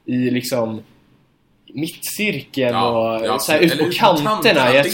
i 0.05 0.15
liksom 0.17 0.81
mittcirkeln 1.73 2.75
Ja, 2.75 3.19
och 3.19 3.25
ja, 3.25 3.39
så 3.39 3.51
här, 3.51 3.59
ut 3.59 3.77
på 3.79 3.85
ut 3.85 3.91
på 3.91 3.97
kanterna. 3.99 4.29
kanterna, 4.29 4.73
jag, 4.75 4.85
det 4.85 4.89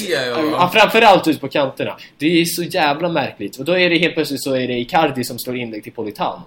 ja, 0.52 0.70
framförallt 0.74 1.28
ut 1.28 1.42
på 1.42 1.48
kanterna. 1.48 1.98
Det 2.18 2.42
är 2.42 2.46
så 2.46 2.64
jävla 2.64 3.10
märkligt. 3.10 3.60
Och 3.60 3.66
då 3.66 3.78
är 3.78 3.90
det 3.90 3.98
helt 3.98 4.14
plötsligt 4.14 4.44
så 4.44 4.54
är 4.56 4.68
det 4.68 4.74
Icardi 4.80 5.24
som 5.24 5.40
slår 5.40 5.58
inlägg 5.58 5.84
till 5.84 5.94
Politano. 5.94 6.42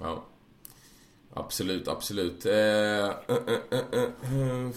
Ja. 0.00 0.24
Absolut, 1.34 1.88
absolut. 1.88 2.46
Eh, 2.46 2.52
eh, 2.52 3.08
eh, 3.28 3.78
eh, 3.92 4.02
eh, 4.02 4.70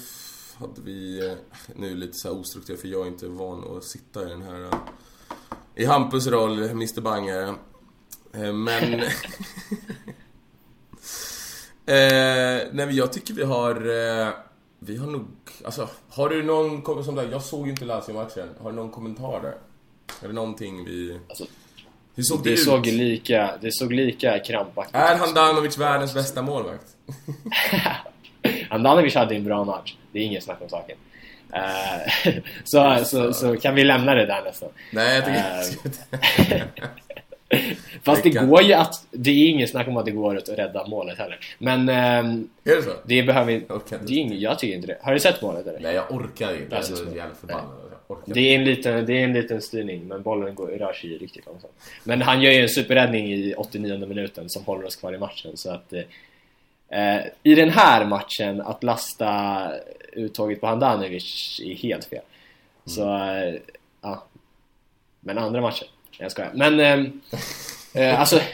hade 0.59 0.81
vi... 0.81 1.27
Eh, 1.27 1.33
nu 1.75 1.95
lite 1.95 2.13
så 2.13 2.27
här 2.27 2.39
ostrukturerat 2.39 2.81
för 2.81 2.87
jag 2.87 3.01
är 3.01 3.07
inte 3.07 3.27
van 3.27 3.77
att 3.77 3.83
sitta 3.83 4.25
i 4.25 4.29
den 4.29 4.41
här... 4.41 4.61
Eh, 4.61 4.73
I 5.75 5.85
Hampus 5.85 6.27
roll, 6.27 6.63
Mr 6.63 7.01
Banger. 7.01 7.47
Eh, 8.33 8.53
men... 8.53 8.93
eh, 8.93 9.03
nej 11.85 12.85
men 12.85 12.95
jag 12.95 13.13
tycker 13.13 13.33
vi 13.33 13.43
har... 13.43 13.75
Eh, 13.75 14.29
vi 14.79 14.97
har 14.97 15.07
nog... 15.07 15.27
Alltså, 15.63 15.89
har 16.09 16.29
du 16.29 16.43
någon... 16.43 17.03
Som 17.03 17.15
där, 17.15 17.29
jag 17.31 17.41
såg 17.41 17.65
ju 17.65 17.71
inte 17.71 17.85
Lazio-matchen. 17.85 18.49
Har 18.61 18.69
du 18.69 18.75
någon 18.75 18.91
kommentar 18.91 19.41
där? 19.41 19.57
Är 20.21 20.27
det 20.27 20.33
någonting 20.33 20.85
vi... 20.85 21.19
Alltså, 21.29 21.45
Hur 22.15 22.23
såg 22.23 22.43
det, 22.43 22.49
det 22.49 22.53
ut? 22.53 22.63
såg 22.63 22.85
lika, 22.85 23.57
det 23.61 23.71
såg 23.71 23.93
lika 23.93 24.39
krampaktigt 24.39 24.95
Är 24.95 25.15
ut. 25.15 25.21
Handanovic 25.21 25.77
världens 25.77 26.13
bästa 26.13 26.41
målvakt? 26.41 26.95
Handanovic 28.69 29.15
hade 29.15 29.35
en 29.35 29.43
bra 29.43 29.63
match. 29.63 29.95
Det 30.11 30.19
är 30.19 30.23
inget 30.23 30.43
snack 30.43 30.61
om 30.61 30.69
saken. 30.69 30.97
Eh, 31.53 32.33
så, 32.63 33.05
så, 33.05 33.33
så 33.33 33.57
kan 33.57 33.75
vi 33.75 33.83
lämna 33.83 34.15
det 34.15 34.25
där 34.25 34.41
nästan. 34.43 34.69
Nej, 34.91 35.15
jag 35.15 35.25
tycker 35.25 35.43
Eh, 36.53 36.61
Fast 38.03 38.23
det 38.23 38.29
går 38.29 38.61
ju 38.61 38.73
att... 38.73 39.07
Det 39.11 39.29
är 39.29 39.49
ingen 39.49 39.67
snack 39.67 39.87
om 39.87 39.97
att 39.97 40.05
det 40.05 40.11
går 40.11 40.37
att 40.37 40.49
rädda 40.49 40.87
målet 40.87 41.17
heller. 41.17 41.39
Men 41.57 41.89
ehm, 41.89 42.49
Är 42.63 42.75
det 42.75 42.81
så? 42.81 42.91
det 43.05 43.23
behöver 43.23 43.53
vi... 43.53 43.65
Orkar 43.69 43.99
Det 44.05 44.13
är 44.13 44.17
ing, 44.17 44.39
jag 44.39 44.59
tycker 44.59 44.75
inte 44.75 44.87
det. 44.87 44.97
Har 45.01 45.13
du 45.13 45.19
sett 45.19 45.41
målet 45.41 45.67
eller? 45.67 45.79
Nej, 45.79 45.95
jag 45.95 46.11
orkar 46.11 46.53
inte. 46.53 46.75
Jag 46.75 46.79
är 46.79 46.81
så 46.81 47.03
jävla 47.15 47.35
förbannad. 47.35 47.65
Jag 48.07 48.17
Det 48.25 48.39
är, 48.39 48.55
en 48.55 48.65
liten, 48.65 49.05
det 49.05 49.13
är 49.13 49.23
en 49.23 49.33
liten 49.33 49.61
styrning, 49.61 50.07
men 50.07 50.21
bollen 50.21 50.55
går, 50.55 50.67
rör 50.67 50.93
sig 50.93 51.09
ju 51.09 51.17
riktigt 51.17 51.45
långsamt. 51.45 51.73
Men 52.03 52.21
han 52.21 52.41
gör 52.41 52.51
ju 52.51 52.61
en 52.61 52.69
superräddning 52.69 53.33
i 53.33 53.53
89 53.57 54.07
minuten 54.07 54.49
som 54.49 54.63
håller 54.63 54.85
oss 54.85 54.95
kvar 54.95 55.13
i 55.13 55.17
matchen. 55.17 55.57
Så 55.57 55.71
att 55.71 55.93
eh, 55.93 56.01
I 57.43 57.55
den 57.55 57.69
här 57.69 58.05
matchen, 58.05 58.61
att 58.61 58.83
lasta 58.83 59.71
uttaget 60.13 60.61
på 60.61 60.67
Handanovic 60.67 61.59
är 61.63 61.75
helt 61.75 62.05
fel. 62.05 62.21
Så, 62.85 63.17
eh, 63.17 63.53
ja. 64.01 64.23
Men 65.19 65.37
andra 65.37 65.61
matchen, 65.61 65.87
jag 66.17 66.31
skojar. 66.31 66.51
Men, 66.53 66.79
ehm, 66.79 67.21
eh, 67.93 68.19
alltså... 68.19 68.39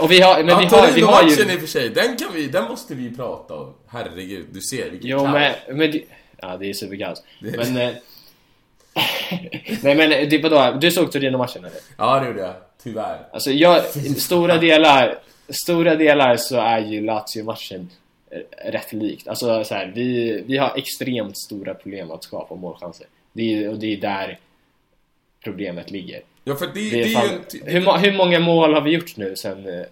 Och 0.00 0.10
vi 0.10 0.20
har, 0.20 0.36
men 0.44 0.46
vi 0.46 0.64
har, 0.64 0.92
vi 0.94 1.00
har 1.00 1.24
matchen 1.24 1.48
ju... 1.48 1.54
i 1.54 1.56
och 1.56 1.60
för 1.60 1.66
sig, 1.66 1.88
den 1.88 2.16
kan 2.16 2.28
vi, 2.34 2.46
den 2.46 2.64
måste 2.64 2.94
vi 2.94 3.16
prata 3.16 3.54
om. 3.54 3.74
Herregud, 3.86 4.46
du 4.52 4.60
ser 4.60 4.90
vilket 4.90 5.10
Jo 5.10 5.18
kaos. 5.18 5.32
men, 5.32 5.76
men 5.78 6.00
Ja 6.42 6.56
det 6.56 6.66
är 6.70 6.72
superkaos. 6.72 7.22
Men... 7.40 7.76
Eh, 7.76 7.94
nej 9.82 9.94
men 9.94 10.10
det, 10.28 10.42
vadå? 10.42 10.78
Du 10.80 10.90
såg 10.90 11.12
Torino-matchen 11.12 11.64
eller? 11.64 11.78
Ja, 11.96 12.20
det 12.20 12.26
gjorde 12.26 12.40
jag. 12.40 12.54
Tyvärr. 12.82 13.18
Alltså 13.32 13.50
jag, 13.50 13.84
stora 14.16 14.58
delar, 14.58 15.18
stora 15.48 15.96
delar 15.96 16.36
så 16.36 16.56
är 16.56 16.78
ju 16.78 17.00
Lazio-matchen 17.00 17.90
eh, 18.30 18.70
rätt 18.70 18.92
likt. 18.92 19.28
Alltså 19.28 19.64
så 19.64 19.74
här, 19.74 19.92
vi, 19.94 20.40
vi 20.46 20.56
har 20.56 20.76
extremt 20.76 21.38
stora 21.38 21.74
problem 21.74 22.10
att 22.10 22.24
skapa 22.24 22.54
målchanser. 22.54 23.06
Det 23.32 23.42
är, 23.64 23.68
och 23.70 23.78
det 23.78 23.86
är 23.92 23.96
där 24.00 24.38
problemet 25.44 25.90
ligger. 25.90 26.22
Ja, 26.44 26.54
för 26.54 26.66
det, 26.66 26.72
Det 26.72 26.90
det 26.90 27.02
är 27.02 27.06
är 27.06 27.12
fan, 27.14 27.42
ju 27.52 27.78
hur, 27.80 27.98
hur 28.10 28.16
många 28.16 28.40
mål 28.40 28.74
har 28.74 28.80
vi 28.80 28.90
gjort 28.90 29.16
nu 29.16 29.36
sen... 29.36 29.66
eh, 29.68 29.84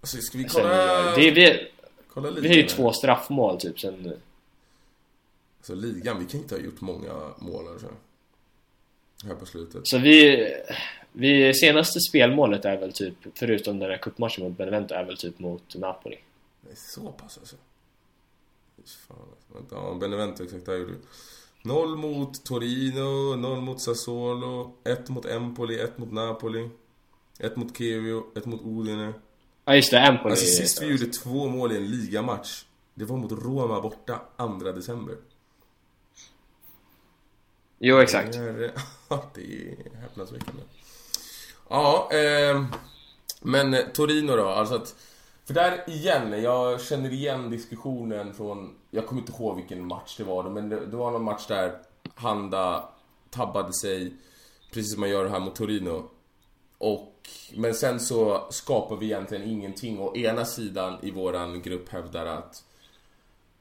Alltså, 0.00 0.16
ska 0.20 0.38
vi 0.38 0.48
sen 0.48 0.62
kolla... 0.62 0.76
det 1.16 1.28
är, 1.28 1.32
vi, 1.32 1.66
kolla 2.08 2.30
vi 2.30 2.48
har 2.48 2.54
ju 2.54 2.60
här? 2.62 2.68
två 2.68 2.92
straffmål 2.92 3.60
typ 3.60 3.80
sen... 3.80 4.12
Alltså 5.58 5.74
ligan, 5.74 6.18
vi 6.18 6.24
kan 6.26 6.40
inte 6.40 6.54
ha 6.54 6.62
gjort 6.62 6.80
många 6.80 7.12
mål 7.38 7.68
alltså. 7.68 7.86
Här 9.24 9.34
på 9.34 9.46
slutet. 9.46 9.86
Så 9.86 9.98
vi, 9.98 10.46
vi... 11.16 11.54
Senaste 11.54 12.00
spelmålet 12.00 12.64
är 12.64 12.76
väl 12.76 12.92
typ, 12.92 13.14
förutom 13.34 13.78
den 13.78 13.90
här 13.90 13.98
cupmatchen 13.98 14.44
mot 14.44 14.58
Benevento, 14.58 14.94
är 14.94 15.04
väl 15.04 15.16
typ 15.16 15.38
mot 15.38 15.74
Napoli. 15.74 16.18
Det 16.60 16.70
är 16.70 16.76
så 16.76 17.12
pass 17.12 17.38
alltså. 17.38 17.56
Fan, 19.08 19.16
alltså. 19.56 19.74
Ja, 19.74 19.96
Benevento 20.00 20.44
exakt, 20.44 20.66
där 20.66 20.76
gjorde 20.76 20.92
vi. 20.92 20.98
Noll 21.62 21.96
mot 21.96 22.44
Torino, 22.44 23.36
noll 23.36 23.60
mot 23.60 23.80
Sassuolo, 23.80 24.74
ett 24.84 25.08
mot 25.08 25.26
Empoli, 25.26 25.80
ett 25.80 25.98
mot 25.98 26.12
Napoli, 26.12 26.68
ett 27.38 27.56
mot 27.56 27.78
Kevio, 27.78 28.24
ett 28.36 28.46
mot 28.46 28.60
Udine. 28.64 29.12
Ja 29.64 29.76
just 29.76 29.90
det, 29.90 29.98
Empoli. 29.98 30.30
Alltså 30.30 30.46
sist 30.46 30.82
vi 30.82 30.86
gjorde 30.86 31.06
två 31.06 31.48
mål 31.48 31.72
i 31.72 31.76
en 31.76 31.86
ligamatch, 31.86 32.64
det 32.94 33.04
var 33.04 33.16
mot 33.16 33.32
Roma 33.32 33.80
borta 33.80 34.20
2 34.36 34.72
december. 34.72 35.16
Jo, 37.78 37.98
exakt. 37.98 38.32
Det 38.32 38.38
är, 38.38 38.54
det 39.34 39.40
är 39.40 39.98
häpnadsväckande. 40.00 40.62
Ja, 41.68 42.08
ehm, 42.12 42.56
eh, 42.56 42.64
men 43.40 43.76
Torino 43.94 44.36
då, 44.36 44.48
alltså 44.48 44.74
att... 44.74 44.94
För 45.44 45.54
där 45.54 45.84
igen, 45.86 46.42
jag 46.42 46.80
känner 46.80 47.12
igen 47.12 47.50
diskussionen 47.50 48.34
från... 48.34 48.74
Jag 48.90 49.06
kommer 49.06 49.20
inte 49.20 49.32
ihåg 49.32 49.56
vilken 49.56 49.86
match 49.86 50.16
det 50.16 50.24
var 50.24 50.42
då, 50.42 50.50
men 50.50 50.68
det, 50.68 50.86
det 50.86 50.96
var 50.96 51.10
någon 51.10 51.24
match 51.24 51.46
där 51.46 51.78
Handa 52.14 52.88
tabbade 53.30 53.72
sig, 53.72 54.12
precis 54.72 54.92
som 54.92 55.00
man 55.00 55.10
gör 55.10 55.28
här 55.28 55.40
mot 55.40 55.54
Torino. 55.54 56.08
Och, 56.78 57.28
men 57.54 57.74
sen 57.74 58.00
så 58.00 58.46
skapar 58.50 58.96
vi 58.96 59.06
egentligen 59.06 59.48
ingenting 59.50 59.98
och 59.98 60.16
ena 60.16 60.44
sidan 60.44 60.96
i 61.02 61.10
våran 61.10 61.62
grupp 61.62 61.88
hävdar 61.88 62.26
att 62.26 62.64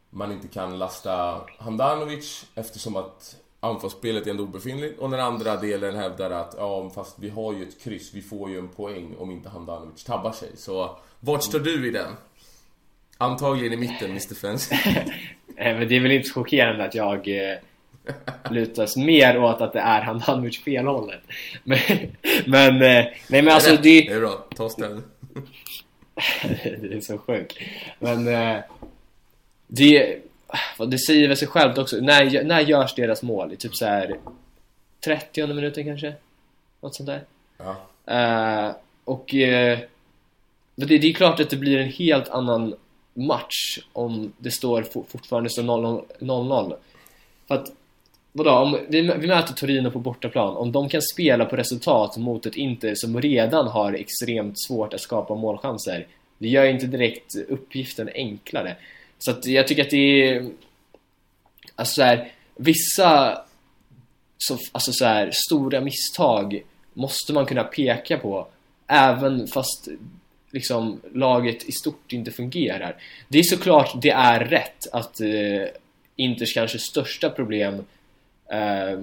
man 0.10 0.32
inte 0.32 0.48
kan 0.48 0.80
lasta 0.80 1.42
Handanovic 1.58 2.46
eftersom 2.56 2.96
att 2.96 3.36
anfallsspelet 3.66 4.28
är 4.28 4.32
ändå 4.32 4.44
obefintligt 4.44 5.00
och 5.00 5.10
den 5.10 5.20
andra 5.20 5.56
delen 5.56 5.96
hävdar 5.96 6.32
att 6.32 6.56
ja, 6.58 6.92
fast 6.96 7.20
vi 7.20 7.30
har 7.30 7.54
ju 7.54 7.64
ett 7.64 7.84
kryss, 7.84 8.14
vi 8.14 8.22
får 8.22 8.50
ju 8.50 8.60
en 8.60 8.68
poäng 8.68 9.16
om 9.20 9.32
inte 9.32 9.50
Handanovic 9.50 10.04
tabbar 10.04 10.32
sig. 10.32 10.50
Så 10.56 10.98
vart 11.20 11.44
står 11.44 11.60
du 11.60 11.88
i 11.88 11.92
den? 11.92 12.12
Antagligen 13.18 13.74
i 13.74 13.78
mitten, 13.78 14.10
Mr. 14.10 14.36
Fence. 14.36 14.80
Eh, 15.58 15.78
men 15.78 15.88
det 15.88 15.96
är 15.96 16.00
väl 16.00 16.12
inte 16.12 16.30
chockerande 16.30 16.86
att 16.86 16.96
jag 16.96 17.28
eh, 17.28 17.58
lutas 18.52 18.98
mer 18.98 19.38
åt 19.38 19.62
att 19.62 19.74
det 19.74 19.80
är 19.80 20.02
Handanovic 20.02 20.64
felhållet. 20.64 21.22
Men, 21.64 21.80
men, 22.46 22.76
eh, 22.76 23.06
nej 23.28 23.42
men 23.42 23.50
alltså 23.50 23.72
det... 23.76 24.02
Det 24.02 24.08
är 24.08 24.20
bra, 24.20 24.48
ta 24.56 24.70
ställning. 24.70 25.04
det 26.82 26.94
är 26.94 27.02
så 27.02 27.18
sjukt. 27.18 27.58
Men 28.00 28.26
det, 29.68 30.22
det 30.88 30.98
säger 30.98 31.28
väl 31.28 31.38
sig 31.38 31.48
självt 31.48 31.78
också. 31.78 31.96
När, 31.96 32.44
när 32.44 32.62
görs 32.62 32.96
deras 32.96 33.24
mål? 33.24 33.54
I 33.54 33.56
typ 33.56 33.76
så 33.76 33.86
här 33.86 34.20
30 35.06 35.48
minuten 35.48 35.84
kanske? 35.84 36.14
Något 36.82 36.96
sånt 36.96 37.08
där. 37.08 37.22
Ja. 37.58 37.76
Eh, 38.14 38.76
och 39.04 39.36
eh, 39.36 39.80
det, 40.76 40.86
det 40.86 41.08
är 41.08 41.14
klart 41.14 41.40
att 41.40 41.50
det 41.50 41.56
blir 41.56 41.78
en 41.78 41.90
helt 41.90 42.30
annan 42.30 42.76
match 43.14 43.80
om 43.94 44.34
det 44.38 44.52
står 44.52 44.84
for, 44.84 45.04
fortfarande 45.08 45.50
står 45.50 45.64
0-0. 45.64 46.76
För 47.48 47.56
att, 47.56 47.72
vadå, 48.32 48.52
om 48.52 48.80
vi, 48.90 49.02
vi 49.02 49.28
möter 49.28 49.54
Torino 49.54 49.92
på 49.92 50.00
bortaplan, 50.00 50.58
om 50.58 50.72
de 50.72 50.90
kan 50.90 51.02
spela 51.02 51.46
på 51.46 51.56
resultat 51.56 52.18
mot 52.18 52.46
ett 52.46 52.56
Inter 52.56 52.96
som 52.96 53.22
redan 53.22 53.68
har 53.68 53.94
extremt 53.94 54.56
svårt 54.68 54.94
att 54.94 55.02
skapa 55.02 55.36
målchanser, 55.36 56.08
det 56.38 56.48
gör 56.48 56.66
inte 56.66 56.86
direkt 56.86 57.36
uppgiften 57.50 58.10
enklare. 58.14 58.76
Så 59.20 59.32
att 59.32 59.46
jag 59.46 59.68
tycker 59.68 59.82
att 59.82 59.90
det 59.90 60.28
är... 60.28 60.50
Alltså 61.76 61.94
så 61.96 62.02
här, 62.02 62.32
vissa 62.56 63.42
så, 64.38 64.58
alltså 64.72 64.92
så 64.94 65.06
här, 65.06 65.32
stora 65.34 65.82
misstag 65.82 66.64
måste 66.94 67.34
man 67.34 67.46
kunna 67.46 67.64
peka 67.64 68.18
på 68.18 68.48
även 68.88 69.48
fast 69.48 69.88
liksom 70.52 71.02
laget 71.14 71.64
i 71.64 71.72
stort 71.72 72.14
inte 72.14 72.32
fungerar. 72.32 72.96
Det 73.28 73.40
är 73.40 73.44
såklart 73.44 74.02
det 74.02 74.10
är 74.10 74.40
rätt 74.40 74.88
att 74.92 75.22
eh, 75.22 75.68
Inters 76.16 76.54
kanske 76.54 76.80
största 76.80 77.30
problem 77.30 77.74
eh, 78.52 79.00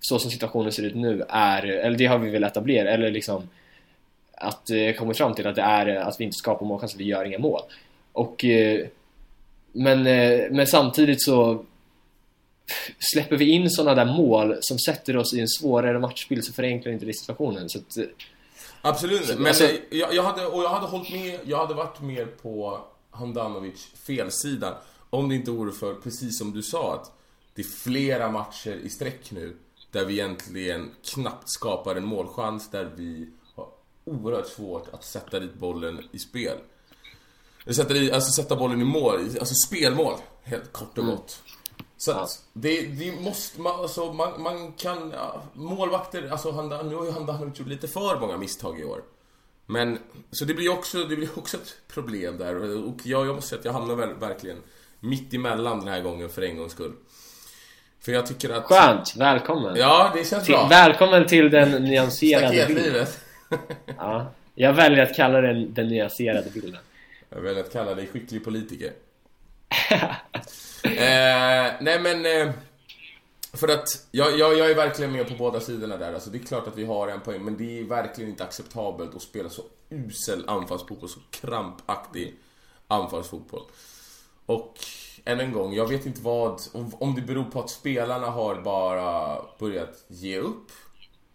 så 0.00 0.18
som 0.18 0.30
situationen 0.30 0.72
ser 0.72 0.82
ut 0.82 0.94
nu 0.94 1.24
är, 1.28 1.62
eller 1.62 1.98
det 1.98 2.06
har 2.06 2.18
vi 2.18 2.30
väl 2.30 2.44
etablerat, 2.44 2.94
eller 2.94 3.10
liksom 3.10 3.48
att 4.32 4.70
eh, 4.70 4.92
kommit 4.92 5.16
fram 5.16 5.34
till 5.34 5.46
att 5.46 5.56
det 5.56 5.62
är 5.62 5.86
att 5.86 6.20
vi 6.20 6.24
inte 6.24 6.36
skapar 6.36 6.66
målchanser, 6.66 6.98
vi 6.98 7.04
gör 7.04 7.24
inga 7.24 7.38
mål. 7.38 7.60
Och 8.12 8.44
eh, 8.44 8.86
men, 9.76 10.06
eh, 10.06 10.50
men 10.50 10.66
samtidigt 10.66 11.22
så 11.22 11.64
släpper 12.98 13.36
vi 13.36 13.50
in 13.50 13.70
sådana 13.70 14.04
där 14.04 14.12
mål 14.12 14.56
som 14.60 14.78
sätter 14.78 15.16
oss 15.16 15.34
i 15.34 15.40
en 15.40 15.48
svårare 15.48 15.98
matchbild 15.98 16.44
så 16.44 16.52
förenklar 16.52 16.92
inte 16.92 17.06
det 17.06 17.14
situationen. 17.14 17.68
Så 17.68 17.78
att, 17.78 17.96
eh, 17.96 18.04
Absolut, 18.82 19.38
men 19.38 19.46
Alltså- 19.46 19.68
jag, 19.90 20.14
jag, 20.14 20.22
hade, 20.22 20.46
och 20.46 20.62
jag 20.62 20.68
hade 20.68 20.86
hållit 20.86 21.12
med, 21.12 21.40
jag 21.44 21.58
hade 21.58 21.74
varit 21.74 22.00
mer 22.00 22.26
på 22.26 22.80
Handanovic 23.10 23.86
felsidan 24.06 24.74
om 25.10 25.28
det 25.28 25.34
inte 25.34 25.50
vore 25.50 25.72
för, 25.72 25.94
precis 25.94 26.38
som 26.38 26.52
du 26.52 26.62
sa, 26.62 26.94
att 26.94 27.12
det 27.54 27.62
är 27.62 27.66
flera 27.66 28.30
matcher 28.30 28.80
i 28.84 28.88
sträck 28.88 29.30
nu 29.30 29.56
där 29.90 30.04
vi 30.04 30.12
egentligen 30.12 30.90
knappt 31.04 31.50
skapar 31.50 31.96
en 31.96 32.04
målchans, 32.04 32.70
där 32.70 32.90
vi 32.96 33.28
har 33.54 33.68
oerhört 34.04 34.48
svårt 34.48 34.94
att 34.94 35.04
sätta 35.04 35.40
dit 35.40 35.54
bollen 35.54 36.04
i 36.12 36.18
spel. 36.18 36.58
Sätta, 37.74 37.94
i, 37.94 38.12
alltså 38.12 38.42
sätta 38.42 38.56
bollen 38.56 38.80
i 38.80 38.84
mål, 38.84 39.14
alltså 39.14 39.54
spelmål, 39.54 40.14
helt 40.42 40.72
kort 40.72 40.98
och 40.98 41.06
gott. 41.06 41.42
Så 41.96 42.12
att 42.12 42.42
det, 42.52 42.86
det 42.86 43.20
måste 43.20 43.60
man, 43.60 43.80
alltså 43.80 44.12
man, 44.12 44.42
man 44.42 44.72
kan, 44.72 45.10
ja, 45.10 45.42
målvakter, 45.54 46.28
alltså 46.30 46.50
han, 46.50 46.68
nu 46.68 46.94
har 46.94 47.04
ju 47.04 47.10
Handanovic 47.10 47.58
gjort 47.58 47.68
lite 47.68 47.88
för 47.88 48.20
många 48.20 48.36
misstag 48.36 48.80
i 48.80 48.84
år. 48.84 49.02
Men, 49.66 49.98
så 50.30 50.44
det 50.44 50.54
blir 50.54 50.72
också, 50.72 51.04
det 51.04 51.16
blir 51.16 51.28
också 51.38 51.56
ett 51.56 51.76
problem 51.88 52.38
där 52.38 52.56
och 52.56 52.94
jag, 53.04 53.26
jag 53.26 53.34
måste 53.34 53.48
säga 53.48 53.58
att 53.58 53.64
jag 53.64 53.72
hamnar 53.72 53.94
väl, 53.94 54.14
verkligen 54.14 54.58
mitt 55.00 55.34
emellan 55.34 55.78
den 55.78 55.88
här 55.88 56.00
gången 56.00 56.28
för 56.28 56.42
en 56.42 56.56
gångs 56.56 56.72
skull. 56.72 56.92
För 58.00 58.12
jag 58.12 58.26
tycker 58.26 58.50
att... 58.50 58.64
Skönt, 58.64 59.16
välkommen! 59.16 59.76
Ja, 59.76 60.12
det 60.14 60.28
känns 60.28 60.44
Till, 60.44 60.54
bra. 60.54 60.66
välkommen 60.68 61.26
till 61.26 61.50
den 61.50 61.84
nyanserade 61.84 62.64
bilden. 62.66 63.06
Ja, 63.98 64.32
jag 64.54 64.72
väljer 64.72 65.02
att 65.02 65.16
kalla 65.16 65.40
den 65.40 65.74
den 65.74 65.88
nyanserade 65.88 66.50
bilden. 66.50 66.80
Jag 67.36 67.42
väljer 67.42 67.64
att 67.64 67.72
kalla 67.72 67.94
dig 67.94 68.06
skicklig 68.06 68.44
politiker. 68.44 68.92
eh, 70.84 71.72
nej 71.80 72.00
men... 72.00 72.26
Eh, 72.26 72.52
för 73.52 73.68
att 73.68 74.06
jag, 74.10 74.38
jag, 74.38 74.58
jag 74.58 74.70
är 74.70 74.74
verkligen 74.74 75.12
med 75.12 75.28
på 75.28 75.34
båda 75.34 75.60
sidorna 75.60 75.96
där. 75.96 76.12
Alltså, 76.14 76.30
det 76.30 76.38
är 76.38 76.42
klart 76.42 76.66
att 76.68 76.76
vi 76.76 76.84
har 76.84 77.08
en 77.08 77.20
poäng, 77.20 77.44
men 77.44 77.56
det 77.56 77.78
är 77.80 77.84
verkligen 77.84 78.30
inte 78.30 78.44
acceptabelt 78.44 79.14
att 79.14 79.22
spela 79.22 79.48
så 79.48 79.62
usel 79.90 80.48
anfallsfotboll, 80.48 81.08
så 81.08 81.20
krampaktig 81.30 82.34
anfallsfotboll. 82.88 83.62
Och 84.46 84.74
än 85.24 85.40
en 85.40 85.52
gång, 85.52 85.74
jag 85.74 85.88
vet 85.88 86.06
inte 86.06 86.20
vad, 86.20 86.60
om- 86.72 86.94
om 86.98 87.14
det 87.14 87.22
beror 87.22 87.44
på 87.44 87.60
att 87.60 87.70
spelarna 87.70 88.26
har 88.30 88.54
bara 88.60 89.38
börjat 89.58 90.04
ge 90.08 90.38
upp. 90.38 90.70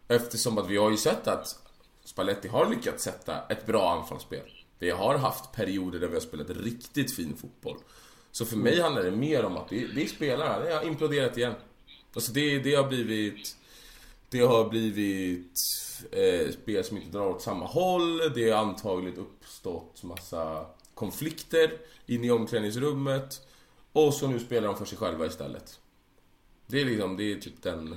Eftersom 0.08 0.58
att 0.58 0.68
vi 0.70 0.78
har 0.78 0.92
ju 0.92 0.98
sett 0.98 1.28
att 1.28 1.56
Spalletti 2.06 2.48
har 2.48 2.70
lyckats 2.70 3.04
sätta 3.04 3.48
ett 3.50 3.66
bra 3.66 3.92
anfallsspel. 3.92 4.50
Vi 4.82 4.90
har 4.90 5.18
haft 5.18 5.52
perioder 5.52 6.00
där 6.00 6.08
vi 6.08 6.14
har 6.14 6.22
spelat 6.22 6.50
riktigt 6.50 7.16
fin 7.16 7.36
fotboll. 7.36 7.78
Så 8.32 8.46
för 8.46 8.58
mig 8.58 8.82
handlar 8.82 9.04
det 9.04 9.12
mer 9.12 9.46
om 9.46 9.58
att 9.58 9.70
det, 9.70 9.88
det 9.88 10.04
är 10.04 10.08
spelarna, 10.08 10.60
det 10.60 10.74
har 10.74 10.88
imploderat 10.88 11.38
igen. 11.38 11.54
Alltså 12.14 12.32
det, 12.32 12.60
det 12.60 12.76
har 12.76 12.88
blivit... 12.88 13.58
Det 14.30 14.40
har 14.40 14.70
blivit 14.70 15.60
eh, 16.12 16.52
spel 16.52 16.84
som 16.84 16.98
inte 16.98 17.18
drar 17.18 17.28
åt 17.28 17.42
samma 17.42 17.66
håll. 17.66 18.34
Det 18.36 18.50
har 18.50 18.58
antagligen 18.58 19.18
uppstått 19.18 20.04
massa 20.04 20.66
konflikter 20.94 21.72
inne 22.06 22.28
i 22.28 22.32
omklädningsrummet. 22.32 23.48
Och 23.92 24.14
så 24.14 24.28
nu 24.28 24.40
spelar 24.40 24.68
de 24.68 24.78
för 24.78 24.86
sig 24.86 24.98
själva 24.98 25.26
istället. 25.26 25.80
Det 26.68 26.82
är 26.82 26.86
liksom, 26.86 27.18
det 27.18 27.32
är 27.32 27.36
typ 27.36 27.64
den... 27.64 27.96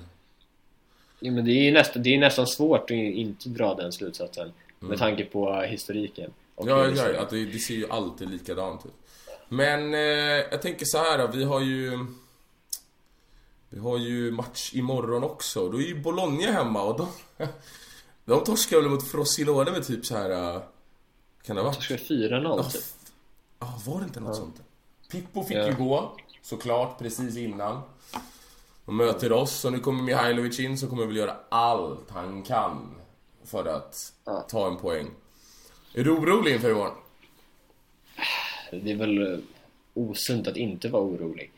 Ja, 1.21 1.33
men 1.33 1.45
det 1.45 1.53
är, 1.53 1.73
nästan, 1.73 2.03
det 2.03 2.15
är 2.15 2.19
nästan 2.19 2.47
svårt 2.47 2.91
att 2.91 2.97
inte 2.97 3.49
dra 3.49 3.75
den 3.75 3.93
slutsatsen 3.93 4.53
med 4.79 4.99
tanke 4.99 5.25
på 5.25 5.61
historiken. 5.61 6.31
Och 6.55 6.69
Ja, 6.69 6.87
ja, 6.89 6.97
ser 6.97 7.15
att 7.15 7.31
det, 7.31 7.45
det 7.45 7.59
ser 7.59 7.75
ju 7.75 7.91
alltid 7.91 8.31
likadant 8.31 8.87
ut. 8.87 8.93
Men 9.49 9.95
eh, 9.95 10.01
jag 10.51 10.63
tänker 10.63 10.85
så 10.87 10.99
här 10.99 11.29
vi 11.29 11.45
har 11.45 11.61
ju... 11.61 12.07
Vi 13.69 13.81
har 13.81 13.99
ju 13.99 14.31
match 14.33 14.71
imorgon 14.75 15.25
också. 15.25 15.69
Då 15.69 15.79
är 15.79 15.83
ju 15.83 16.03
Bologna 16.03 16.53
hemma 16.53 16.83
och 16.83 16.99
de... 16.99 17.09
De 18.25 18.45
torskar 18.45 18.77
väl 18.81 18.89
mot 18.91 19.09
Frosinone 19.09 19.71
med 19.71 19.87
typ 19.87 20.07
så 20.07 20.17
här... 20.17 20.31
eh, 20.57 20.63
Kan 21.43 21.57
det 21.57 21.63
ha 21.63 21.69
varit? 21.69 21.77
Torskar 21.77 21.97
4-0 21.97 22.71
typ. 22.71 22.83
Ja, 23.59 23.81
var 23.87 23.99
det 23.99 24.05
inte 24.05 24.21
något 24.21 24.37
sånt? 24.37 24.63
Pippo 25.11 25.45
fick 25.45 25.57
Ja. 25.57 25.67
ju 25.67 25.75
gå, 25.75 26.17
såklart, 26.43 26.99
precis 26.99 27.37
innan. 27.37 27.81
Och 28.85 28.95
möter 28.95 29.33
oss 29.33 29.65
och 29.65 29.73
nu 29.73 29.79
kommer 29.79 30.03
Mihailovic 30.03 30.61
in 30.61 30.79
som 30.79 30.89
kommer 30.89 31.07
väl 31.07 31.17
göra 31.17 31.37
allt 31.49 32.11
han 32.11 32.43
kan 32.43 32.95
för 33.45 33.65
att 33.65 34.13
Ja. 34.25 34.41
ta 34.41 34.67
en 34.69 34.77
poäng. 34.77 35.11
Är 35.95 36.05
du 36.05 36.11
orolig 36.11 36.55
inför 36.55 36.71
imorgon? 36.71 36.95
Det 38.71 38.91
är 38.91 38.97
väl 38.97 39.33
eh, 39.33 39.39
osunt 39.95 40.49
att 40.49 40.57
inte 40.57 40.89
vara 40.89 41.03
orolig. 41.03 41.51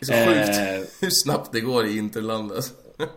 Det 0.00 0.12
är 0.12 0.24
så 0.24 0.30
Eh. 0.30 0.78
sjukt 0.80 0.96
hur 1.02 1.10
snabbt 1.10 1.52
det 1.52 1.60
går 1.60 1.86
i 1.86 1.96
Interlandet. 1.98 2.64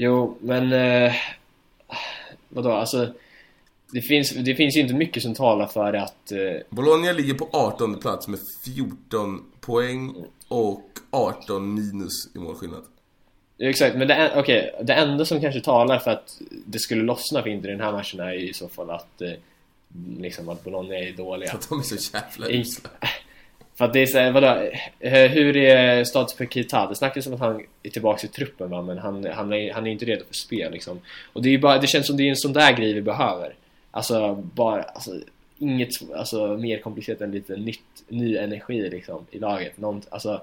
Jo, 0.00 0.38
men... 0.40 0.72
Eh, 0.72 1.12
vadå, 2.48 2.72
alltså... 2.72 3.14
det 3.92 4.02
finns, 4.02 4.30
det 4.30 4.54
finns 4.54 4.76
ju 4.76 4.80
inte 4.80 4.94
mycket 4.94 5.22
som 5.22 5.34
talar 5.34 5.66
för 5.66 5.92
att... 5.94 6.32
Eh, 6.32 6.38
Bologna 6.70 7.12
ligger 7.12 7.34
på 7.34 7.48
18 7.52 7.98
plats 8.00 8.28
med 8.28 8.38
14 8.64 9.44
poäng 9.60 10.24
och 10.48 10.90
18 11.10 11.74
minus 11.74 12.34
i 12.34 12.38
målskillnad. 12.38 12.84
Exakt, 13.58 13.96
men 13.96 14.08
det, 14.08 14.32
okej, 14.36 14.74
det 14.82 14.92
enda 14.92 15.24
som 15.24 15.40
kanske 15.40 15.60
talar 15.60 15.98
för 15.98 16.10
att 16.10 16.40
det 16.66 16.78
skulle 16.78 17.02
lossna 17.02 17.42
för 17.42 17.50
Inter 17.50 17.68
i 17.68 17.72
den 17.72 17.80
här 17.80 17.92
matchen 17.92 18.20
är 18.20 18.32
i 18.32 18.52
så 18.52 18.68
fall 18.68 18.90
att 18.90 19.22
eh, 19.22 19.30
liksom 20.18 20.48
att 20.48 20.64
Bologna 20.64 20.94
är 20.98 21.12
dåliga. 21.12 21.52
Att 21.52 21.68
de 21.68 21.78
är 21.78 21.82
så 21.82 22.16
jävla 22.16 22.48
usla. 22.56 22.90
För 23.74 23.84
att 23.84 23.92
det 23.92 24.00
är 24.00 24.06
såhär, 24.06 24.32
vadå? 24.32 24.70
eh, 25.00 25.30
Hur 25.30 25.56
är 25.56 26.04
status 26.04 26.36
på 26.36 26.46
Keita? 26.46 26.88
Det 26.88 26.94
snackas 26.96 27.26
om 27.26 27.34
att 27.34 27.40
han 27.40 27.62
är 27.82 27.90
tillbaka 27.90 28.26
i 28.26 28.30
truppen 28.30 28.70
va, 28.70 28.82
men 28.82 28.98
han, 28.98 29.24
han, 29.24 29.52
är, 29.52 29.72
han 29.72 29.86
är 29.86 29.90
inte 29.90 30.04
redo 30.04 30.24
för 30.24 30.34
spel 30.34 30.72
liksom. 30.72 31.00
Och 31.32 31.42
det 31.42 31.54
är 31.54 31.58
bara, 31.58 31.78
det 31.78 31.86
känns 31.86 32.06
som 32.06 32.16
det 32.16 32.22
är 32.22 32.28
en 32.30 32.36
sån 32.36 32.52
där 32.52 32.72
grej 32.72 32.92
vi 32.92 33.02
behöver. 33.02 33.54
Alltså 33.90 34.34
bara, 34.34 34.82
alltså 34.82 35.10
inget 35.58 35.88
alltså, 36.16 36.56
mer 36.56 36.78
komplicerat 36.78 37.20
än 37.20 37.30
lite 37.30 37.56
nytt, 37.56 38.04
ny 38.08 38.36
energi 38.36 38.90
liksom 38.90 39.26
i 39.30 39.38
laget. 39.38 39.78
Någon, 39.78 40.02
alltså, 40.10 40.42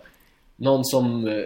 någon 0.55 0.85
som 0.85 1.27
eh, 1.27 1.43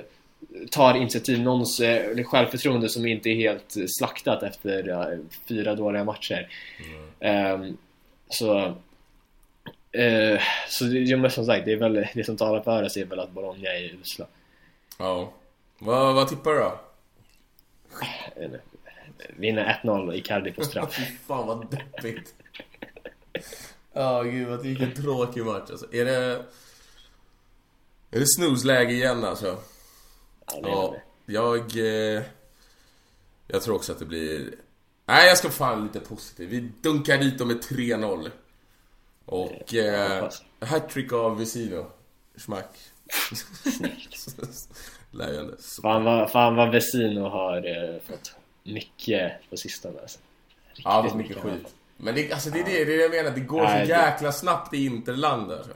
tar 0.71 0.95
initiativ, 0.95 1.41
någons 1.41 1.79
eh, 1.79 2.23
självförtroende 2.23 2.89
som 2.89 3.05
inte 3.05 3.29
är 3.29 3.35
helt 3.35 3.75
slaktat 3.87 4.43
efter 4.43 4.87
ja, 4.87 5.09
fyra 5.47 5.75
dåliga 5.75 6.03
matcher. 6.03 6.47
Ehm, 7.19 7.77
så 8.29 8.75
Eh, 9.91 10.41
så 10.67 10.87
ja, 10.87 11.17
men 11.17 11.31
som 11.31 11.45
sagt, 11.45 11.65
det 11.65 11.71
är 11.71 11.77
väl 11.77 12.07
det 12.13 12.23
som 12.23 12.37
talar 12.37 12.61
för 12.61 12.83
oss 12.83 12.97
är 12.97 13.05
väl 13.05 13.19
att 13.19 13.31
Bologna 13.31 13.69
är 13.69 13.93
usla. 13.93 14.25
Ja. 14.97 15.33
Vad, 15.79 16.15
vad 16.15 16.27
tippar 16.27 16.51
du 16.51 16.59
då? 16.59 16.79
Vinner 19.35 19.81
1-0 19.83 20.13
i 20.13 20.21
Cardi 20.21 20.51
på 20.51 20.63
straff. 20.63 20.95
Fy 20.97 21.03
fan 21.27 21.47
vad 21.47 21.71
deppigt. 21.71 22.33
Ja, 23.93 24.23
gud 24.23 24.47
vad 24.47 24.61
vilken 24.61 24.93
tråkig 24.93 25.45
match 25.45 25.69
alltså. 25.69 25.93
Är 25.93 26.05
det... 26.05 26.45
Är 28.11 28.19
det 28.19 28.27
snooze-läge 28.27 28.93
igen 28.93 29.23
alltså? 29.23 29.57
Ja, 30.53 30.59
det 30.61 30.69
Ja, 30.69 30.95
det. 31.25 31.33
jag... 31.33 32.15
Eh, 32.17 32.23
jag 33.51 33.61
tror 33.61 33.75
också 33.75 33.91
att 33.91 33.99
det 33.99 34.05
blir... 34.05 34.53
Nej, 35.05 35.27
jag 35.27 35.37
ska 35.37 35.49
fan 35.49 35.83
lite 35.83 35.99
positiv. 35.99 36.49
Vi 36.49 36.59
dunkar 36.81 37.17
dit 37.17 37.37
dem 37.37 37.47
med 37.47 37.57
3-0. 37.63 38.29
Och... 39.25 39.73
Eh, 39.75 40.29
hattrick 40.59 41.13
av 41.13 41.37
Vesino. 41.39 41.85
Schmack. 42.37 42.77
Så- 44.11 44.31
Fan 45.81 46.03
vad, 46.03 46.31
fan 46.31 46.55
vad 46.55 46.71
Vesino 46.71 47.21
har 47.29 47.55
eh, 47.57 47.99
fått 48.07 48.35
mycket 48.63 49.31
på 49.49 49.57
sistone 49.57 49.99
alltså. 50.01 50.19
Ja, 50.83 51.01
det 51.01 51.07
Riktigt 51.07 51.11
var 51.13 51.17
mycket 51.17 51.43
mycket. 51.43 51.59
skit. 51.67 51.75
Men 51.97 52.15
det, 52.15 52.31
alltså, 52.33 52.49
det 52.49 52.59
är 52.59 52.63
det, 52.65 52.85
det 52.85 52.93
är 52.93 52.97
det 52.97 53.03
jag 53.03 53.11
menar, 53.11 53.31
det 53.31 53.41
går 53.41 53.61
Nej, 53.61 53.87
så 53.87 53.93
det- 53.93 53.99
jäkla 54.01 54.31
snabbt 54.31 54.73
i 54.73 54.85
Interland 54.85 55.51
alltså. 55.51 55.71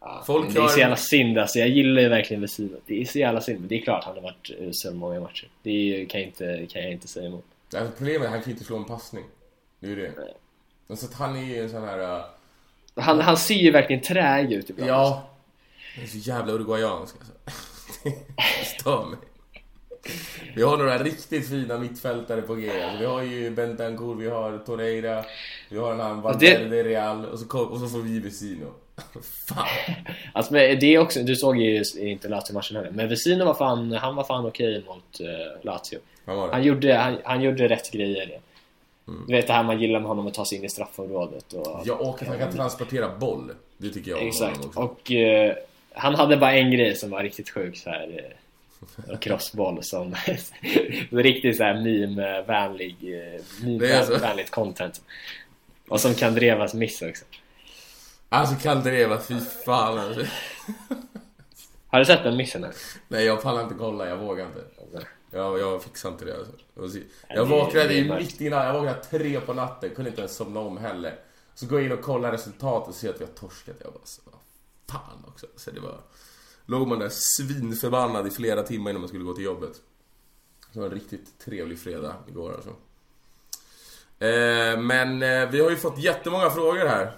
Ja, 0.00 0.22
Folk 0.26 0.54
det 0.54 0.60
är 0.60 0.68
så 0.68 0.78
jävla 0.78 0.96
synd 0.96 1.38
alltså. 1.38 1.58
Jag 1.58 1.68
gillar 1.68 2.02
ju 2.02 2.08
verkligen 2.08 2.40
Vesino. 2.40 2.76
Det 2.86 3.00
är 3.00 3.04
så 3.04 3.18
jävla 3.18 3.40
synd. 3.40 3.60
Men 3.60 3.68
det 3.68 3.78
är 3.78 3.82
klart 3.82 4.04
han 4.04 4.14
har 4.14 4.22
varit 4.22 4.50
usel 4.58 4.94
många 4.94 5.20
matcher. 5.20 5.48
Det 5.62 6.06
kan, 6.08 6.20
jag 6.20 6.28
inte, 6.28 6.66
kan 6.72 6.82
jag 6.82 6.92
inte 6.92 7.08
säga 7.08 7.26
emot. 7.26 7.44
Alltså, 7.76 7.92
problemet 7.96 8.22
är 8.22 8.26
att 8.26 8.30
han 8.30 8.42
kan 8.42 8.52
inte 8.52 8.64
slå 8.64 8.76
en 8.76 8.84
passning. 8.84 9.24
Det 9.80 9.86
är 9.86 9.90
ju 9.90 9.96
det. 9.96 10.12
Nej. 10.16 10.34
Alltså 10.90 11.06
att 11.06 11.14
han 11.14 11.36
är 11.36 11.44
ju 11.44 11.62
en 11.62 11.70
sån 11.70 11.84
här... 11.84 11.98
Uh, 12.16 12.24
Han, 12.94 13.20
han 13.20 13.36
ser 13.36 13.54
ju 13.54 13.70
verkligen 13.70 14.02
träig 14.02 14.52
ut 14.52 14.70
ibland. 14.70 14.90
ja. 14.90 15.26
Han 15.94 16.04
är 16.04 16.08
så 16.08 16.18
jävla 16.18 16.52
uruguayansk 16.52 17.14
alltså. 17.18 17.32
Det 18.04 18.64
stör 18.80 19.06
mig. 19.06 19.18
Vi 20.54 20.62
har 20.62 20.76
några 20.76 20.98
riktigt 20.98 21.48
fina 21.48 21.78
mittfältare 21.78 22.42
på 22.42 22.54
G. 22.54 22.70
Alltså, 22.82 22.98
vi 22.98 23.04
har 23.06 23.22
ju 23.22 23.50
Bentancourt, 23.50 24.18
vi 24.18 24.28
har 24.28 24.58
Torreira, 24.58 25.24
vi 25.68 25.78
har 25.78 25.92
en 25.92 26.00
annan 26.00 26.20
Valverde 26.20 26.82
Real 26.82 27.24
och 27.24 27.38
så, 27.38 27.58
och 27.58 27.80
så 27.80 27.88
får 27.88 27.98
vi 27.98 28.18
Vesino. 28.20 28.66
Fan. 29.48 29.66
Alltså, 30.32 30.52
men 30.52 30.78
det 30.80 30.94
är 30.94 30.98
också, 30.98 31.20
du 31.20 31.36
såg 31.36 31.56
ju 31.56 31.84
inte 31.96 32.28
Lazio-matchen 32.28 32.76
heller, 32.76 32.90
men 32.90 33.08
Vesino 33.08 33.44
var 33.44 33.54
fan, 33.54 33.92
han 33.92 34.16
var 34.16 34.24
fan 34.24 34.46
okej 34.46 34.84
mot 34.86 35.20
uh, 35.20 35.26
Lazio. 35.62 35.98
Han 36.24 36.62
gjorde, 36.62 36.94
han, 36.94 37.18
han 37.24 37.42
gjorde 37.42 37.68
rätt 37.68 37.90
grejer. 37.90 38.40
Mm. 39.08 39.24
Du 39.26 39.32
vet 39.32 39.46
det 39.46 39.52
här 39.52 39.62
man 39.62 39.80
gillar 39.80 40.00
med 40.00 40.08
honom 40.08 40.26
att 40.26 40.34
ta 40.34 40.44
sig 40.44 40.58
in 40.58 40.64
i 40.64 40.68
straffområdet 40.68 41.52
och... 41.52 41.82
Ja, 41.84 41.94
och 41.94 42.22
att 42.22 42.28
han 42.28 42.38
kan 42.38 42.52
transportera 42.52 43.08
boll. 43.18 43.52
Det 43.76 43.90
tycker 43.90 44.10
jag 44.10 44.20
om 44.20 44.28
Exakt. 44.28 44.64
också. 44.64 44.80
Och 44.80 45.12
eh, 45.12 45.54
han 45.92 46.14
hade 46.14 46.36
bara 46.36 46.52
en 46.52 46.70
grej 46.70 46.94
som 46.96 47.10
var 47.10 47.22
riktigt 47.22 47.50
sjuk 47.50 47.76
så 47.76 47.90
här. 47.90 48.34
eh, 49.08 49.18
crossboll 49.20 49.78
som 49.82 50.14
riktigt 51.10 51.56
så 51.56 51.62
här 51.62 51.74
meme-vänlig, 51.74 52.96
meme-vänligt 53.62 54.50
content. 54.50 55.02
Och 55.88 56.00
som 56.00 56.14
kan 56.14 56.34
drevas 56.34 56.74
miss 56.74 57.02
också. 57.02 57.24
Alltså 58.32 58.54
Caldreva, 58.54 59.18
fy 59.18 59.40
fan 59.40 59.98
alltså. 59.98 60.24
Har 61.86 61.98
du 61.98 62.04
sett 62.04 62.22
den 62.22 62.36
missen 62.36 62.64
här? 62.64 62.74
Nej 63.08 63.24
jag 63.24 63.42
pallar 63.42 63.62
inte 63.62 63.74
kolla, 63.78 64.08
jag 64.08 64.16
vågar 64.16 64.46
inte. 64.46 64.64
Jag, 65.30 65.58
jag 65.60 65.82
fixar 65.82 66.08
inte 66.08 66.24
det 66.24 66.36
alltså. 66.36 66.98
Jag 67.28 67.46
vaknade 67.46 67.94
ju 67.94 68.14
mitt 68.14 68.40
innan, 68.40 68.66
jag 68.66 68.72
vaknade 68.72 69.04
tre 69.04 69.40
på 69.40 69.54
natten, 69.54 69.90
kunde 69.94 70.10
inte 70.10 70.20
ens 70.20 70.36
somna 70.36 70.60
om 70.60 70.76
heller. 70.78 71.18
Så 71.54 71.66
går 71.66 71.80
jag 71.80 71.86
in 71.86 71.92
och 71.92 72.04
kollar 72.04 72.32
resultatet 72.32 72.88
och 72.88 72.94
ser 72.94 73.10
att 73.10 73.20
vi 73.20 73.24
har 73.24 73.32
torskat. 73.32 73.76
Jag 73.80 73.92
bara 73.92 74.04
så, 74.04 74.22
fan 74.90 75.24
också. 75.28 75.46
Så 75.56 75.70
det 75.70 75.80
var... 75.80 76.00
Låg 76.66 76.88
man 76.88 76.98
där 76.98 77.10
svinförbannad 77.12 78.26
i 78.26 78.30
flera 78.30 78.62
timmar 78.62 78.90
innan 78.90 79.00
man 79.00 79.08
skulle 79.08 79.24
gå 79.24 79.34
till 79.34 79.44
jobbet. 79.44 79.72
Det 80.72 80.78
var 80.78 80.86
en 80.86 80.92
riktigt 80.92 81.38
trevlig 81.38 81.80
fredag 81.80 82.14
igår 82.28 82.52
alltså. 82.52 82.70
Eh, 84.24 84.80
men 84.80 85.22
eh, 85.22 85.50
vi 85.50 85.60
har 85.60 85.70
ju 85.70 85.76
fått 85.76 85.98
jättemånga 85.98 86.50
frågor 86.50 86.86
här. 86.86 87.12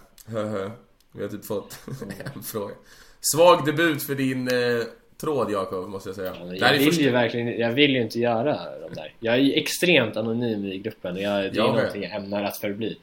Vi 1.12 1.22
har 1.22 1.28
typ 1.28 1.44
fått 1.44 1.78
en 2.34 2.42
fråga. 2.42 2.74
Svag 3.20 3.64
debut 3.66 4.02
för 4.02 4.14
din 4.14 4.48
eh, 4.48 4.84
tråd 5.16 5.50
Jakob, 5.50 5.88
måste 5.88 6.08
jag 6.08 6.16
säga. 6.16 6.34
Ja, 6.40 6.54
Jag 6.54 6.68
är 6.74 6.78
vill 6.78 6.86
första- 6.88 7.02
ju 7.02 7.10
verkligen, 7.10 7.58
jag 7.58 7.72
vill 7.72 7.90
ju 7.90 8.02
inte 8.02 8.18
göra 8.18 8.78
de 8.88 8.94
där. 8.94 9.14
Jag 9.20 9.34
är 9.34 9.38
ju 9.38 9.52
extremt 9.52 10.16
anonym 10.16 10.64
i 10.64 10.78
gruppen 10.78 11.16
och 11.16 11.22
jag, 11.22 11.42
det 11.42 11.48
är 11.48 11.54
Jag 11.54 11.66
med. 11.66 11.76
någonting 11.76 12.02
jag 12.02 12.12
ämnar 12.14 12.42
att 12.44 12.56
förbli. 12.56 12.98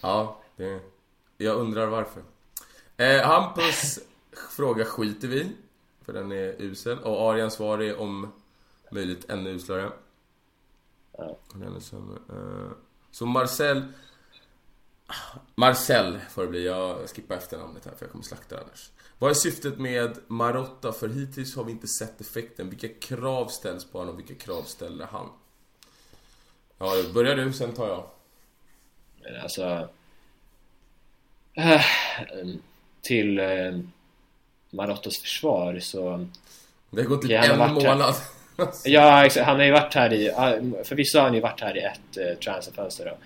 Ja, 0.00 0.40
det... 0.56 0.80
jag 1.38 1.56
undrar 1.56 1.86
varför. 1.86 2.22
Eh, 2.96 3.20
Hampus 3.22 3.98
fråga 4.56 4.84
skiter 4.84 5.28
vi 5.28 5.46
För 6.04 6.12
den 6.12 6.32
är 6.32 6.54
usel. 6.62 6.98
Och 6.98 7.30
Arians 7.32 7.54
svar 7.54 7.78
är 7.82 8.00
om 8.00 8.32
möjligt 8.90 9.30
ännu 9.30 9.50
uslare. 9.50 9.90
Ja. 11.18 11.36
Är 11.76 11.80
sämre. 11.80 12.16
Eh, 12.28 12.70
så 13.10 13.26
Marcel... 13.26 13.82
Marcel 15.54 16.18
får 16.30 16.42
det 16.42 16.48
bli. 16.48 16.66
Jag 16.66 17.08
skippar 17.08 17.34
efternamnet 17.34 17.84
här 17.84 17.92
för 17.92 18.04
jag 18.04 18.12
kommer 18.12 18.24
slakta 18.24 18.54
det 18.54 18.62
annars. 18.62 18.90
Vad 19.18 19.30
är 19.30 19.34
syftet 19.34 19.78
med 19.78 20.18
Marotta? 20.26 20.92
För 20.92 21.08
hittills 21.08 21.56
har 21.56 21.64
vi 21.64 21.72
inte 21.72 21.88
sett 21.88 22.20
effekten. 22.20 22.70
Vilka 22.70 22.88
krav 22.88 23.46
ställs 23.46 23.84
på 23.90 23.98
honom 23.98 24.14
och 24.14 24.20
vilka 24.20 24.44
krav 24.44 24.62
ställer 24.62 25.06
han? 25.06 25.28
Ja, 26.78 26.92
börjar 27.14 27.36
du, 27.36 27.52
sen 27.52 27.72
tar 27.72 27.88
jag. 27.88 28.04
Men 29.22 29.40
alltså... 29.40 29.88
eh, 31.54 31.82
till 33.02 33.38
eh, 33.38 33.78
Marottos 34.70 35.20
försvar 35.20 35.78
så... 35.78 36.26
Det 36.90 37.02
har 37.02 37.08
gått 37.08 37.22
typ 37.22 37.30
en 37.30 37.60
här. 37.60 37.68
månad. 37.68 38.14
Ja, 38.84 39.26
exakt. 39.26 39.46
Han 39.46 39.56
har 39.56 39.64
ju 39.64 39.72
varit 39.72 39.94
här 39.94 40.12
i... 40.12 40.30
Förvisso 40.84 41.18
har 41.18 41.24
han 41.24 41.34
ju 41.34 41.40
varit 41.40 41.60
här 41.60 41.76
i 41.76 41.80
ett 41.80 42.16
eh, 42.16 42.38
transferfönster 42.38 43.04
då. 43.04 43.18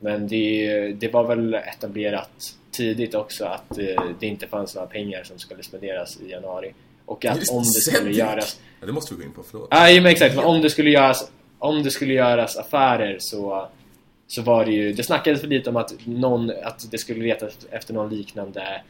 Men 0.00 0.28
det, 0.28 0.92
det 0.92 1.08
var 1.08 1.24
väl 1.24 1.54
etablerat 1.54 2.56
tidigt 2.70 3.14
också 3.14 3.44
att 3.44 3.78
eh, 3.78 4.04
det 4.20 4.26
inte 4.26 4.46
fanns 4.46 4.74
några 4.74 4.86
pengar 4.86 5.24
som 5.24 5.38
skulle 5.38 5.62
spenderas 5.62 6.20
i 6.20 6.30
januari. 6.30 6.74
Och 7.04 7.24
att 7.24 7.48
om 7.50 7.58
det 7.58 7.64
skulle 7.64 8.12
göras... 8.12 8.60
Ja, 8.80 8.86
det 8.86 8.92
måste 8.92 9.14
vi 9.14 9.20
gå 9.20 9.26
in 9.26 9.32
på, 9.32 9.42
förlåt. 9.42 9.68
Ja, 9.70 9.86
men 9.86 10.06
exakt. 10.06 10.36
Men 10.36 10.44
om 10.44 10.62
det 10.62 10.70
skulle 10.70 10.90
göras, 10.90 11.30
om 11.58 11.82
det 11.82 11.90
skulle 11.90 12.14
göras 12.14 12.56
affärer 12.56 13.16
så, 13.20 13.68
så 14.26 14.42
var 14.42 14.64
det 14.64 14.72
ju... 14.72 14.92
Det 14.92 15.02
snackades 15.02 15.40
för 15.40 15.48
lite 15.48 15.70
om 15.70 15.76
att, 15.76 15.92
någon, 16.06 16.50
att 16.62 16.90
det 16.90 16.98
skulle 16.98 17.24
letas 17.24 17.58
efter 17.70 17.94
någon 17.94 18.16
liknande 18.16 18.82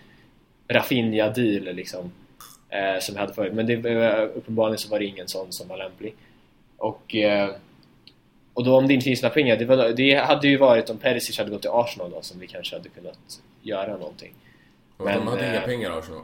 Rafinha-deal 0.69 1.75
liksom. 1.75 2.13
Eh, 2.69 3.01
som 3.01 3.15
vi 3.15 3.21
hade 3.21 3.35
förut. 3.35 3.53
Men 3.53 3.67
det, 3.67 3.77
uppenbarligen 4.27 4.79
så 4.79 4.89
var 4.89 4.99
det 4.99 5.05
ingen 5.05 5.29
sån 5.29 5.53
som 5.53 5.69
var 5.69 5.77
lämplig. 5.77 6.15
Och, 6.77 7.15
eh, 7.15 7.51
och 8.55 8.65
då 8.65 8.77
om 8.77 8.89
det 8.89 8.95
inte 8.95 9.05
finns 9.05 9.23
några 9.23 9.35
pengar, 9.35 9.57
det, 9.57 9.65
var, 9.65 9.89
det 9.89 10.15
hade 10.15 10.49
ju 10.49 10.57
varit 10.57 10.91
om 10.91 10.99
Perisic 10.99 11.39
hade 11.39 11.51
gått 11.51 11.63
till 11.63 11.71
Arsenal 11.71 12.11
då 12.11 12.23
som 12.23 12.41
vi 12.41 12.47
kanske 12.47 12.77
hade 12.77 12.89
kunnat 12.89 13.19
göra 13.63 13.97
någonting. 13.97 14.33
Och 14.97 15.07
de 15.07 15.13
men, 15.13 15.29
hade 15.29 15.47
inga 15.47 15.55
eh, 15.55 15.65
pengar 15.65 15.99
Arsenal. 15.99 16.23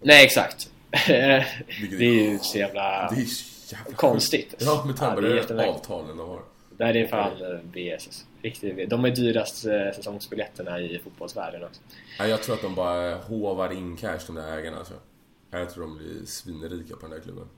Nej, 0.00 0.24
exakt. 0.24 0.70
det 1.06 2.04
är 2.04 2.30
ju 2.30 2.38
så 2.38 2.58
jävla 2.58 3.10
Det 3.14 3.20
är 3.20 3.24
så 3.24 3.74
jävla 3.74 3.96
konstigt. 3.96 4.54
Ja, 4.58 4.84
med 4.86 4.96
tanke 4.96 5.14
på 5.14 5.20
det 5.20 5.26
är 5.26 5.30
de 5.30 5.36
jättemärkligt. 5.36 5.76
avtalen 5.76 6.16
de 6.16 6.28
har. 6.28 6.40
Där 6.76 6.96
är 6.96 7.06
fan 7.06 7.32
eh, 7.32 7.58
BS 7.62 8.06
alltså. 8.06 8.24
Riktigt, 8.42 8.90
de 8.90 9.04
är 9.04 9.10
dyrast 9.10 9.66
eh, 9.66 9.72
säsongsbiljetterna 9.96 10.80
i 10.80 11.00
fotbollsvärlden 11.04 11.64
också. 11.64 11.80
Ja, 12.18 12.26
jag 12.26 12.42
tror 12.42 12.54
att 12.54 12.62
de 12.62 12.74
bara 12.74 13.14
hovar 13.14 13.72
in 13.72 13.96
cash, 13.96 14.18
de 14.26 14.34
där 14.34 14.58
ägarna 14.58 14.78
alltså. 14.78 14.94
Jag 15.50 15.70
tror 15.70 15.84
de 15.84 15.98
blir 15.98 16.26
svinrika 16.26 16.96
på 16.96 17.00
den 17.00 17.10
där 17.10 17.20
klubben. 17.20 17.48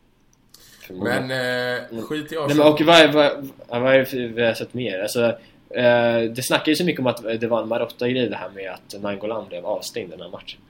Men 0.91 1.30
eh, 1.30 2.03
skit 2.03 2.32
i 2.32 2.35
Nej, 2.35 2.45
Arsenal. 2.45 2.57
men 2.57 2.61
och 2.72 2.80
vad, 2.80 3.12
vad, 3.12 3.82
vad 3.82 3.95
det 3.95 4.07
för- 4.07 4.16
vi 4.28 4.43
har 4.47 4.55
sett 4.55 4.74
mer? 4.74 4.99
Alltså, 5.01 5.24
eh, 5.70 6.20
det 6.35 6.43
snackades 6.45 6.80
ju 6.80 6.85
mycket 6.85 7.01
om 7.01 7.07
att 7.07 7.22
det 7.41 7.47
var 7.47 7.62
en 7.62 7.68
Marotta-grej 7.68 8.28
det 8.28 8.37
här 8.37 8.51
med 8.51 8.70
att 8.70 9.03
Nangolan 9.03 9.49
blev 9.49 9.66
avstängd 9.66 10.11
den 10.11 10.20
här 10.20 10.28
matchen. 10.28 10.61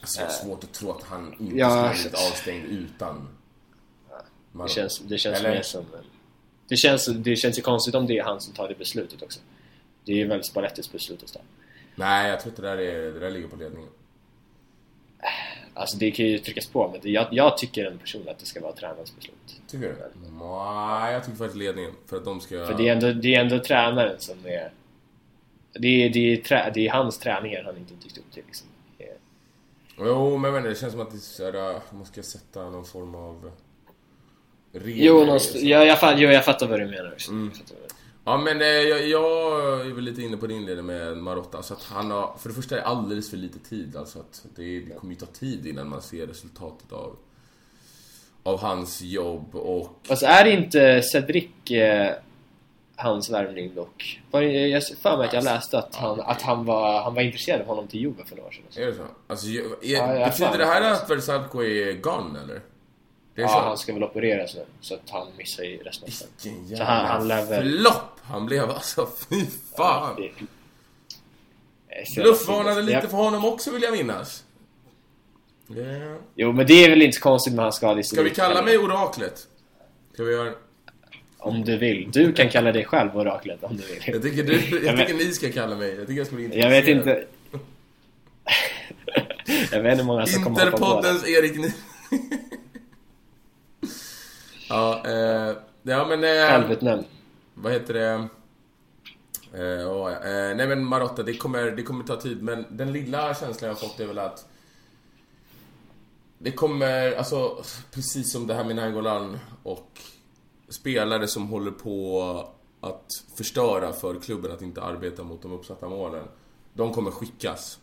Alltså 0.00 0.20
jag 0.20 0.26
har 0.26 0.32
svårt 0.32 0.64
att 0.64 0.72
tro 0.72 0.90
att 0.90 1.02
han 1.02 1.34
inte 1.40 1.56
Ja, 1.56 1.68
skulle 1.68 1.82
ha 1.86 1.92
blivit 1.92 2.14
avstängd 2.14 2.64
utan... 2.64 3.28
Det 4.52 4.68
känns, 4.70 4.98
det 4.98 5.18
känns 5.18 5.38
Eller? 5.38 5.50
mer 5.50 5.62
som... 5.62 5.84
Det 6.68 6.76
känns, 6.76 7.06
det 7.06 7.36
känns 7.36 7.58
ju 7.58 7.62
konstigt 7.62 7.94
om 7.94 8.06
det 8.06 8.18
är 8.18 8.22
han 8.24 8.40
som 8.40 8.54
tar 8.54 8.68
det 8.68 8.74
beslutet 8.78 9.22
också. 9.22 9.40
Det 10.04 10.12
är 10.12 10.16
ju 10.16 10.26
väl 10.26 10.44
Spallettis 10.44 10.92
beslut 10.92 11.22
att 11.22 11.28
starta. 11.28 11.46
Nej, 11.94 12.30
jag 12.30 12.40
tror 12.40 12.50
inte 12.52 12.62
det 12.62 12.68
där, 12.68 12.78
är, 12.78 13.12
det 13.12 13.18
där 13.20 13.30
ligger 13.30 13.48
på 13.48 13.56
ledningen. 13.56 13.88
Alltså 15.76 15.96
det 15.96 16.10
kan 16.10 16.26
ju 16.26 16.38
tryckas 16.38 16.66
på, 16.66 16.88
men 16.92 17.00
det, 17.02 17.10
jag, 17.10 17.26
jag 17.30 17.58
tycker 17.58 17.84
en 17.84 17.98
person 17.98 18.28
att 18.28 18.38
det 18.38 18.46
ska 18.46 18.60
vara 18.60 18.72
tränarens 18.72 19.16
beslut. 19.16 19.60
Tycker 19.68 19.88
du? 19.88 19.94
Nej, 20.38 21.12
jag 21.12 21.24
tycker 21.24 21.36
faktiskt 21.38 21.56
ledningen. 21.56 21.90
För 22.06 22.16
att 22.16 22.24
de 22.24 22.40
ska... 22.40 22.66
För 22.66 22.74
det 22.74 22.88
är 22.88 22.92
ändå, 22.92 23.12
det 23.12 23.34
är 23.34 23.40
ändå 23.40 23.58
tränaren 23.58 24.16
som 24.20 24.38
är... 24.46 24.70
Det 25.72 25.88
är, 26.04 26.10
det, 26.10 26.32
är 26.32 26.36
trä, 26.36 26.70
det 26.74 26.86
är 26.88 26.92
hans 26.92 27.18
träningar 27.18 27.62
han 27.62 27.76
inte 27.76 27.94
tyckt 28.02 28.18
upp 28.18 28.32
till 28.32 28.42
liksom. 28.46 28.66
Är- 28.98 29.16
Jo, 29.98 30.36
men 30.38 30.50
jag 30.52 30.58
inte, 30.60 30.68
det 30.68 30.74
känns 30.74 30.92
som 30.92 31.00
att 31.00 31.10
det 31.10 31.16
är 31.16 31.20
så 31.20 31.44
här, 31.44 31.80
man 31.90 32.06
ska 32.06 32.22
sätta 32.22 32.70
någon 32.70 32.84
form 32.84 33.14
av... 33.14 33.50
Regler. 34.72 35.06
Jo, 35.06 35.24
någonstans, 35.24 35.64
ja, 35.64 35.84
jag, 35.84 36.18
jo, 36.20 36.28
jag 36.28 36.44
fattar 36.44 36.66
vad 36.68 36.80
du 36.80 36.86
menar. 36.86 37.14
Mm. 37.28 37.46
Jag 37.48 37.56
fattar 37.56 37.74
vad 37.80 37.88
du- 37.88 37.94
Ja 38.28 38.36
men 38.36 38.60
eh, 38.60 38.66
jag, 38.66 39.08
jag 39.08 39.86
är 39.86 39.92
väl 39.94 40.04
lite 40.04 40.22
inne 40.22 40.36
på 40.36 40.46
din 40.46 40.66
linje 40.66 40.82
med 40.82 41.16
Marotta. 41.16 41.62
Så 41.62 41.74
att 41.74 41.82
han 41.82 42.10
har, 42.10 42.36
för 42.38 42.48
det 42.48 42.54
första 42.54 42.74
är 42.74 42.80
det 42.80 42.86
alldeles 42.86 43.30
för 43.30 43.36
lite 43.36 43.58
tid. 43.58 43.96
Alltså 43.96 44.18
att 44.18 44.46
det, 44.56 44.80
det 44.80 44.94
kommer 44.94 45.12
ju 45.12 45.18
ta 45.18 45.26
tid 45.26 45.66
innan 45.66 45.88
man 45.88 46.02
ser 46.02 46.26
resultatet 46.26 46.92
av, 46.92 47.16
av 48.42 48.60
hans 48.60 49.02
jobb 49.02 49.54
och... 49.54 49.96
Alltså 50.08 50.26
är 50.26 50.44
inte 50.44 51.02
Cedric 51.02 51.70
eh, 51.70 52.14
hans 52.96 53.30
värvning 53.30 53.74
dock? 53.74 54.20
Jag 54.30 54.82
för 54.82 55.16
mig 55.16 55.26
att 55.26 55.32
jag 55.32 55.44
läste 55.44 55.78
att 55.78 55.94
han, 55.94 56.20
att 56.20 56.42
han, 56.42 56.64
var, 56.64 57.02
han 57.02 57.14
var 57.14 57.22
intresserad 57.22 57.60
av 57.60 57.66
honom 57.66 57.88
till 57.88 58.00
Juve 58.00 58.24
för 58.24 58.36
några 58.36 58.48
år 58.48 58.52
sedan. 58.52 58.82
Är 58.82 58.86
det 58.86 58.94
så? 58.94 59.02
Alltså, 59.26 59.46
är, 59.46 59.60
Ja, 59.82 60.26
betyder 60.26 60.58
det 60.58 60.66
här 60.66 60.92
att 60.92 61.10
Versalco 61.10 61.62
är 61.62 61.92
gone 61.92 62.40
eller? 62.40 62.60
Ja, 63.36 63.48
så? 63.48 63.54
han 63.60 63.78
ska 63.78 63.92
väl 63.92 64.04
opereras 64.04 64.54
nu 64.54 64.64
så 64.80 64.94
att 64.94 65.10
han 65.10 65.26
missar 65.38 65.62
ju 65.62 65.76
resten 65.78 66.06
av 66.08 66.10
säsongen. 66.10 66.76
Så 66.76 66.82
han- 66.82 67.06
han 67.06 67.28
lär 67.28 67.46
väl- 67.46 67.78
flopp 67.80 68.18
han 68.22 68.46
blev 68.46 68.70
alltså. 68.70 69.08
Fy 69.30 69.44
fan! 69.76 70.16
Det- 70.16 72.06
ser- 72.14 72.22
Luftvarnade 72.24 72.82
lite 72.82 72.92
Ja. 73.02 73.08
för 73.08 73.16
honom 73.16 73.44
också 73.44 73.70
vill 73.70 73.82
jag 73.82 73.92
minnas. 73.92 74.44
Yeah. 75.76 76.16
Jo, 76.34 76.52
men 76.52 76.66
det 76.66 76.84
är 76.84 76.90
väl 76.90 77.02
inte 77.02 77.18
konstigt 77.20 77.54
med 77.54 77.64
hans 77.64 77.76
skadehistorik. 77.76 78.32
Ska 78.34 78.44
vi 78.44 78.48
kalla 78.48 78.62
mig 78.64 78.78
oraklet? 78.78 79.46
Ska 80.12 80.22
vi 80.24 80.32
göra... 80.32 80.52
Om 81.38 81.64
du 81.64 81.78
vill. 81.78 82.10
Du 82.12 82.32
kan 82.32 82.48
kalla 82.50 82.72
dig 82.72 82.84
själv 82.84 83.16
oraklet 83.16 83.64
om 83.64 83.76
du 83.76 83.82
vill. 83.82 84.02
Jag 84.06 84.22
tycker, 84.22 84.42
du, 84.42 84.52
jag 84.84 84.84
Jag 84.84 84.98
tycker 85.06 85.14
ni 85.24 85.32
ska 85.32 85.52
kalla 85.52 85.76
mig. 85.76 85.88
Jag 85.94 86.06
tycker 86.06 86.18
jag 86.20 86.26
ska 86.26 86.36
bli 86.36 86.58
Jag 86.60 86.70
vet 86.70 86.88
inte... 86.88 87.10
jag 89.72 89.82
vet 89.82 89.92
inte 89.92 90.02
hur 90.02 90.04
många 90.04 90.26
som 90.26 90.44
kommer 90.44 90.64
hoppa 90.64 90.76
på 90.78 91.02
det. 91.02 91.08
Interpoddens 91.08 91.28
Erik 91.28 91.56
Ni... 91.58 91.72
ja, 94.68 95.02
eh, 95.06 95.56
ja 95.82 96.06
men... 96.08 96.24
Eh, 96.24 96.48
Självutnämnd. 96.48 97.04
vad 97.54 97.72
heter 97.72 97.94
det? 97.94 98.28
Eh, 99.54 99.64
ja. 99.64 100.10
eh, 100.10 100.56
nej 100.56 100.66
men 100.66 100.84
Marotta, 100.84 101.22
det 101.22 101.36
kommer, 101.36 101.70
det 101.70 101.82
kommer 101.82 102.04
ta 102.04 102.16
tid. 102.16 102.42
Men 102.42 102.64
den 102.70 102.92
lilla 102.92 103.34
känslan 103.34 103.68
jag 103.68 103.76
har 103.76 103.88
fått 103.88 104.00
är 104.00 104.06
väl 104.06 104.18
att 104.18 104.46
det 106.38 106.52
kommer, 106.52 107.12
alltså 107.12 107.62
precis 107.90 108.32
som 108.32 108.46
det 108.46 108.54
här 108.54 108.64
med 108.64 108.76
Nangolan 108.76 109.38
och 109.62 110.00
spelare 110.68 111.28
som 111.28 111.48
håller 111.48 111.70
på 111.70 112.48
att 112.80 113.06
förstöra 113.36 113.92
för 113.92 114.20
klubben 114.20 114.52
att 114.52 114.62
inte 114.62 114.82
arbeta 114.82 115.22
mot 115.22 115.42
de 115.42 115.52
uppsatta 115.52 115.88
målen. 115.88 116.24
De 116.74 116.92
kommer 116.92 117.10
skickas. 117.10 117.78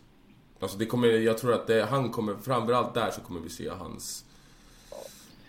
Alltså 0.59 0.77
det 0.77 0.85
kommer, 0.85 1.07
jag 1.07 1.37
tror 1.37 1.53
att 1.53 1.67
det, 1.67 1.85
han 1.85 2.11
kommer, 2.11 2.35
framförallt 2.35 2.93
där 2.93 3.11
så 3.11 3.21
kommer 3.21 3.39
vi 3.39 3.49
se 3.49 3.69
hans 3.69 4.25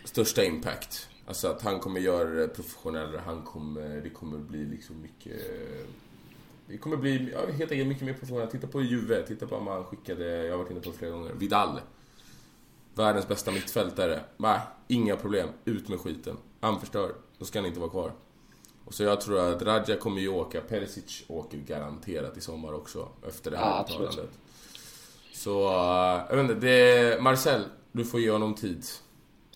största 0.05 0.45
impact. 0.45 1.09
Alltså 1.27 1.49
att 1.49 1.63
han 1.63 1.81
kommer 1.81 2.01
göra 2.01 2.31
det 2.31 2.49
professionellare, 2.49 3.21
han 3.27 3.43
kommer, 3.43 4.01
det 4.01 4.11
kommer 4.11 4.39
bli 4.39 4.65
liksom 4.65 5.03
mycket... 5.03 5.41
Det 6.67 6.79
kommer 6.79 6.97
bli 6.97 7.33
ja, 7.33 7.41
helt 7.53 7.73
enkelt 7.73 7.89
mycket 7.89 8.05
mer 8.05 8.13
professionellt. 8.13 8.51
Titta 8.51 8.67
på 8.67 8.83
Juve, 8.83 9.23
titta 9.27 9.47
på 9.47 9.55
vad 9.55 9.65
man 9.65 9.85
skickade, 9.85 10.45
jag 10.45 10.53
har 10.53 10.59
varit 10.59 10.71
inne 10.71 10.81
på 10.81 10.91
det 10.91 10.97
flera 10.97 11.13
gånger, 11.13 11.33
Vidal. 11.33 11.81
Världens 12.95 13.29
bästa 13.29 13.51
mittfältare. 13.51 14.21
Nej, 14.37 14.61
inga 14.89 15.17
problem. 15.17 15.49
Ut 15.65 15.89
med 15.89 16.01
skiten. 16.01 16.37
Han 16.61 16.81
förstör. 16.81 17.15
Då 17.39 17.45
ska 17.45 17.59
han 17.59 17.67
inte 17.67 17.81
vara 17.81 17.91
kvar. 17.91 18.13
Och 18.85 18.95
så 18.95 19.03
jag 19.03 19.21
tror 19.21 19.39
att 19.39 19.63
Radja 19.63 19.97
kommer 19.97 20.21
ju 20.21 20.29
åka. 20.29 20.61
Perisic 20.61 21.25
åker 21.29 21.59
garanterat 21.59 22.37
i 22.37 22.41
sommar 22.41 22.73
också. 22.73 23.09
Efter 23.29 23.51
det 23.51 23.57
här 23.57 23.71
Ja, 23.71 23.87
uttalandet. 23.89 24.31
Så, 25.33 25.69
uh, 25.69 26.25
jag 26.29 26.37
vet 26.37 26.51
inte, 26.51 26.67
det... 26.67 27.23
Marcel, 27.23 27.65
du 27.93 28.05
får 28.05 28.21
ge 28.21 28.31
honom 28.31 28.55
tid. 28.55 28.85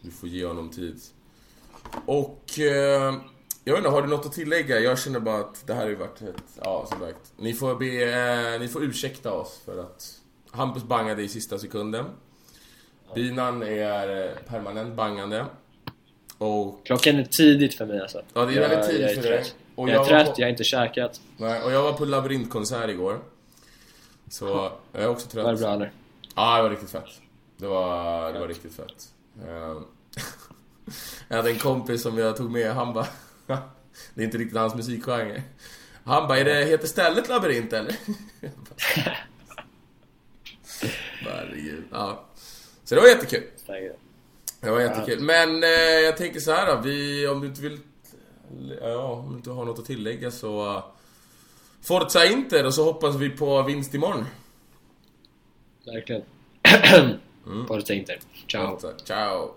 Du 0.01 0.11
får 0.11 0.29
ge 0.29 0.47
honom 0.47 0.71
tid. 0.71 1.01
Och... 2.07 2.59
eh, 2.59 3.14
jag 3.64 3.72
vet 3.74 3.78
inte, 3.78 3.89
har 3.91 4.03
du 4.03 4.09
något 4.09 4.26
att 4.26 4.32
tillägga? 4.32 4.78
Jag 4.80 4.99
känner 4.99 5.20
bara 5.20 5.41
att 5.41 5.66
det 5.66 5.74
här 5.74 5.82
har 5.82 5.89
ju 5.89 5.95
varit 5.97 6.22
ett... 6.22 6.43
Ja, 6.64 6.86
som 6.91 7.01
sagt. 7.01 7.32
Ni 7.36 7.53
får 7.55 7.74
be... 7.74 8.55
eh, 8.55 8.61
ni 8.61 8.68
får 8.68 8.84
ursäkta 8.84 9.32
oss 9.32 9.61
för 9.64 9.80
att 9.80 10.20
Hampus 10.51 10.82
bangade 10.82 11.22
i 11.22 11.28
sista 11.28 11.59
sekunden. 11.59 12.05
Binan 13.14 13.62
är 13.62 14.26
eh, 14.26 14.30
permanent 14.49 14.95
bangande. 14.95 15.45
Och... 16.39 16.80
Klockan 16.86 17.16
är 17.16 17.24
tidigt 17.24 17.74
för 17.74 17.86
mig 17.86 18.01
alltså. 18.01 18.22
Ja, 18.34 18.45
det 18.45 18.55
är 18.57 18.68
väldigt 18.68 18.86
tidigt 18.91 19.01
jag 19.03 19.11
är 19.11 19.14
för 19.14 19.22
dig. 19.22 19.45
jag 19.76 19.89
är 19.89 19.93
jag 19.93 19.99
var 20.01 20.07
trött, 20.09 20.26
på- 20.34 20.41
jag 20.41 20.47
har 20.47 20.51
inte 20.51 20.64
käkat. 20.64 21.20
Nej, 21.36 21.62
och 21.62 21.72
jag 21.72 21.82
var 21.82 21.93
på 21.93 22.05
labyrintkonsert 22.05 22.91
igår. 22.91 23.20
Så 24.30 24.72
jag 24.93 25.03
är 25.03 25.09
också 25.09 25.28
trött. 25.28 25.45
Var 25.45 25.53
det 25.53 25.59
bra 25.59 25.72
eller? 25.74 25.93
Ja, 26.36 26.57
det 26.57 26.62
var 26.62 26.70
riktigt 26.70 26.91
fett. 26.91 27.20
Det 27.57 27.66
var, 27.66 28.32
det 28.32 28.41
var 28.41 28.49
riktigt 28.49 28.74
fett. 28.74 29.09
Ehm, 29.49 29.84
jag 31.28 31.36
hade 31.36 31.51
en 31.51 31.59
kompis 31.59 32.03
som 32.03 32.18
jag 32.18 32.36
tog 32.36 32.51
med, 32.51 32.74
han 32.74 32.95
bara... 32.95 33.07
det 34.14 34.22
är 34.22 34.24
inte 34.24 34.39
riktigt 34.39 34.59
hans 34.59 34.74
musikgenre. 34.74 35.43
Han 36.05 36.28
bara, 36.28 36.39
är 36.39 36.45
det, 36.45 36.64
heter 36.64 36.86
stället 36.86 37.28
labyrint 37.28 37.72
eller? 37.72 37.97
Herregud. 41.20 41.84
Ja. 41.93 42.24
Så 42.84 42.95
det 42.95 43.01
var 43.01 43.09
jättekul. 43.09 43.43
Det 44.61 44.70
var 44.70 44.80
jättekul. 44.80 45.20
Men 45.20 45.62
eh, 45.62 45.70
jag 46.05 46.16
tänker 46.16 46.41
så 46.41 46.53
här 46.53 46.74
då, 46.74 46.80
vi, 46.80 47.26
om 47.28 47.41
du 47.41 47.47
inte 47.47 47.62
vill... 47.62 47.78
Ja, 48.80 49.12
om 49.12 49.30
du 49.30 49.36
inte 49.36 49.51
har 49.51 49.64
något 49.64 49.78
att 49.78 49.84
tillägga 49.84 50.30
så... 50.30 50.76
Uh, 50.76 50.84
Forza 51.82 52.26
Inter 52.26 52.66
och 52.66 52.74
så 52.74 52.84
hoppas 52.84 53.16
vi 53.16 53.30
på 53.30 53.62
vinst 53.62 53.95
imorgon. 53.95 54.24
Verkligen. 55.86 56.22
Forza 57.68 57.95
Inter. 57.95 58.18
Ciao. 58.47 58.78
Forza, 58.78 58.95
Ciao. 59.05 59.55